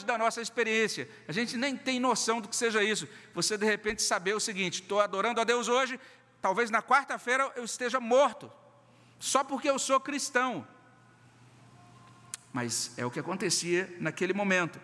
Da 0.06 0.18
nossa 0.18 0.42
experiência, 0.42 1.08
a 1.28 1.32
gente 1.32 1.56
nem 1.56 1.78
tem 1.78 2.00
noção 2.00 2.42
do 2.42 2.50
que 2.50 2.56
seja 2.56 2.84
isso. 2.84 3.08
Você 3.36 3.56
de 3.58 3.66
repente 3.66 4.02
saber 4.02 4.34
o 4.34 4.40
seguinte: 4.40 4.82
estou 4.82 5.00
adorando 5.00 5.40
a 5.40 5.44
Deus 5.44 5.68
hoje, 5.68 6.00
talvez 6.42 6.72
na 6.72 6.82
quarta-feira 6.82 7.52
eu 7.56 7.64
esteja 7.64 8.00
morto, 8.00 8.52
só 9.20 9.44
porque 9.44 9.70
eu 9.70 9.78
sou 9.78 10.00
cristão. 10.00 10.68
Mas 12.52 12.92
é 12.98 13.06
o 13.06 13.12
que 13.12 13.20
acontecia 13.20 13.96
naquele 14.00 14.34
momento. 14.34 14.80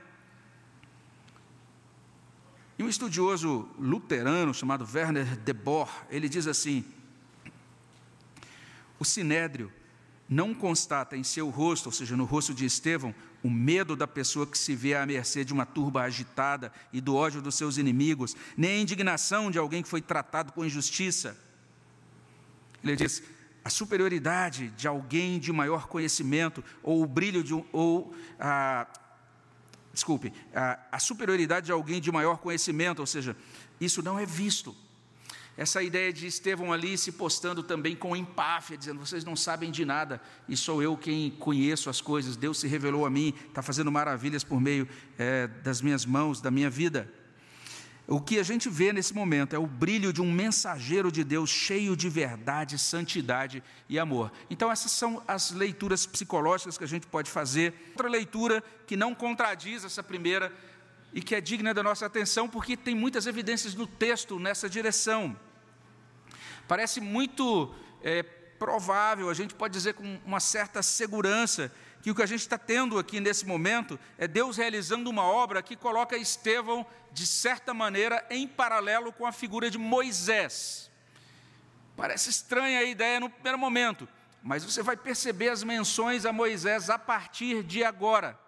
E 2.77 2.83
um 2.83 2.87
estudioso 2.87 3.69
luterano 3.77 4.53
chamado 4.53 4.87
Werner 4.91 5.35
de 5.37 5.53
Boer, 5.53 5.89
ele 6.09 6.29
diz 6.29 6.45
assim: 6.45 6.85
o 8.99 9.03
sinédrio 9.03 9.71
não 10.29 10.53
constata 10.53 11.17
em 11.17 11.23
seu 11.23 11.49
rosto, 11.49 11.87
ou 11.87 11.91
seja, 11.91 12.15
no 12.15 12.23
rosto 12.23 12.53
de 12.53 12.65
Estevão, 12.65 13.15
o 13.43 13.49
medo 13.49 13.95
da 13.95 14.07
pessoa 14.07 14.45
que 14.45 14.57
se 14.57 14.75
vê 14.75 14.93
à 14.93 15.05
mercê 15.05 15.43
de 15.43 15.51
uma 15.51 15.65
turba 15.65 16.03
agitada 16.03 16.71
e 16.93 17.01
do 17.01 17.15
ódio 17.15 17.41
dos 17.41 17.55
seus 17.55 17.77
inimigos, 17.77 18.35
nem 18.55 18.71
a 18.71 18.81
indignação 18.81 19.49
de 19.49 19.57
alguém 19.57 19.81
que 19.81 19.89
foi 19.89 20.01
tratado 20.01 20.51
com 20.53 20.63
injustiça. 20.63 21.35
Ele 22.83 22.95
diz: 22.95 23.23
a 23.63 23.69
superioridade 23.69 24.69
de 24.77 24.87
alguém 24.87 25.39
de 25.39 25.51
maior 25.51 25.87
conhecimento, 25.87 26.63
ou 26.83 27.01
o 27.01 27.07
brilho 27.07 27.43
de 27.43 27.55
um. 27.55 27.65
Ou, 27.71 28.13
desculpe, 29.91 30.31
a, 30.53 30.79
a 30.91 30.99
superioridade 30.99 31.65
de 31.65 31.71
alguém 31.71 31.99
de 31.99 32.11
maior 32.11 32.37
conhecimento, 32.37 32.99
ou 32.99 33.07
seja, 33.07 33.35
isso 33.81 34.03
não 34.03 34.19
é 34.19 34.25
visto 34.25 34.75
essa 35.59 35.83
ideia 35.83 36.13
de 36.13 36.25
Estevão 36.25 36.71
ali 36.71 36.97
se 36.97 37.11
postando 37.11 37.61
também 37.61 37.93
com 37.93 38.15
empáfia, 38.15 38.77
dizendo: 38.77 38.97
vocês 38.97 39.25
não 39.25 39.35
sabem 39.35 39.69
de 39.69 39.83
nada, 39.83 40.21
e 40.47 40.55
sou 40.55 40.81
eu 40.81 40.95
quem 40.95 41.31
conheço 41.31 41.89
as 41.89 41.99
coisas, 41.99 42.37
Deus 42.37 42.61
se 42.61 42.65
revelou 42.65 43.05
a 43.05 43.09
mim, 43.09 43.33
está 43.45 43.61
fazendo 43.61 43.91
maravilhas 43.91 44.41
por 44.41 44.61
meio 44.61 44.87
é, 45.17 45.47
das 45.47 45.81
minhas 45.81 46.05
mãos, 46.05 46.39
da 46.39 46.49
minha 46.49 46.69
vida. 46.69 47.13
O 48.07 48.21
que 48.21 48.39
a 48.39 48.43
gente 48.43 48.69
vê 48.69 48.93
nesse 48.93 49.13
momento 49.13 49.53
é 49.53 49.59
o 49.59 49.67
brilho 49.67 50.13
de 50.13 50.21
um 50.21 50.31
mensageiro 50.31 51.11
de 51.11 51.25
Deus 51.25 51.49
cheio 51.49 51.93
de 51.93 52.07
verdade, 52.07 52.79
santidade 52.79 53.61
e 53.89 53.99
amor. 53.99 54.31
Então, 54.49 54.71
essas 54.71 54.93
são 54.93 55.21
as 55.27 55.51
leituras 55.51 56.05
psicológicas 56.05 56.77
que 56.77 56.85
a 56.85 56.87
gente 56.87 57.05
pode 57.05 57.29
fazer. 57.29 57.73
Outra 57.89 58.07
leitura 58.07 58.63
que 58.87 58.95
não 58.95 59.13
contradiz 59.13 59.83
essa 59.83 60.01
primeira 60.01 60.53
e 61.13 61.21
que 61.21 61.35
é 61.35 61.41
digna 61.41 61.73
da 61.73 61.83
nossa 61.83 62.05
atenção, 62.05 62.47
porque 62.47 62.77
tem 62.77 62.95
muitas 62.95 63.27
evidências 63.27 63.75
no 63.75 63.85
texto 63.85 64.39
nessa 64.39 64.69
direção. 64.69 65.35
Parece 66.69 67.01
muito 67.01 67.73
é, 68.03 68.21
provável, 68.21 69.27
a 69.27 69.33
gente 69.33 69.55
pode 69.55 69.73
dizer 69.73 69.95
com 69.95 70.19
uma 70.23 70.39
certa 70.39 70.83
segurança, 70.83 71.71
que 72.03 72.11
o 72.11 72.15
que 72.15 72.21
a 72.21 72.27
gente 72.27 72.41
está 72.41 72.59
tendo 72.59 72.99
aqui 72.99 73.19
nesse 73.19 73.43
momento 73.43 73.99
é 74.19 74.27
Deus 74.27 74.55
realizando 74.55 75.09
uma 75.09 75.23
obra 75.23 75.63
que 75.63 75.75
coloca 75.75 76.15
Estevão, 76.15 76.85
de 77.11 77.25
certa 77.25 77.73
maneira, 77.73 78.23
em 78.29 78.47
paralelo 78.47 79.11
com 79.11 79.25
a 79.25 79.31
figura 79.31 79.67
de 79.71 79.79
Moisés. 79.79 80.91
Parece 81.97 82.29
estranha 82.29 82.81
a 82.81 82.83
ideia 82.83 83.19
no 83.19 83.31
primeiro 83.31 83.57
momento, 83.57 84.07
mas 84.43 84.63
você 84.63 84.83
vai 84.83 84.95
perceber 84.95 85.49
as 85.49 85.63
menções 85.63 86.23
a 86.23 86.31
Moisés 86.31 86.87
a 86.87 86.99
partir 86.99 87.63
de 87.63 87.83
agora. 87.83 88.39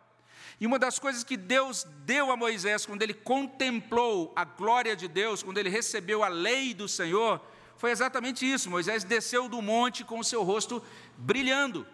E 0.59 0.67
uma 0.67 0.77
das 0.77 0.99
coisas 0.99 1.23
que 1.23 1.35
Deus 1.35 1.87
deu 2.05 2.31
a 2.31 2.37
Moisés, 2.37 2.85
quando 2.85 3.01
ele 3.01 3.15
contemplou 3.15 4.31
a 4.35 4.45
glória 4.45 4.95
de 4.95 5.07
Deus, 5.07 5.41
quando 5.41 5.57
ele 5.57 5.71
recebeu 5.71 6.23
a 6.23 6.27
lei 6.27 6.71
do 6.71 6.87
Senhor, 6.87 7.41
foi 7.81 7.89
exatamente 7.89 8.45
isso. 8.45 8.69
Moisés 8.69 9.03
desceu 9.03 9.49
do 9.49 9.59
monte 9.59 10.03
com 10.03 10.19
o 10.19 10.23
seu 10.23 10.43
rosto 10.43 10.83
brilhando. 11.17 11.87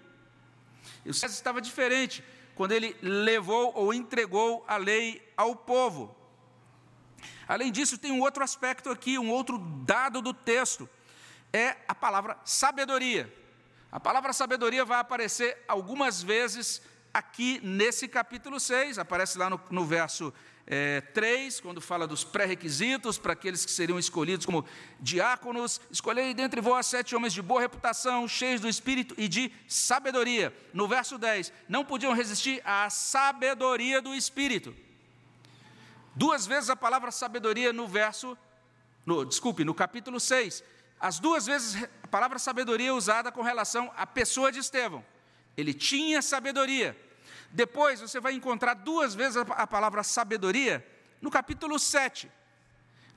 E 1.06 1.10
o 1.10 1.14
César 1.14 1.34
estava 1.34 1.62
diferente 1.62 2.22
quando 2.56 2.74
ele 2.74 2.94
levou 3.02 3.72
ou 3.74 3.94
entregou 3.94 4.66
a 4.68 4.76
lei 4.76 5.26
ao 5.38 5.56
povo. 5.56 6.14
Além 7.48 7.72
disso, 7.72 7.98
tem 7.98 8.12
um 8.12 8.20
outro 8.20 8.44
aspecto 8.44 8.90
aqui, 8.90 9.18
um 9.18 9.32
outro 9.32 9.58
dado 9.86 10.22
do 10.22 10.34
texto. 10.34 10.90
é 11.54 11.78
a 11.88 11.96
palavra 11.96 12.38
sabedoria. 12.44 13.34
A 13.90 13.98
palavra 13.98 14.34
sabedoria 14.34 14.84
vai 14.84 15.00
aparecer 15.00 15.64
algumas 15.70 16.22
vezes 16.22 16.82
aqui 17.14 17.62
nesse 17.64 18.10
capítulo 18.10 18.60
6, 18.60 19.00
aparece 19.00 19.38
lá 19.38 19.50
no, 19.50 19.62
no 19.72 19.86
verso 19.86 20.34
é, 20.70 21.00
3, 21.00 21.62
quando 21.62 21.80
fala 21.80 22.06
dos 22.06 22.26
pré-requisitos 22.26 23.18
para 23.18 23.32
aqueles 23.32 23.64
que 23.66 23.72
seriam 23.72 23.98
escolhidos 23.98 24.46
como 24.46 24.66
diáconos, 25.00 25.80
escolhei 25.90 26.34
dentre 26.34 26.60
vós 26.60 26.86
sete 26.88 27.16
homens 27.16 27.32
de 27.32 27.42
boa 27.42 27.62
reputação, 27.62 28.28
cheios 28.28 28.60
do 28.60 28.68
espírito 28.68 29.16
e 29.18 29.30
de 29.30 29.50
sabedoria. 29.66 30.54
No 30.74 30.86
verso 30.86 31.18
10, 31.18 31.54
não 31.70 31.86
podiam 31.86 32.14
resistir 32.14 32.62
à 32.66 32.90
sabedoria 32.90 34.02
do 34.02 34.14
espírito. 34.14 34.76
Duas 36.14 36.46
vezes 36.46 36.70
a 36.70 36.76
palavra 36.76 37.12
sabedoria 37.12 37.72
no 37.72 37.88
verso, 37.88 38.38
no, 39.06 39.24
desculpe, 39.24 39.64
no 39.64 39.74
capítulo 39.74 40.20
6. 40.20 40.62
As 41.00 41.18
duas 41.18 41.46
vezes 41.46 41.82
a 42.04 42.08
palavra 42.08 42.38
sabedoria 42.40 42.90
é 42.90 42.94
usada 42.94 43.32
com 43.32 43.42
relação 43.42 43.90
à 43.96 44.06
pessoa 44.06 44.52
de 44.52 44.60
Estevão. 44.60 45.06
Ele 45.56 45.74
tinha 45.74 46.22
sabedoria. 46.22 47.07
Depois 47.52 48.02
você 48.02 48.20
vai 48.20 48.34
encontrar 48.34 48.74
duas 48.74 49.16
vezes 49.16 49.38
a 49.38 49.68
palavra 49.68 50.04
sabedoria 50.04 50.86
no 51.22 51.32
capítulo 51.32 51.80
7. 51.80 52.32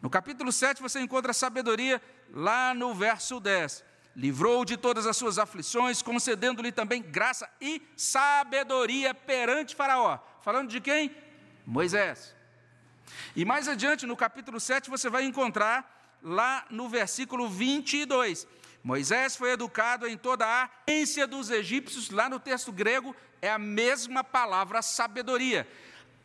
No 0.00 0.08
capítulo 0.08 0.50
7 0.50 0.80
você 0.80 1.00
encontra 1.00 1.32
sabedoria 1.32 2.00
lá 2.32 2.72
no 2.74 2.94
verso 2.94 3.38
10. 3.38 3.84
Livrou 4.16 4.64
de 4.64 4.76
todas 4.76 5.06
as 5.06 5.16
suas 5.16 5.38
aflições, 5.38 6.02
concedendo-lhe 6.02 6.72
também 6.72 7.02
graça 7.02 7.48
e 7.60 7.82
sabedoria 7.96 9.14
perante 9.14 9.76
Faraó. 9.76 10.18
Falando 10.42 10.68
de 10.68 10.80
quem? 10.80 11.14
Moisés. 11.66 12.34
E 13.36 13.44
mais 13.44 13.68
adiante, 13.68 14.06
no 14.06 14.16
capítulo 14.16 14.58
7, 14.58 14.90
você 14.90 15.08
vai 15.08 15.24
encontrar 15.24 16.18
lá 16.22 16.64
no 16.70 16.88
versículo 16.88 17.48
22. 17.48 18.46
Moisés 18.82 19.36
foi 19.36 19.50
educado 19.50 20.06
em 20.06 20.16
toda 20.16 20.46
a 20.46 20.68
ciência 20.88 21.26
dos 21.26 21.50
egípcios, 21.50 22.10
lá 22.10 22.28
no 22.28 22.40
texto 22.40 22.72
grego 22.72 23.14
é 23.42 23.50
a 23.50 23.58
mesma 23.58 24.24
palavra 24.24 24.82
sabedoria. 24.82 25.68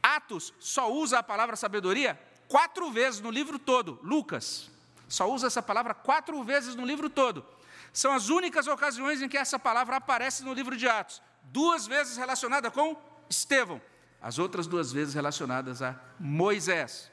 Atos 0.01 0.53
só 0.59 0.91
usa 0.91 1.19
a 1.19 1.23
palavra 1.23 1.55
sabedoria 1.55 2.19
quatro 2.47 2.91
vezes 2.91 3.19
no 3.19 3.31
livro 3.31 3.57
todo. 3.57 3.99
Lucas 4.03 4.69
só 5.07 5.29
usa 5.31 5.47
essa 5.47 5.61
palavra 5.61 5.93
quatro 5.93 6.41
vezes 6.43 6.75
no 6.75 6.85
livro 6.85 7.09
todo. 7.09 7.45
São 7.91 8.11
as 8.13 8.29
únicas 8.29 8.67
ocasiões 8.67 9.21
em 9.21 9.29
que 9.29 9.37
essa 9.37 9.57
palavra 9.57 9.97
aparece 9.97 10.43
no 10.43 10.53
livro 10.53 10.75
de 10.75 10.87
Atos. 10.87 11.21
Duas 11.43 11.87
vezes 11.87 12.17
relacionada 12.17 12.69
com 12.69 12.95
Estevão, 13.29 13.81
as 14.21 14.37
outras 14.39 14.67
duas 14.67 14.91
vezes 14.91 15.13
relacionadas 15.13 15.81
a 15.81 15.95
Moisés. 16.19 17.11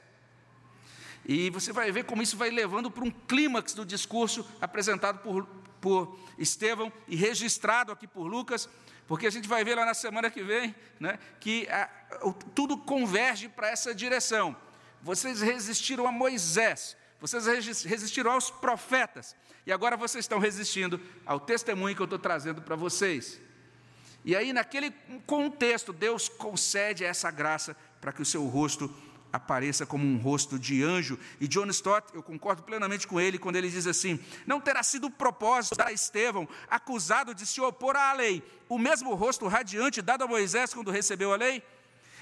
E 1.25 1.49
você 1.49 1.71
vai 1.71 1.91
ver 1.91 2.03
como 2.03 2.21
isso 2.21 2.35
vai 2.35 2.49
levando 2.49 2.91
para 2.91 3.03
um 3.03 3.11
clímax 3.11 3.73
do 3.73 3.85
discurso 3.85 4.45
apresentado 4.59 5.19
por, 5.19 5.45
por 5.79 6.19
Estevão 6.37 6.91
e 7.07 7.15
registrado 7.15 7.91
aqui 7.91 8.07
por 8.07 8.27
Lucas, 8.27 8.67
porque 9.07 9.27
a 9.27 9.29
gente 9.29 9.47
vai 9.47 9.63
ver 9.63 9.75
lá 9.75 9.85
na 9.85 9.93
semana 9.93 10.29
que 10.29 10.43
vem 10.43 10.75
né, 10.99 11.19
que 11.39 11.67
a, 11.69 11.89
tudo 12.53 12.77
converge 12.77 13.47
para 13.47 13.69
essa 13.69 13.93
direção. 13.93 14.55
Vocês 15.01 15.41
resistiram 15.41 16.07
a 16.07 16.11
Moisés, 16.11 16.95
vocês 17.19 17.45
resistiram 17.83 18.31
aos 18.31 18.49
profetas, 18.49 19.35
e 19.65 19.71
agora 19.71 19.95
vocês 19.95 20.23
estão 20.23 20.39
resistindo 20.39 20.99
ao 21.25 21.39
testemunho 21.39 21.95
que 21.95 22.01
eu 22.01 22.05
estou 22.05 22.19
trazendo 22.19 22.61
para 22.61 22.75
vocês. 22.75 23.39
E 24.25 24.35
aí, 24.35 24.53
naquele 24.53 24.91
contexto, 25.25 25.91
Deus 25.91 26.29
concede 26.29 27.03
essa 27.03 27.29
graça 27.29 27.75
para 27.99 28.13
que 28.13 28.21
o 28.21 28.25
seu 28.25 28.45
rosto 28.45 28.93
apareça 29.33 29.83
como 29.83 30.05
um 30.05 30.17
rosto 30.17 30.59
de 30.59 30.83
anjo. 30.83 31.17
E 31.41 31.47
John 31.47 31.65
Stott, 31.69 32.13
eu 32.13 32.21
concordo 32.21 32.61
plenamente 32.61 33.07
com 33.07 33.19
ele 33.19 33.39
quando 33.39 33.55
ele 33.55 33.69
diz 33.69 33.87
assim: 33.87 34.19
Não 34.45 34.61
terá 34.61 34.83
sido 34.83 35.07
o 35.07 35.11
propósito 35.11 35.75
da 35.75 35.91
Estevão, 35.91 36.47
acusado 36.69 37.33
de 37.33 37.45
se 37.47 37.59
opor 37.59 37.95
à 37.95 38.13
lei, 38.13 38.43
o 38.69 38.77
mesmo 38.77 39.15
rosto 39.15 39.47
radiante 39.47 40.03
dado 40.03 40.23
a 40.23 40.27
Moisés 40.27 40.71
quando 40.73 40.91
recebeu 40.91 41.33
a 41.33 41.35
lei? 41.35 41.63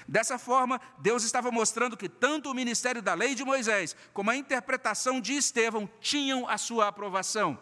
Dessa 0.08 0.38
forma, 0.38 0.80
Deus 0.98 1.22
estava 1.22 1.52
mostrando 1.52 1.96
que 1.96 2.08
tanto 2.08 2.50
o 2.50 2.54
ministério 2.54 3.00
da 3.00 3.14
lei 3.14 3.34
de 3.34 3.44
Moisés 3.44 3.94
como 4.12 4.30
a 4.30 4.36
interpretação 4.36 5.20
de 5.20 5.34
Estevão 5.34 5.88
tinham 6.00 6.48
a 6.48 6.58
sua 6.58 6.88
aprovação. 6.88 7.58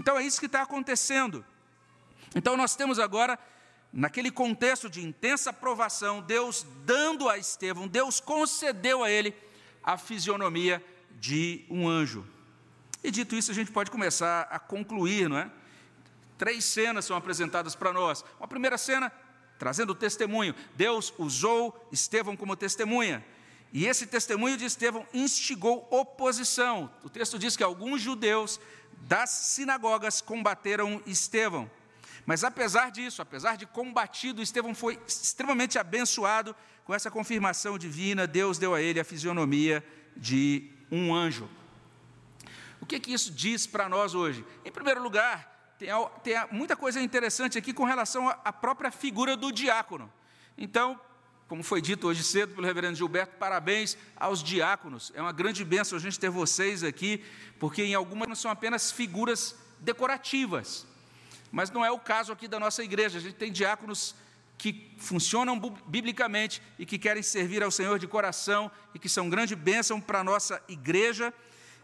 Então 0.00 0.18
é 0.18 0.24
isso 0.24 0.40
que 0.40 0.46
está 0.46 0.62
acontecendo. 0.62 1.44
Então 2.34 2.56
nós 2.56 2.74
temos 2.74 2.98
agora 2.98 3.38
naquele 3.94 4.30
contexto 4.30 4.90
de 4.90 5.00
intensa 5.00 5.52
provação, 5.52 6.20
Deus 6.20 6.66
dando 6.84 7.28
a 7.28 7.38
Estevão, 7.38 7.86
Deus 7.86 8.18
concedeu 8.18 9.04
a 9.04 9.10
ele 9.10 9.32
a 9.84 9.96
fisionomia 9.96 10.84
de 11.20 11.64
um 11.70 11.88
anjo. 11.88 12.26
E 13.04 13.10
dito 13.10 13.36
isso, 13.36 13.52
a 13.52 13.54
gente 13.54 13.70
pode 13.70 13.92
começar 13.92 14.48
a 14.50 14.58
concluir, 14.58 15.28
não 15.28 15.38
é? 15.38 15.48
Três 16.36 16.64
cenas 16.64 17.04
são 17.04 17.16
apresentadas 17.16 17.76
para 17.76 17.92
nós. 17.92 18.24
Uma 18.40 18.48
primeira 18.48 18.76
cena, 18.76 19.12
trazendo 19.58 19.90
o 19.90 19.94
testemunho. 19.94 20.54
Deus 20.74 21.14
usou 21.16 21.88
Estevão 21.92 22.36
como 22.36 22.56
testemunha. 22.56 23.24
E 23.72 23.86
esse 23.86 24.06
testemunho 24.06 24.56
de 24.56 24.64
Estevão 24.64 25.06
instigou 25.14 25.86
oposição. 25.90 26.90
O 27.04 27.08
texto 27.08 27.38
diz 27.38 27.56
que 27.56 27.62
alguns 27.62 28.00
judeus 28.00 28.58
das 29.02 29.30
sinagogas 29.30 30.20
combateram 30.20 31.00
Estevão. 31.06 31.70
Mas 32.26 32.42
apesar 32.42 32.90
disso, 32.90 33.20
apesar 33.20 33.56
de 33.56 33.66
combatido, 33.66 34.42
Estevão 34.42 34.74
foi 34.74 34.98
extremamente 35.06 35.78
abençoado 35.78 36.56
com 36.84 36.94
essa 36.94 37.10
confirmação 37.10 37.78
divina. 37.78 38.26
Deus 38.26 38.58
deu 38.58 38.74
a 38.74 38.80
ele 38.80 38.98
a 38.98 39.04
fisionomia 39.04 39.84
de 40.16 40.70
um 40.90 41.14
anjo. 41.14 41.48
O 42.80 42.86
que, 42.86 43.00
que 43.00 43.12
isso 43.12 43.30
diz 43.30 43.66
para 43.66 43.88
nós 43.88 44.14
hoje? 44.14 44.44
Em 44.64 44.70
primeiro 44.70 45.02
lugar, 45.02 45.74
tem, 45.78 45.88
tem 46.22 46.34
muita 46.50 46.76
coisa 46.76 47.00
interessante 47.00 47.58
aqui 47.58 47.72
com 47.72 47.84
relação 47.84 48.28
à 48.28 48.52
própria 48.52 48.90
figura 48.90 49.36
do 49.36 49.50
diácono. 49.50 50.12
Então, 50.56 50.98
como 51.48 51.62
foi 51.62 51.82
dito 51.82 52.06
hoje 52.06 52.22
cedo 52.22 52.54
pelo 52.54 52.66
reverendo 52.66 52.96
Gilberto, 52.96 53.36
parabéns 53.38 53.98
aos 54.16 54.42
diáconos. 54.42 55.12
É 55.14 55.20
uma 55.20 55.32
grande 55.32 55.64
bênção 55.64 55.96
a 55.96 56.00
gente 56.00 56.18
ter 56.18 56.30
vocês 56.30 56.82
aqui, 56.82 57.22
porque 57.58 57.82
em 57.82 57.94
algumas 57.94 58.28
não 58.28 58.36
são 58.36 58.50
apenas 58.50 58.90
figuras 58.90 59.54
decorativas. 59.80 60.86
Mas 61.54 61.70
não 61.70 61.84
é 61.84 61.90
o 61.90 62.00
caso 62.00 62.32
aqui 62.32 62.48
da 62.48 62.58
nossa 62.58 62.82
igreja. 62.82 63.16
A 63.16 63.20
gente 63.20 63.36
tem 63.36 63.52
diáconos 63.52 64.12
que 64.58 64.90
funcionam 64.98 65.56
biblicamente 65.86 66.60
e 66.80 66.84
que 66.84 66.98
querem 66.98 67.22
servir 67.22 67.62
ao 67.62 67.70
Senhor 67.70 67.96
de 67.96 68.08
coração 68.08 68.68
e 68.92 68.98
que 68.98 69.08
são 69.08 69.30
grande 69.30 69.54
bênção 69.54 70.00
para 70.00 70.18
a 70.18 70.24
nossa 70.24 70.60
igreja. 70.68 71.32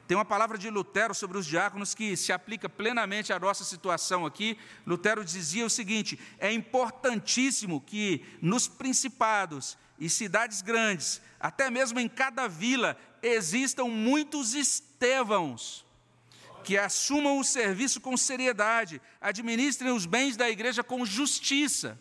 Tem 0.09 0.17
uma 0.17 0.25
palavra 0.25 0.59
de 0.59 0.69
Lutero 0.69 1.15
sobre 1.15 1.39
os 1.39 1.47
diáconos 1.47 1.95
que 1.95 2.17
se 2.17 2.33
aplica 2.33 2.69
plenamente 2.69 3.33
à 3.33 3.39
nossa 3.39 3.63
situação 3.63 4.27
aqui. 4.27 4.59
Lutero 4.85 5.25
dizia 5.25 5.65
o 5.65 5.71
seguinte: 5.71 6.19
é 6.41 6.53
importantíssimo 6.53 7.81
que 7.81 8.25
nos 8.43 8.67
principados 8.67 9.79
e 10.01 10.11
cidades 10.11 10.63
grandes, 10.63 11.23
até 11.39 11.71
mesmo 11.71 12.01
em 12.01 12.09
cada 12.09 12.49
vila, 12.49 12.97
existam 13.23 13.85
muitos 13.85 14.53
Estevãos 14.53 15.89
que 16.63 16.79
assumam 16.79 17.39
o 17.39 17.45
serviço 17.45 18.01
com 18.01 18.17
seriedade, 18.17 19.01
administrem 19.21 19.93
os 19.93 20.07
bens 20.07 20.37
da 20.37 20.49
igreja 20.49 20.83
com 20.83 21.05
justiça. 21.05 21.99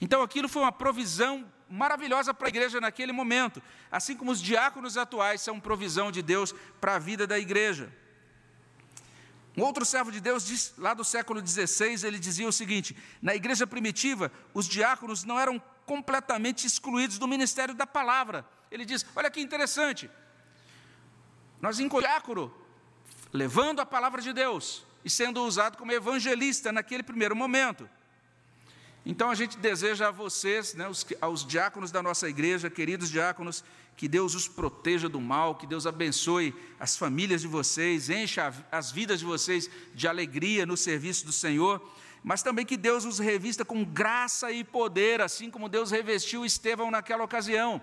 Então, 0.00 0.22
aquilo 0.22 0.48
foi 0.48 0.62
uma 0.62 0.72
provisão 0.72 1.50
maravilhosa 1.68 2.34
para 2.34 2.46
a 2.46 2.50
igreja 2.50 2.80
naquele 2.80 3.12
momento, 3.12 3.62
assim 3.90 4.16
como 4.16 4.30
os 4.30 4.40
diáconos 4.40 4.96
atuais 4.96 5.40
são 5.40 5.58
provisão 5.58 6.12
de 6.12 6.22
Deus 6.22 6.54
para 6.80 6.96
a 6.96 6.98
vida 6.98 7.26
da 7.26 7.38
igreja. 7.38 7.92
Um 9.56 9.62
outro 9.62 9.84
servo 9.84 10.10
de 10.10 10.20
Deus, 10.20 10.44
diz, 10.44 10.74
lá 10.76 10.94
do 10.94 11.04
século 11.04 11.44
XVI, 11.46 12.04
ele 12.06 12.18
dizia 12.18 12.48
o 12.48 12.52
seguinte: 12.52 12.96
na 13.22 13.34
igreja 13.34 13.66
primitiva, 13.66 14.30
os 14.52 14.68
diáconos 14.68 15.22
não 15.24 15.38
eram 15.38 15.62
completamente 15.86 16.66
excluídos 16.66 17.18
do 17.18 17.28
ministério 17.28 17.74
da 17.74 17.86
palavra. 17.86 18.44
Ele 18.70 18.84
diz: 18.84 19.06
olha 19.14 19.30
que 19.30 19.40
interessante, 19.40 20.10
nós 21.60 21.78
diácono 21.78 22.52
levando 23.34 23.80
a 23.80 23.86
palavra 23.86 24.22
de 24.22 24.32
Deus 24.32 24.84
e 25.04 25.10
sendo 25.10 25.42
usado 25.42 25.76
como 25.76 25.90
evangelista 25.90 26.70
naquele 26.70 27.02
primeiro 27.02 27.34
momento. 27.34 27.90
Então 29.04 29.28
a 29.28 29.34
gente 29.34 29.58
deseja 29.58 30.08
a 30.08 30.10
vocês, 30.12 30.72
né, 30.74 30.88
os, 30.88 31.04
aos 31.20 31.44
diáconos 31.44 31.90
da 31.90 32.00
nossa 32.00 32.28
igreja, 32.28 32.70
queridos 32.70 33.10
diáconos, 33.10 33.64
que 33.96 34.06
Deus 34.06 34.36
os 34.36 34.46
proteja 34.46 35.08
do 35.08 35.20
mal, 35.20 35.56
que 35.56 35.66
Deus 35.66 35.84
abençoe 35.84 36.54
as 36.78 36.96
famílias 36.96 37.40
de 37.40 37.48
vocês, 37.48 38.08
encha 38.08 38.54
as 38.70 38.92
vidas 38.92 39.18
de 39.18 39.26
vocês 39.26 39.68
de 39.92 40.06
alegria 40.06 40.64
no 40.64 40.76
serviço 40.76 41.26
do 41.26 41.32
Senhor, 41.32 41.82
mas 42.22 42.40
também 42.40 42.64
que 42.64 42.76
Deus 42.76 43.04
os 43.04 43.18
revista 43.18 43.64
com 43.64 43.84
graça 43.84 44.52
e 44.52 44.62
poder, 44.62 45.20
assim 45.20 45.50
como 45.50 45.68
Deus 45.68 45.90
revestiu 45.90 46.46
Estevão 46.46 46.88
naquela 46.88 47.24
ocasião 47.24 47.82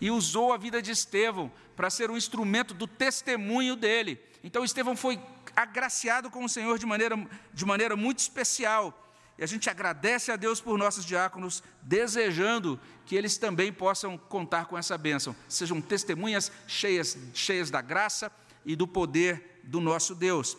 e 0.00 0.10
usou 0.10 0.52
a 0.52 0.56
vida 0.56 0.80
de 0.80 0.92
Estevão 0.92 1.52
para 1.74 1.90
ser 1.90 2.10
um 2.10 2.16
instrumento 2.16 2.72
do 2.72 2.86
testemunho 2.86 3.74
dele 3.76 4.20
então 4.44 4.62
Estevão 4.62 4.94
foi 4.94 5.18
agraciado 5.56 6.30
com 6.30 6.44
o 6.44 6.48
Senhor 6.48 6.78
de 6.78 6.84
maneira, 6.84 7.16
de 7.52 7.64
maneira 7.64 7.96
muito 7.96 8.18
especial. 8.18 9.00
E 9.38 9.42
a 9.42 9.46
gente 9.46 9.70
agradece 9.70 10.30
a 10.30 10.36
Deus 10.36 10.60
por 10.60 10.76
nossos 10.76 11.02
diáconos, 11.02 11.62
desejando 11.80 12.78
que 13.06 13.16
eles 13.16 13.38
também 13.38 13.72
possam 13.72 14.18
contar 14.18 14.66
com 14.66 14.76
essa 14.76 14.98
bênção. 14.98 15.34
Sejam 15.48 15.80
testemunhas 15.80 16.52
cheias, 16.66 17.16
cheias 17.32 17.70
da 17.70 17.80
graça 17.80 18.30
e 18.66 18.76
do 18.76 18.86
poder 18.86 19.60
do 19.64 19.80
nosso 19.80 20.14
Deus. 20.14 20.58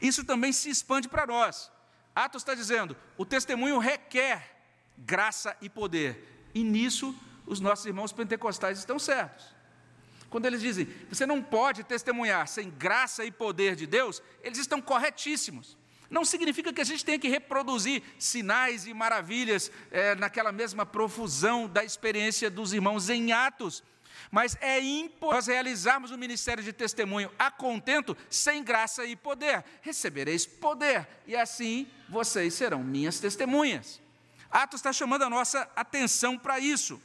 Isso 0.00 0.24
também 0.24 0.52
se 0.52 0.70
expande 0.70 1.08
para 1.08 1.26
nós. 1.26 1.72
Atos 2.14 2.42
está 2.42 2.54
dizendo: 2.54 2.96
o 3.18 3.26
testemunho 3.26 3.78
requer 3.78 4.62
graça 4.96 5.56
e 5.60 5.68
poder. 5.68 6.48
E 6.54 6.62
nisso 6.62 7.12
os 7.44 7.58
nossos 7.58 7.84
irmãos 7.84 8.12
pentecostais 8.12 8.78
estão 8.78 8.96
certos. 8.96 9.53
Quando 10.34 10.46
eles 10.46 10.60
dizem, 10.60 10.88
você 11.08 11.24
não 11.24 11.40
pode 11.40 11.84
testemunhar 11.84 12.48
sem 12.48 12.68
graça 12.68 13.24
e 13.24 13.30
poder 13.30 13.76
de 13.76 13.86
Deus, 13.86 14.20
eles 14.42 14.58
estão 14.58 14.82
corretíssimos. 14.82 15.78
Não 16.10 16.24
significa 16.24 16.72
que 16.72 16.80
a 16.80 16.84
gente 16.84 17.04
tenha 17.04 17.20
que 17.20 17.28
reproduzir 17.28 18.02
sinais 18.18 18.84
e 18.84 18.92
maravilhas 18.92 19.70
é, 19.92 20.16
naquela 20.16 20.50
mesma 20.50 20.84
profusão 20.84 21.68
da 21.68 21.84
experiência 21.84 22.50
dos 22.50 22.72
irmãos 22.72 23.08
em 23.10 23.30
Atos. 23.30 23.84
Mas 24.28 24.56
é 24.60 24.80
importante 24.80 25.34
nós 25.36 25.46
realizarmos 25.46 26.10
o 26.10 26.18
ministério 26.18 26.64
de 26.64 26.72
testemunho 26.72 27.30
a 27.38 27.48
contento, 27.48 28.16
sem 28.28 28.64
graça 28.64 29.04
e 29.04 29.14
poder. 29.14 29.64
Recebereis 29.82 30.44
poder, 30.44 31.06
e 31.28 31.36
assim 31.36 31.86
vocês 32.08 32.54
serão 32.54 32.82
minhas 32.82 33.20
testemunhas. 33.20 34.00
Atos 34.50 34.80
está 34.80 34.92
chamando 34.92 35.22
a 35.22 35.30
nossa 35.30 35.70
atenção 35.76 36.36
para 36.36 36.58
isso. 36.58 37.00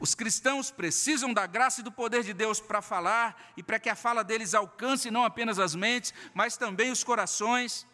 Os 0.00 0.14
cristãos 0.14 0.70
precisam 0.70 1.32
da 1.32 1.46
graça 1.46 1.80
e 1.80 1.84
do 1.84 1.90
poder 1.90 2.22
de 2.22 2.32
Deus 2.32 2.60
para 2.60 2.80
falar 2.80 3.52
e 3.56 3.62
para 3.62 3.78
que 3.80 3.88
a 3.88 3.96
fala 3.96 4.22
deles 4.22 4.54
alcance 4.54 5.10
não 5.10 5.24
apenas 5.24 5.58
as 5.58 5.74
mentes, 5.74 6.14
mas 6.32 6.56
também 6.56 6.90
os 6.90 7.02
corações. 7.02 7.86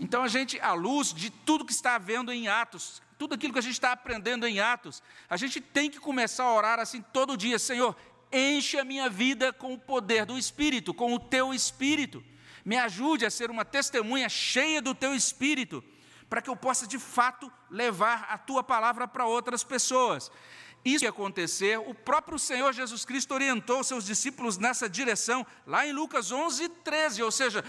Então 0.00 0.22
a 0.22 0.28
gente, 0.28 0.58
à 0.60 0.72
luz 0.72 1.14
de 1.14 1.30
tudo 1.30 1.64
que 1.64 1.72
está 1.72 1.94
havendo 1.94 2.32
em 2.32 2.48
Atos, 2.48 3.00
tudo 3.18 3.34
aquilo 3.34 3.52
que 3.52 3.58
a 3.60 3.62
gente 3.62 3.74
está 3.74 3.92
aprendendo 3.92 4.46
em 4.46 4.58
Atos, 4.58 5.02
a 5.30 5.36
gente 5.36 5.60
tem 5.60 5.88
que 5.88 6.00
começar 6.00 6.44
a 6.44 6.54
orar 6.54 6.80
assim 6.80 7.00
todo 7.12 7.36
dia: 7.36 7.58
Senhor, 7.58 7.96
enche 8.32 8.78
a 8.78 8.84
minha 8.84 9.08
vida 9.08 9.52
com 9.52 9.72
o 9.72 9.78
poder 9.78 10.26
do 10.26 10.36
Espírito, 10.36 10.92
com 10.92 11.14
o 11.14 11.20
teu 11.20 11.54
Espírito. 11.54 12.24
Me 12.64 12.76
ajude 12.76 13.24
a 13.24 13.30
ser 13.30 13.50
uma 13.50 13.64
testemunha 13.64 14.28
cheia 14.28 14.82
do 14.82 14.94
teu 14.94 15.14
Espírito, 15.14 15.84
para 16.28 16.42
que 16.42 16.50
eu 16.50 16.56
possa 16.56 16.86
de 16.86 16.98
fato 16.98 17.50
levar 17.70 18.26
a 18.30 18.38
tua 18.38 18.62
palavra 18.62 19.06
para 19.06 19.26
outras 19.26 19.62
pessoas 19.62 20.30
isso 20.84 21.04
ia 21.04 21.10
acontecer, 21.10 21.78
o 21.78 21.94
próprio 21.94 22.38
Senhor 22.38 22.70
Jesus 22.72 23.06
Cristo 23.06 23.32
orientou 23.32 23.82
seus 23.82 24.04
discípulos 24.04 24.58
nessa 24.58 24.86
direção, 24.86 25.46
lá 25.66 25.86
em 25.86 25.92
Lucas 25.92 26.30
11, 26.30 26.68
13, 26.68 27.22
ou 27.22 27.30
seja, 27.30 27.64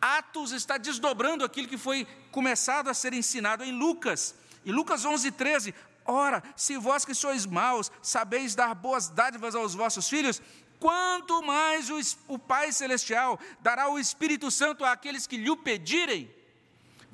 Atos 0.00 0.50
está 0.50 0.76
desdobrando 0.76 1.44
aquilo 1.44 1.68
que 1.68 1.78
foi 1.78 2.06
começado 2.32 2.88
a 2.88 2.94
ser 2.94 3.12
ensinado 3.12 3.62
em 3.62 3.70
Lucas. 3.70 4.34
E 4.64 4.72
Lucas 4.72 5.04
11, 5.04 5.30
13, 5.30 5.74
ora, 6.04 6.42
se 6.56 6.76
vós 6.76 7.04
que 7.04 7.14
sois 7.14 7.46
maus, 7.46 7.90
sabeis 8.02 8.56
dar 8.56 8.74
boas 8.74 9.08
dádivas 9.08 9.54
aos 9.54 9.72
vossos 9.72 10.08
filhos, 10.08 10.42
quanto 10.80 11.40
mais 11.44 11.88
o, 11.88 12.00
o 12.26 12.36
Pai 12.36 12.72
Celestial 12.72 13.38
dará 13.60 13.88
o 13.88 13.98
Espírito 13.98 14.50
Santo 14.50 14.84
àqueles 14.84 15.24
que 15.24 15.36
lhe 15.36 15.56
pedirem. 15.56 16.34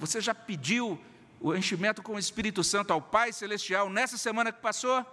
Você 0.02 0.20
já 0.20 0.34
pediu 0.34 1.00
o 1.40 1.54
enchimento 1.54 2.02
com 2.02 2.16
o 2.16 2.18
Espírito 2.18 2.64
Santo 2.64 2.92
ao 2.92 3.00
Pai 3.00 3.32
Celestial 3.32 3.88
nessa 3.88 4.18
semana 4.18 4.50
que 4.50 4.60
passou? 4.60 5.06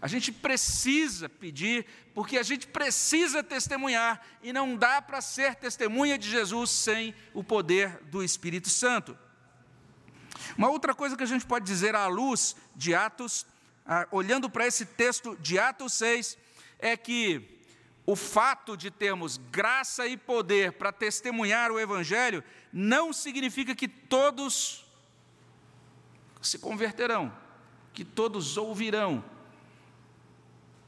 A 0.00 0.06
gente 0.06 0.30
precisa 0.30 1.28
pedir, 1.28 1.84
porque 2.14 2.38
a 2.38 2.42
gente 2.44 2.68
precisa 2.68 3.42
testemunhar, 3.42 4.24
e 4.40 4.52
não 4.52 4.76
dá 4.76 5.02
para 5.02 5.20
ser 5.20 5.56
testemunha 5.56 6.16
de 6.16 6.30
Jesus 6.30 6.70
sem 6.70 7.12
o 7.34 7.42
poder 7.42 7.98
do 8.12 8.22
Espírito 8.22 8.70
Santo. 8.70 9.18
Uma 10.56 10.70
outra 10.70 10.94
coisa 10.94 11.16
que 11.16 11.24
a 11.24 11.26
gente 11.26 11.44
pode 11.44 11.66
dizer 11.66 11.96
à 11.96 12.06
luz 12.06 12.54
de 12.76 12.94
Atos, 12.94 13.44
ah, 13.84 14.06
olhando 14.12 14.48
para 14.48 14.68
esse 14.68 14.86
texto 14.86 15.36
de 15.40 15.58
Atos 15.58 15.94
6, 15.94 16.38
é 16.78 16.96
que 16.96 17.60
o 18.04 18.16
fato 18.16 18.76
de 18.76 18.90
termos 18.90 19.38
graça 19.50 20.06
e 20.06 20.16
poder 20.16 20.72
para 20.72 20.92
testemunhar 20.92 21.70
o 21.70 21.78
Evangelho 21.78 22.42
não 22.72 23.12
significa 23.12 23.74
que 23.74 23.86
todos 23.86 24.84
se 26.40 26.58
converterão, 26.58 27.32
que 27.92 28.04
todos 28.04 28.56
ouvirão, 28.56 29.24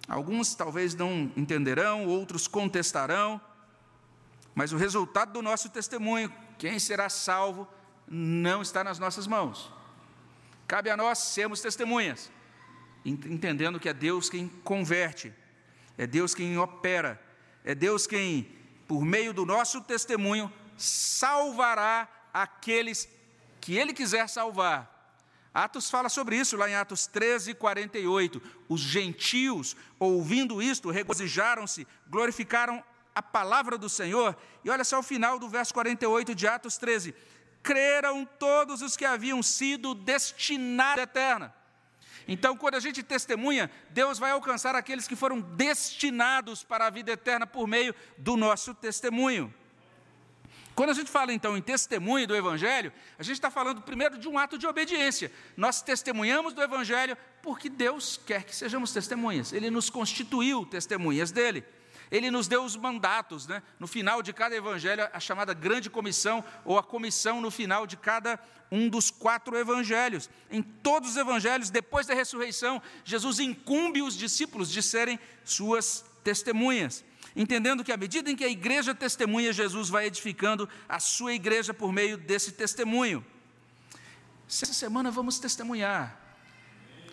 Alguns 0.09 0.55
talvez 0.55 0.95
não 0.95 1.33
entenderão, 1.37 2.07
outros 2.07 2.47
contestarão, 2.47 3.41
mas 4.55 4.73
o 4.73 4.77
resultado 4.77 5.33
do 5.33 5.43
nosso 5.43 5.71
testemunho, 5.71 6.33
quem 6.59 6.79
será 6.79 7.09
salvo, 7.09 7.67
não 8.07 8.61
está 8.61 8.85
nas 8.85 8.99
nossas 8.99 9.27
mãos. 9.27 9.73
Cabe 10.69 10.91
a 10.91 10.97
nós 10.97 11.19
sermos 11.19 11.61
testemunhas, 11.61 12.31
entendendo 13.05 13.81
que 13.81 13.89
é 13.89 13.95
Deus 13.95 14.29
quem 14.29 14.49
converte, 14.63 15.33
é 15.97 16.07
Deus 16.07 16.35
quem 16.35 16.59
opera, 16.59 17.21
é 17.65 17.75
Deus 17.75 18.07
quem, 18.07 18.51
por 18.87 19.05
meio 19.05 19.33
do 19.33 19.47
nosso 19.47 19.81
testemunho, 19.81 20.53
salvará 20.77 22.09
aqueles 22.33 23.09
que 23.61 23.77
Ele 23.77 23.93
quiser 23.93 24.29
salvar, 24.29 24.95
Atos 25.55 25.89
fala 25.89 26.09
sobre 26.09 26.37
isso 26.37 26.57
lá 26.57 26.69
em 26.69 26.75
Atos 26.75 27.07
13, 27.07 27.55
48. 27.55 28.43
Os 28.69 28.81
gentios, 28.81 29.77
ouvindo 30.01 30.61
isto, 30.61 30.91
regozijaram-se, 30.91 31.87
glorificaram 32.09 32.83
a 33.15 33.23
palavra 33.23 33.79
do 33.79 33.89
Senhor. 33.89 34.37
E 34.65 34.71
olha 34.71 34.83
só 34.83 34.99
o 34.99 35.03
final 35.03 35.39
do 35.39 35.49
verso 35.49 35.73
48 35.73 36.35
de 36.35 36.49
Atos 36.49 36.77
13: 36.77 37.15
creram 37.63 38.25
todos 38.25 38.83
os 38.83 38.97
que 38.97 39.05
haviam 39.05 39.41
sido 39.45 39.95
destinados 39.95 40.99
à 40.99 41.03
eterna. 41.05 41.55
Então, 42.27 42.57
quando 42.57 42.75
a 42.75 42.81
gente 42.81 43.03
testemunha, 43.03 43.71
Deus 43.91 44.19
vai 44.19 44.31
alcançar 44.31 44.75
aqueles 44.75 45.07
que 45.07 45.17
foram 45.17 45.41
destinados 45.41 46.63
para 46.63 46.87
a 46.87 46.91
vida 46.91 47.13
eterna 47.13 47.47
por 47.47 47.67
meio 47.67 47.95
do 48.17 48.37
nosso 48.37 48.75
testemunho. 48.75 49.53
Quando 50.75 50.91
a 50.91 50.95
gente 50.95 51.11
fala 51.11 51.33
então 51.33 51.57
em 51.57 51.63
testemunho 51.63 52.27
do 52.27 52.35
Evangelho, 52.35 52.93
a 53.17 53.23
gente 53.23 53.37
está 53.37 53.51
falando 53.51 53.81
primeiro 53.81 54.19
de 54.19 54.29
um 54.29 54.37
ato 54.37 54.59
de 54.59 54.67
obediência. 54.67 55.31
Nós 55.57 55.81
testemunhamos 55.81 56.53
do 56.53 56.63
Evangelho 56.63 57.17
porque 57.43 57.69
Deus 57.69 58.21
quer 58.27 58.43
que 58.43 58.57
sejamos 58.57 58.93
testemunhas. 58.93 59.53
Ele 59.53 59.71
nos 59.71 59.89
constituiu 59.89 60.67
testemunhas 60.67 61.31
dele. 61.31 61.65
Ele 62.15 62.31
nos 62.31 62.47
deu 62.47 62.63
os 62.63 62.77
mandatos, 62.77 63.49
né? 63.49 63.61
no 63.81 63.89
final 63.89 64.23
de 64.23 64.33
cada 64.33 64.55
evangelho, 64.55 65.09
a 65.13 65.19
chamada 65.19 65.53
grande 65.53 65.91
comissão, 65.91 66.45
ou 66.65 66.79
a 66.79 66.83
comissão 66.83 67.41
no 67.41 67.51
final 67.51 67.89
de 67.89 67.97
cada 67.97 68.39
um 68.71 68.89
dos 68.89 69.11
quatro 69.11 69.57
evangelhos. 69.57 70.31
Em 70.49 70.63
todos 70.63 71.11
os 71.11 71.17
evangelhos, 71.17 71.71
depois 71.71 72.07
da 72.07 72.15
ressurreição, 72.15 72.81
Jesus 73.05 73.41
incumbe 73.41 74.01
os 74.01 74.17
discípulos 74.17 74.71
de 74.71 74.81
serem 74.81 75.19
suas 75.45 76.05
testemunhas 76.23 77.05
entendendo 77.37 77.83
que 77.83 77.91
à 77.91 77.97
medida 77.97 78.31
em 78.31 78.37
que 78.37 78.45
a 78.45 78.49
igreja 78.49 78.95
testemunha, 78.95 79.53
Jesus 79.53 79.89
vai 79.89 80.07
edificando 80.07 80.69
a 80.89 81.01
sua 81.01 81.35
igreja 81.35 81.75
por 81.75 81.93
meio 81.93 82.17
desse 82.17 82.53
testemunho. 82.53 83.27
Essa 84.49 84.73
semana 84.73 85.11
vamos 85.11 85.41
testemunhar. 85.41 86.24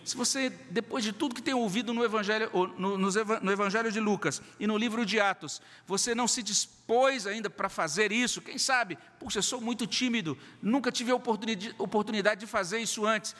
Se 0.04 0.16
você, 0.16 0.50
depois 0.70 1.04
de 1.04 1.12
tudo 1.12 1.34
que 1.34 1.42
tem 1.42 1.54
ouvido 1.54 1.94
no 1.94 2.04
Evangelho, 2.04 2.50
no, 2.76 2.98
no 2.98 3.52
Evangelho 3.52 3.92
de 3.92 4.00
Lucas 4.00 4.42
e 4.58 4.66
no 4.66 4.76
livro 4.76 5.06
de 5.06 5.20
Atos, 5.20 5.62
você 5.86 6.14
não 6.14 6.26
se 6.26 6.42
dispôs 6.42 7.26
ainda 7.26 7.48
para 7.48 7.68
fazer 7.68 8.10
isso, 8.10 8.42
quem 8.42 8.58
sabe, 8.58 8.98
puxa, 9.20 9.38
eu 9.38 9.42
sou 9.42 9.60
muito 9.60 9.86
tímido, 9.86 10.36
nunca 10.60 10.90
tive 10.90 11.12
a 11.12 11.14
oportunidade, 11.14 12.40
de 12.40 12.46
fazer 12.46 12.80
isso 12.80 13.06
antes. 13.06 13.36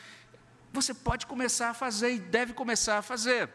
Você 0.73 0.95
pode 0.95 1.27
começar 1.27 1.71
a 1.71 1.75
fazer 1.75 2.15
e 2.15 2.19
deve 2.19 2.53
começar 2.53 2.99
a 2.99 3.03
fazer. 3.03 3.51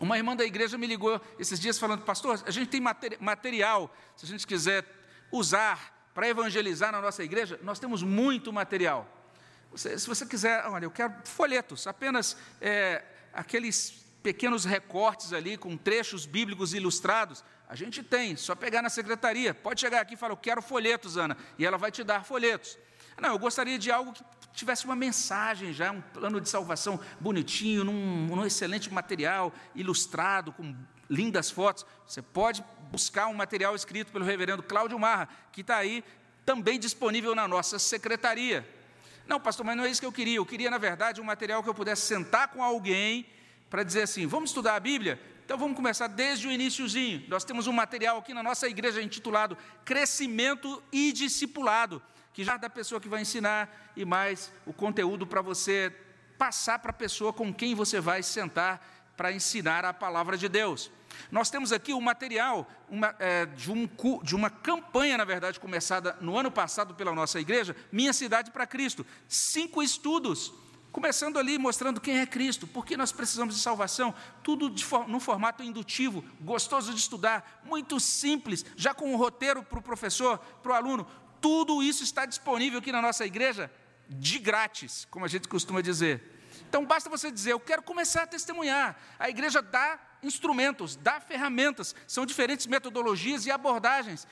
Uma 0.00 0.16
irmã 0.16 0.34
da 0.34 0.44
igreja 0.44 0.78
me 0.78 0.86
ligou 0.86 1.20
esses 1.38 1.60
dias 1.60 1.78
falando, 1.78 2.02
pastor, 2.02 2.42
a 2.46 2.50
gente 2.50 2.68
tem 2.68 2.80
material, 3.20 3.94
se 4.16 4.24
a 4.24 4.28
gente 4.28 4.46
quiser 4.46 4.84
usar 5.30 6.10
para 6.14 6.28
evangelizar 6.28 6.92
na 6.92 7.00
nossa 7.00 7.22
igreja, 7.22 7.60
nós 7.62 7.78
temos 7.78 8.02
muito 8.02 8.50
material. 8.52 9.15
Se 9.76 10.06
você 10.06 10.24
quiser, 10.24 10.64
olha, 10.66 10.84
eu 10.86 10.90
quero 10.90 11.14
folhetos, 11.24 11.86
apenas 11.86 12.36
é, 12.60 13.04
aqueles 13.32 14.04
pequenos 14.22 14.64
recortes 14.64 15.32
ali 15.32 15.56
com 15.56 15.76
trechos 15.76 16.26
bíblicos 16.26 16.74
ilustrados, 16.74 17.44
a 17.68 17.74
gente 17.74 18.02
tem, 18.02 18.36
só 18.36 18.54
pegar 18.54 18.80
na 18.82 18.88
secretaria. 18.88 19.52
Pode 19.52 19.80
chegar 19.80 20.00
aqui 20.00 20.14
e 20.14 20.16
falar, 20.16 20.32
eu 20.32 20.36
quero 20.36 20.62
folhetos, 20.62 21.16
Ana, 21.16 21.36
e 21.58 21.66
ela 21.66 21.76
vai 21.76 21.90
te 21.90 22.02
dar 22.02 22.24
folhetos. 22.24 22.78
Não, 23.20 23.30
eu 23.30 23.38
gostaria 23.38 23.78
de 23.78 23.90
algo 23.90 24.12
que 24.12 24.22
tivesse 24.52 24.84
uma 24.84 24.96
mensagem 24.96 25.72
já, 25.72 25.90
um 25.90 26.00
plano 26.00 26.40
de 26.40 26.48
salvação 26.48 27.00
bonitinho, 27.18 27.84
num, 27.84 28.26
num 28.26 28.44
excelente 28.44 28.92
material, 28.92 29.52
ilustrado, 29.74 30.52
com 30.52 30.74
lindas 31.08 31.50
fotos. 31.50 31.86
Você 32.06 32.20
pode 32.20 32.64
buscar 32.90 33.26
um 33.28 33.34
material 33.34 33.74
escrito 33.74 34.12
pelo 34.12 34.24
reverendo 34.24 34.62
Cláudio 34.62 34.98
Marra, 34.98 35.28
que 35.50 35.60
está 35.60 35.76
aí 35.76 36.04
também 36.44 36.78
disponível 36.78 37.34
na 37.34 37.48
nossa 37.48 37.78
secretaria. 37.78 38.68
Não, 39.26 39.40
pastor, 39.40 39.64
mas 39.66 39.76
não 39.76 39.84
é 39.84 39.90
isso 39.90 40.00
que 40.00 40.06
eu 40.06 40.12
queria. 40.12 40.36
Eu 40.36 40.46
queria, 40.46 40.70
na 40.70 40.78
verdade, 40.78 41.20
um 41.20 41.24
material 41.24 41.62
que 41.62 41.68
eu 41.68 41.74
pudesse 41.74 42.02
sentar 42.02 42.48
com 42.48 42.62
alguém 42.62 43.26
para 43.68 43.82
dizer 43.82 44.02
assim: 44.02 44.26
vamos 44.26 44.50
estudar 44.50 44.76
a 44.76 44.80
Bíblia? 44.80 45.20
Então 45.44 45.56
vamos 45.56 45.76
começar 45.76 46.08
desde 46.08 46.48
o 46.48 46.50
iníciozinho. 46.50 47.24
Nós 47.28 47.44
temos 47.44 47.66
um 47.66 47.72
material 47.72 48.18
aqui 48.18 48.34
na 48.34 48.42
nossa 48.42 48.68
igreja 48.68 49.00
intitulado 49.02 49.56
Crescimento 49.84 50.82
e 50.92 51.12
Discipulado 51.12 52.02
que 52.36 52.44
já 52.44 52.58
da 52.58 52.68
pessoa 52.68 53.00
que 53.00 53.08
vai 53.08 53.22
ensinar 53.22 53.90
e 53.96 54.04
mais 54.04 54.52
o 54.66 54.72
conteúdo 54.74 55.26
para 55.26 55.40
você 55.40 55.90
passar 56.36 56.78
para 56.78 56.90
a 56.90 56.92
pessoa 56.92 57.32
com 57.32 57.50
quem 57.50 57.74
você 57.74 57.98
vai 57.98 58.22
sentar 58.22 58.86
para 59.16 59.32
ensinar 59.32 59.86
a 59.86 59.94
palavra 59.94 60.36
de 60.36 60.46
Deus. 60.46 60.90
Nós 61.30 61.50
temos 61.50 61.72
aqui 61.72 61.92
o 61.92 62.00
material 62.00 62.68
uma, 62.88 63.14
é, 63.18 63.46
de, 63.46 63.70
um, 63.70 63.88
de 64.22 64.34
uma 64.34 64.50
campanha, 64.50 65.18
na 65.18 65.24
verdade, 65.24 65.58
começada 65.60 66.16
no 66.20 66.36
ano 66.38 66.50
passado 66.50 66.94
pela 66.94 67.12
nossa 67.12 67.40
igreja, 67.40 67.76
Minha 67.90 68.12
Cidade 68.12 68.50
para 68.50 68.66
Cristo. 68.66 69.04
Cinco 69.28 69.82
estudos, 69.82 70.52
começando 70.92 71.38
ali 71.38 71.58
mostrando 71.58 72.00
quem 72.00 72.18
é 72.18 72.26
Cristo, 72.26 72.66
por 72.66 72.86
que 72.86 72.96
nós 72.96 73.12
precisamos 73.12 73.54
de 73.54 73.60
salvação, 73.60 74.14
tudo 74.42 74.70
de, 74.70 74.84
num 75.08 75.20
formato 75.20 75.62
indutivo, 75.62 76.24
gostoso 76.40 76.92
de 76.94 77.00
estudar, 77.00 77.60
muito 77.64 78.00
simples, 78.00 78.64
já 78.76 78.94
com 78.94 79.12
um 79.12 79.16
roteiro 79.16 79.62
para 79.62 79.78
o 79.78 79.82
professor, 79.82 80.38
para 80.62 80.72
o 80.72 80.74
aluno. 80.74 81.06
Tudo 81.40 81.82
isso 81.82 82.02
está 82.02 82.24
disponível 82.24 82.78
aqui 82.78 82.90
na 82.90 83.02
nossa 83.02 83.26
igreja, 83.26 83.70
de 84.08 84.38
grátis, 84.38 85.06
como 85.10 85.24
a 85.24 85.28
gente 85.28 85.48
costuma 85.48 85.80
dizer. 85.80 86.36
Então 86.68 86.84
basta 86.84 87.10
você 87.10 87.30
dizer, 87.30 87.52
eu 87.52 87.60
quero 87.60 87.82
começar 87.82 88.22
a 88.22 88.26
testemunhar. 88.26 88.96
A 89.18 89.28
igreja 89.28 89.60
dá 89.60 89.98
instrumentos, 90.22 90.96
dá 90.96 91.20
ferramentas, 91.20 91.94
são 92.06 92.26
diferentes 92.26 92.66
metodologias 92.66 93.46
e 93.46 93.50
abordagens. 93.50 94.26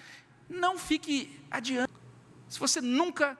Não 0.49 0.78
fique 0.78 1.41
adiante. 1.51 1.93
Se 2.49 2.59
você 2.59 2.80
nunca 2.80 3.39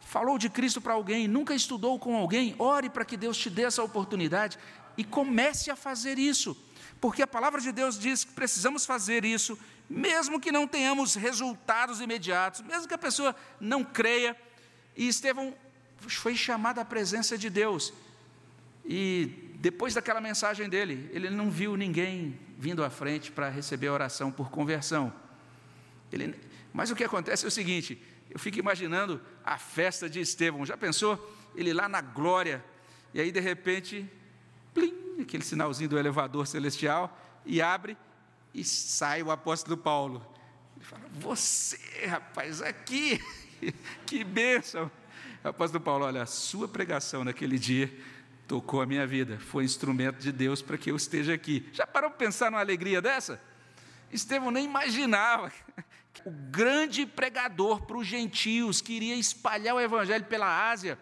falou 0.00 0.36
de 0.36 0.48
Cristo 0.48 0.80
para 0.80 0.92
alguém, 0.92 1.26
nunca 1.26 1.54
estudou 1.54 1.98
com 1.98 2.16
alguém, 2.16 2.54
ore 2.58 2.90
para 2.90 3.04
que 3.04 3.16
Deus 3.16 3.38
te 3.38 3.48
dê 3.48 3.62
essa 3.62 3.82
oportunidade 3.82 4.58
e 4.96 5.04
comece 5.04 5.70
a 5.70 5.76
fazer 5.76 6.18
isso. 6.18 6.56
Porque 7.00 7.22
a 7.22 7.26
palavra 7.26 7.60
de 7.60 7.72
Deus 7.72 7.98
diz 7.98 8.24
que 8.24 8.32
precisamos 8.32 8.86
fazer 8.86 9.24
isso, 9.24 9.58
mesmo 9.88 10.38
que 10.38 10.52
não 10.52 10.68
tenhamos 10.68 11.14
resultados 11.14 12.00
imediatos, 12.00 12.60
mesmo 12.60 12.86
que 12.86 12.94
a 12.94 12.98
pessoa 12.98 13.34
não 13.60 13.82
creia. 13.82 14.36
E 14.96 15.08
Estevão 15.08 15.54
foi 15.96 16.36
chamado 16.36 16.78
à 16.78 16.84
presença 16.84 17.36
de 17.36 17.50
Deus. 17.50 17.92
E 18.84 19.51
depois 19.62 19.94
daquela 19.94 20.20
mensagem 20.20 20.68
dele, 20.68 21.08
ele 21.12 21.30
não 21.30 21.48
viu 21.48 21.76
ninguém 21.76 22.36
vindo 22.58 22.82
à 22.82 22.90
frente 22.90 23.30
para 23.30 23.48
receber 23.48 23.86
a 23.86 23.92
oração 23.92 24.32
por 24.32 24.50
conversão. 24.50 25.12
Ele, 26.10 26.34
mas 26.72 26.90
o 26.90 26.96
que 26.96 27.04
acontece 27.04 27.44
é 27.44 27.48
o 27.48 27.50
seguinte: 27.50 28.02
eu 28.28 28.40
fico 28.40 28.58
imaginando 28.58 29.20
a 29.44 29.56
festa 29.58 30.10
de 30.10 30.18
Estevão. 30.18 30.66
Já 30.66 30.76
pensou? 30.76 31.16
Ele 31.54 31.72
lá 31.72 31.88
na 31.88 32.00
glória, 32.00 32.60
e 33.14 33.20
aí 33.20 33.30
de 33.30 33.38
repente, 33.38 34.10
plim, 34.74 35.20
aquele 35.20 35.44
sinalzinho 35.44 35.90
do 35.90 35.96
elevador 35.96 36.44
celestial, 36.44 37.16
e 37.46 37.62
abre 37.62 37.96
e 38.52 38.64
sai 38.64 39.22
o 39.22 39.30
apóstolo 39.30 39.76
Paulo. 39.76 40.26
Ele 40.74 40.84
fala: 40.84 41.04
Você, 41.20 41.78
rapaz, 42.06 42.60
aqui, 42.60 43.20
que 44.06 44.24
bênção. 44.24 44.90
O 45.44 45.48
apóstolo 45.48 45.84
Paulo, 45.84 46.04
olha, 46.04 46.22
a 46.22 46.26
sua 46.26 46.66
pregação 46.66 47.22
naquele 47.22 47.60
dia 47.60 47.96
tocou 48.52 48.82
a 48.82 48.86
minha 48.86 49.06
vida, 49.06 49.38
foi 49.38 49.64
instrumento 49.64 50.18
de 50.18 50.30
Deus 50.30 50.60
para 50.60 50.76
que 50.76 50.90
eu 50.90 50.96
esteja 50.96 51.32
aqui. 51.32 51.66
Já 51.72 51.86
parou 51.86 52.10
para 52.10 52.18
pensar 52.18 52.50
numa 52.50 52.60
alegria 52.60 53.00
dessa? 53.00 53.40
Estevão 54.12 54.50
nem 54.50 54.66
imaginava 54.66 55.50
o 56.26 56.30
grande 56.30 57.06
pregador 57.06 57.80
para 57.86 57.96
os 57.96 58.06
gentios 58.06 58.82
que 58.82 58.92
iria 58.92 59.16
espalhar 59.16 59.74
o 59.74 59.80
evangelho 59.80 60.26
pela 60.26 60.70
Ásia 60.70 60.98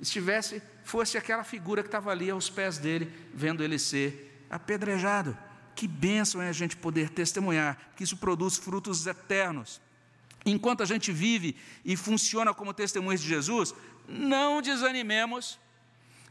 estivesse, 0.00 0.62
fosse 0.84 1.18
aquela 1.18 1.42
figura 1.42 1.82
que 1.82 1.88
estava 1.88 2.12
ali 2.12 2.30
aos 2.30 2.48
pés 2.48 2.78
dele, 2.78 3.12
vendo 3.34 3.64
ele 3.64 3.76
ser 3.76 4.46
apedrejado. 4.48 5.36
Que 5.74 5.88
bênção 5.88 6.40
é 6.40 6.48
a 6.48 6.52
gente 6.52 6.76
poder 6.76 7.10
testemunhar 7.10 7.76
que 7.96 8.04
isso 8.04 8.18
produz 8.18 8.56
frutos 8.56 9.04
eternos. 9.04 9.80
Enquanto 10.46 10.84
a 10.84 10.86
gente 10.86 11.10
vive 11.10 11.56
e 11.84 11.96
funciona 11.96 12.54
como 12.54 12.72
testemunhas 12.72 13.20
de 13.20 13.26
Jesus, 13.26 13.74
não 14.06 14.62
desanimemos 14.62 15.58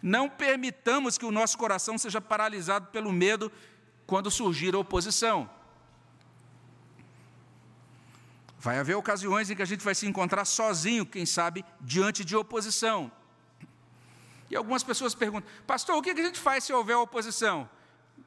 não 0.08 0.30
permitamos 0.30 1.18
que 1.18 1.26
o 1.26 1.32
nosso 1.32 1.58
coração 1.58 1.98
seja 1.98 2.22
paralisado 2.22 2.88
pelo 2.88 3.12
medo 3.12 3.52
quando 4.06 4.32
surgir 4.32 4.74
a 4.74 4.80
oposição. 4.80 5.50
Vai 8.58 8.80
haver 8.80 8.96
ocasiões 8.96 9.50
em 9.50 9.56
que 9.56 9.62
a 9.62 9.66
gente 9.66 9.84
vai 9.84 9.94
se 9.94 10.08
encontrar 10.08 10.46
sozinho, 10.46 11.06
quem 11.06 11.26
sabe, 11.26 11.66
diante 11.82 12.24
de 12.24 12.38
oposição. 12.38 13.12
E 14.50 14.56
algumas 14.56 14.82
pessoas 14.82 15.14
perguntam, 15.14 15.50
pastor, 15.68 15.98
o 15.98 16.02
que 16.02 16.12
a 16.12 16.16
gente 16.16 16.40
faz 16.40 16.64
se 16.64 16.72
houver 16.72 16.96
oposição? 16.96 17.70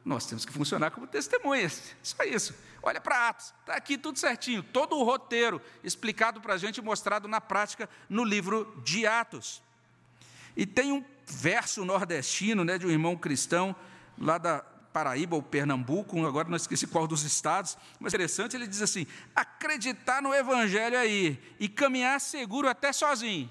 Nós 0.05 0.26
temos 0.26 0.45
que 0.45 0.53
funcionar 0.53 0.91
como 0.91 1.07
testemunhas, 1.07 1.97
só 2.03 2.22
isso. 2.24 2.55
Olha 2.83 3.01
para 3.01 3.28
Atos, 3.28 3.55
está 3.61 3.74
aqui 3.74 3.97
tudo 3.97 4.18
certinho, 4.18 4.62
todo 4.62 4.97
o 4.97 5.03
roteiro 5.03 5.62
explicado 5.83 6.43
para 6.43 6.55
a 6.55 6.59
gente, 6.59 6.83
mostrado 6.83 7.26
na 7.26 7.41
prática 7.41 7.89
no 8.07 8.22
livro 8.22 8.70
de 8.85 9.07
Atos. 9.07 9.62
E 10.57 10.66
tem 10.66 10.93
um 10.93 11.03
verso 11.31 11.85
nordestino 11.85 12.64
né, 12.64 12.78
de 12.78 12.87
um 12.87 12.91
irmão 12.91 13.16
cristão 13.16 13.74
lá 14.18 14.39
da 14.39 14.64
Paraíba 14.93 15.37
ou 15.37 15.43
Pernambuco, 15.43 16.24
agora 16.26 16.49
não 16.49 16.57
esqueci 16.57 16.87
qual 16.87 17.07
dos 17.07 17.22
estados, 17.22 17.78
mas 18.01 18.12
interessante, 18.12 18.57
ele 18.57 18.66
diz 18.66 18.83
assim: 18.83 19.07
acreditar 19.35 20.20
no 20.20 20.35
Evangelho 20.35 20.99
aí 20.99 21.41
e 21.61 21.68
caminhar 21.68 22.20
seguro 22.20 22.68
até 22.68 22.93
sozinho. 22.93 23.49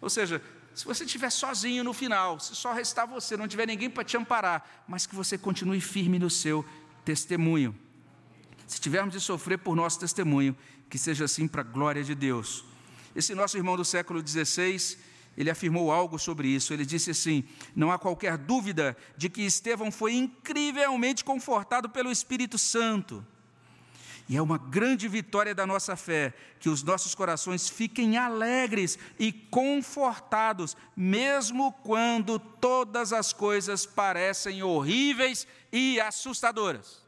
Ou 0.00 0.08
seja, 0.08 0.40
se 0.74 0.84
você 0.84 1.04
estiver 1.04 1.30
sozinho 1.30 1.82
no 1.82 1.92
final, 1.92 2.38
se 2.38 2.54
só 2.54 2.72
restar 2.72 3.06
você, 3.06 3.36
não 3.36 3.48
tiver 3.48 3.66
ninguém 3.66 3.90
para 3.90 4.04
te 4.04 4.16
amparar, 4.16 4.84
mas 4.86 5.06
que 5.06 5.14
você 5.14 5.36
continue 5.36 5.80
firme 5.80 6.18
no 6.18 6.30
seu 6.30 6.64
testemunho. 7.04 7.76
Se 8.66 8.80
tivermos 8.80 9.12
de 9.12 9.20
sofrer 9.20 9.58
por 9.58 9.74
nosso 9.74 9.98
testemunho, 9.98 10.56
que 10.88 10.96
seja 10.96 11.24
assim 11.24 11.48
para 11.48 11.62
a 11.62 11.64
glória 11.64 12.04
de 12.04 12.14
Deus. 12.14 12.64
Esse 13.14 13.34
nosso 13.34 13.56
irmão 13.56 13.76
do 13.76 13.84
século 13.84 14.26
XVI, 14.26 14.96
ele 15.36 15.50
afirmou 15.50 15.90
algo 15.90 16.18
sobre 16.18 16.48
isso. 16.48 16.72
Ele 16.72 16.84
disse 16.84 17.10
assim: 17.10 17.44
Não 17.74 17.90
há 17.90 17.98
qualquer 17.98 18.36
dúvida 18.36 18.96
de 19.16 19.28
que 19.28 19.42
Estevão 19.42 19.90
foi 19.90 20.14
incrivelmente 20.14 21.24
confortado 21.24 21.88
pelo 21.88 22.10
Espírito 22.10 22.58
Santo. 22.58 23.24
E 24.28 24.36
é 24.36 24.42
uma 24.42 24.58
grande 24.58 25.08
vitória 25.08 25.52
da 25.52 25.66
nossa 25.66 25.96
fé 25.96 26.32
que 26.60 26.68
os 26.68 26.84
nossos 26.84 27.16
corações 27.16 27.68
fiquem 27.68 28.16
alegres 28.16 28.96
e 29.18 29.32
confortados, 29.32 30.76
mesmo 30.96 31.72
quando 31.82 32.38
todas 32.38 33.12
as 33.12 33.32
coisas 33.32 33.84
parecem 33.84 34.62
horríveis 34.62 35.48
e 35.72 36.00
assustadoras. 36.00 36.99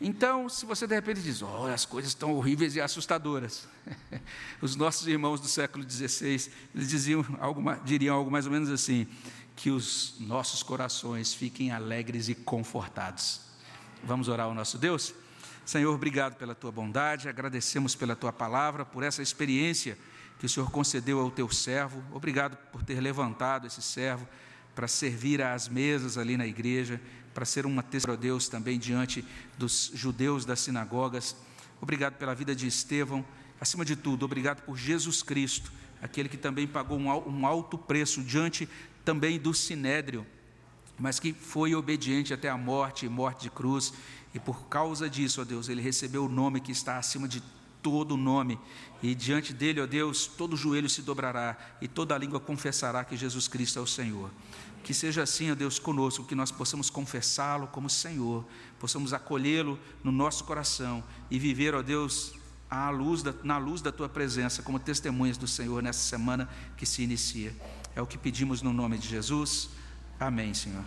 Então, 0.00 0.48
se 0.48 0.64
você 0.64 0.86
de 0.86 0.94
repente 0.94 1.20
diz, 1.20 1.42
oh, 1.42 1.66
as 1.66 1.84
coisas 1.84 2.12
estão 2.12 2.32
horríveis 2.32 2.74
e 2.74 2.80
assustadoras. 2.80 3.68
Os 4.62 4.74
nossos 4.74 5.06
irmãos 5.06 5.40
do 5.40 5.46
século 5.46 5.88
XVI, 5.88 6.50
eles 6.74 6.88
diziam 6.88 7.24
algo, 7.38 7.62
diriam 7.84 8.16
algo 8.16 8.30
mais 8.30 8.46
ou 8.46 8.52
menos 8.52 8.70
assim, 8.70 9.06
que 9.54 9.70
os 9.70 10.14
nossos 10.18 10.62
corações 10.62 11.34
fiquem 11.34 11.70
alegres 11.70 12.30
e 12.30 12.34
confortados. 12.34 13.42
Vamos 14.02 14.28
orar 14.28 14.46
ao 14.46 14.54
nosso 14.54 14.78
Deus? 14.78 15.12
Senhor, 15.66 15.94
obrigado 15.94 16.36
pela 16.36 16.54
tua 16.54 16.72
bondade, 16.72 17.28
agradecemos 17.28 17.94
pela 17.94 18.16
tua 18.16 18.32
palavra, 18.32 18.86
por 18.86 19.02
essa 19.02 19.20
experiência 19.20 19.98
que 20.38 20.46
o 20.46 20.48
Senhor 20.48 20.70
concedeu 20.70 21.20
ao 21.20 21.30
teu 21.30 21.50
servo. 21.50 22.02
Obrigado 22.10 22.56
por 22.72 22.82
ter 22.82 22.98
levantado 23.00 23.66
esse 23.66 23.82
servo 23.82 24.26
para 24.74 24.88
servir 24.88 25.42
às 25.42 25.68
mesas 25.68 26.16
ali 26.16 26.38
na 26.38 26.46
igreja 26.46 26.98
para 27.34 27.44
ser 27.44 27.66
uma 27.66 27.82
testemunha 27.82 28.18
a 28.18 28.20
Deus 28.20 28.48
também 28.48 28.78
diante 28.78 29.24
dos 29.56 29.90
judeus 29.94 30.44
das 30.44 30.60
sinagogas. 30.60 31.36
Obrigado 31.80 32.14
pela 32.14 32.34
vida 32.34 32.54
de 32.54 32.66
Estevão. 32.66 33.24
Acima 33.60 33.84
de 33.84 33.94
tudo, 33.94 34.24
obrigado 34.24 34.62
por 34.62 34.76
Jesus 34.76 35.22
Cristo, 35.22 35.70
aquele 36.00 36.28
que 36.28 36.36
também 36.36 36.66
pagou 36.66 36.98
um 36.98 37.46
alto 37.46 37.76
preço 37.76 38.22
diante 38.22 38.68
também 39.04 39.38
do 39.38 39.52
sinédrio, 39.52 40.26
mas 40.98 41.18
que 41.18 41.32
foi 41.32 41.74
obediente 41.74 42.32
até 42.32 42.48
a 42.48 42.56
morte 42.56 43.06
e 43.06 43.08
morte 43.08 43.42
de 43.42 43.50
cruz. 43.50 43.92
E 44.34 44.38
por 44.38 44.66
causa 44.68 45.10
disso, 45.10 45.40
ó 45.40 45.44
Deus, 45.44 45.68
ele 45.68 45.82
recebeu 45.82 46.24
o 46.24 46.28
nome 46.28 46.60
que 46.60 46.72
está 46.72 46.96
acima 46.98 47.28
de 47.28 47.42
todo 47.82 48.16
nome, 48.16 48.58
e 49.02 49.14
diante 49.14 49.54
dele, 49.54 49.80
ó 49.80 49.86
Deus, 49.86 50.26
todo 50.26 50.56
joelho 50.56 50.88
se 50.88 51.00
dobrará 51.00 51.56
e 51.80 51.88
toda 51.88 52.16
língua 52.18 52.38
confessará 52.38 53.02
que 53.04 53.16
Jesus 53.16 53.48
Cristo 53.48 53.78
é 53.78 53.82
o 53.82 53.86
Senhor. 53.86 54.30
Que 54.82 54.94
seja 54.94 55.22
assim, 55.22 55.50
ó 55.50 55.54
Deus, 55.54 55.78
conosco, 55.78 56.24
que 56.24 56.34
nós 56.34 56.50
possamos 56.50 56.88
confessá-lo 56.88 57.66
como 57.66 57.90
Senhor, 57.90 58.44
possamos 58.78 59.12
acolhê-lo 59.12 59.78
no 60.02 60.10
nosso 60.10 60.44
coração 60.44 61.04
e 61.30 61.38
viver, 61.38 61.74
ó 61.74 61.82
Deus, 61.82 62.34
à 62.70 62.88
luz 62.88 63.22
da, 63.22 63.34
na 63.42 63.58
luz 63.58 63.82
da 63.82 63.90
tua 63.90 64.08
presença, 64.08 64.62
como 64.62 64.78
testemunhas 64.78 65.36
do 65.36 65.48
Senhor 65.48 65.82
nessa 65.82 66.00
semana 66.00 66.48
que 66.76 66.86
se 66.86 67.02
inicia. 67.02 67.54
É 67.94 68.00
o 68.00 68.06
que 68.06 68.16
pedimos 68.16 68.62
no 68.62 68.72
nome 68.72 68.96
de 68.96 69.08
Jesus. 69.08 69.70
Amém, 70.18 70.54
Senhor. 70.54 70.78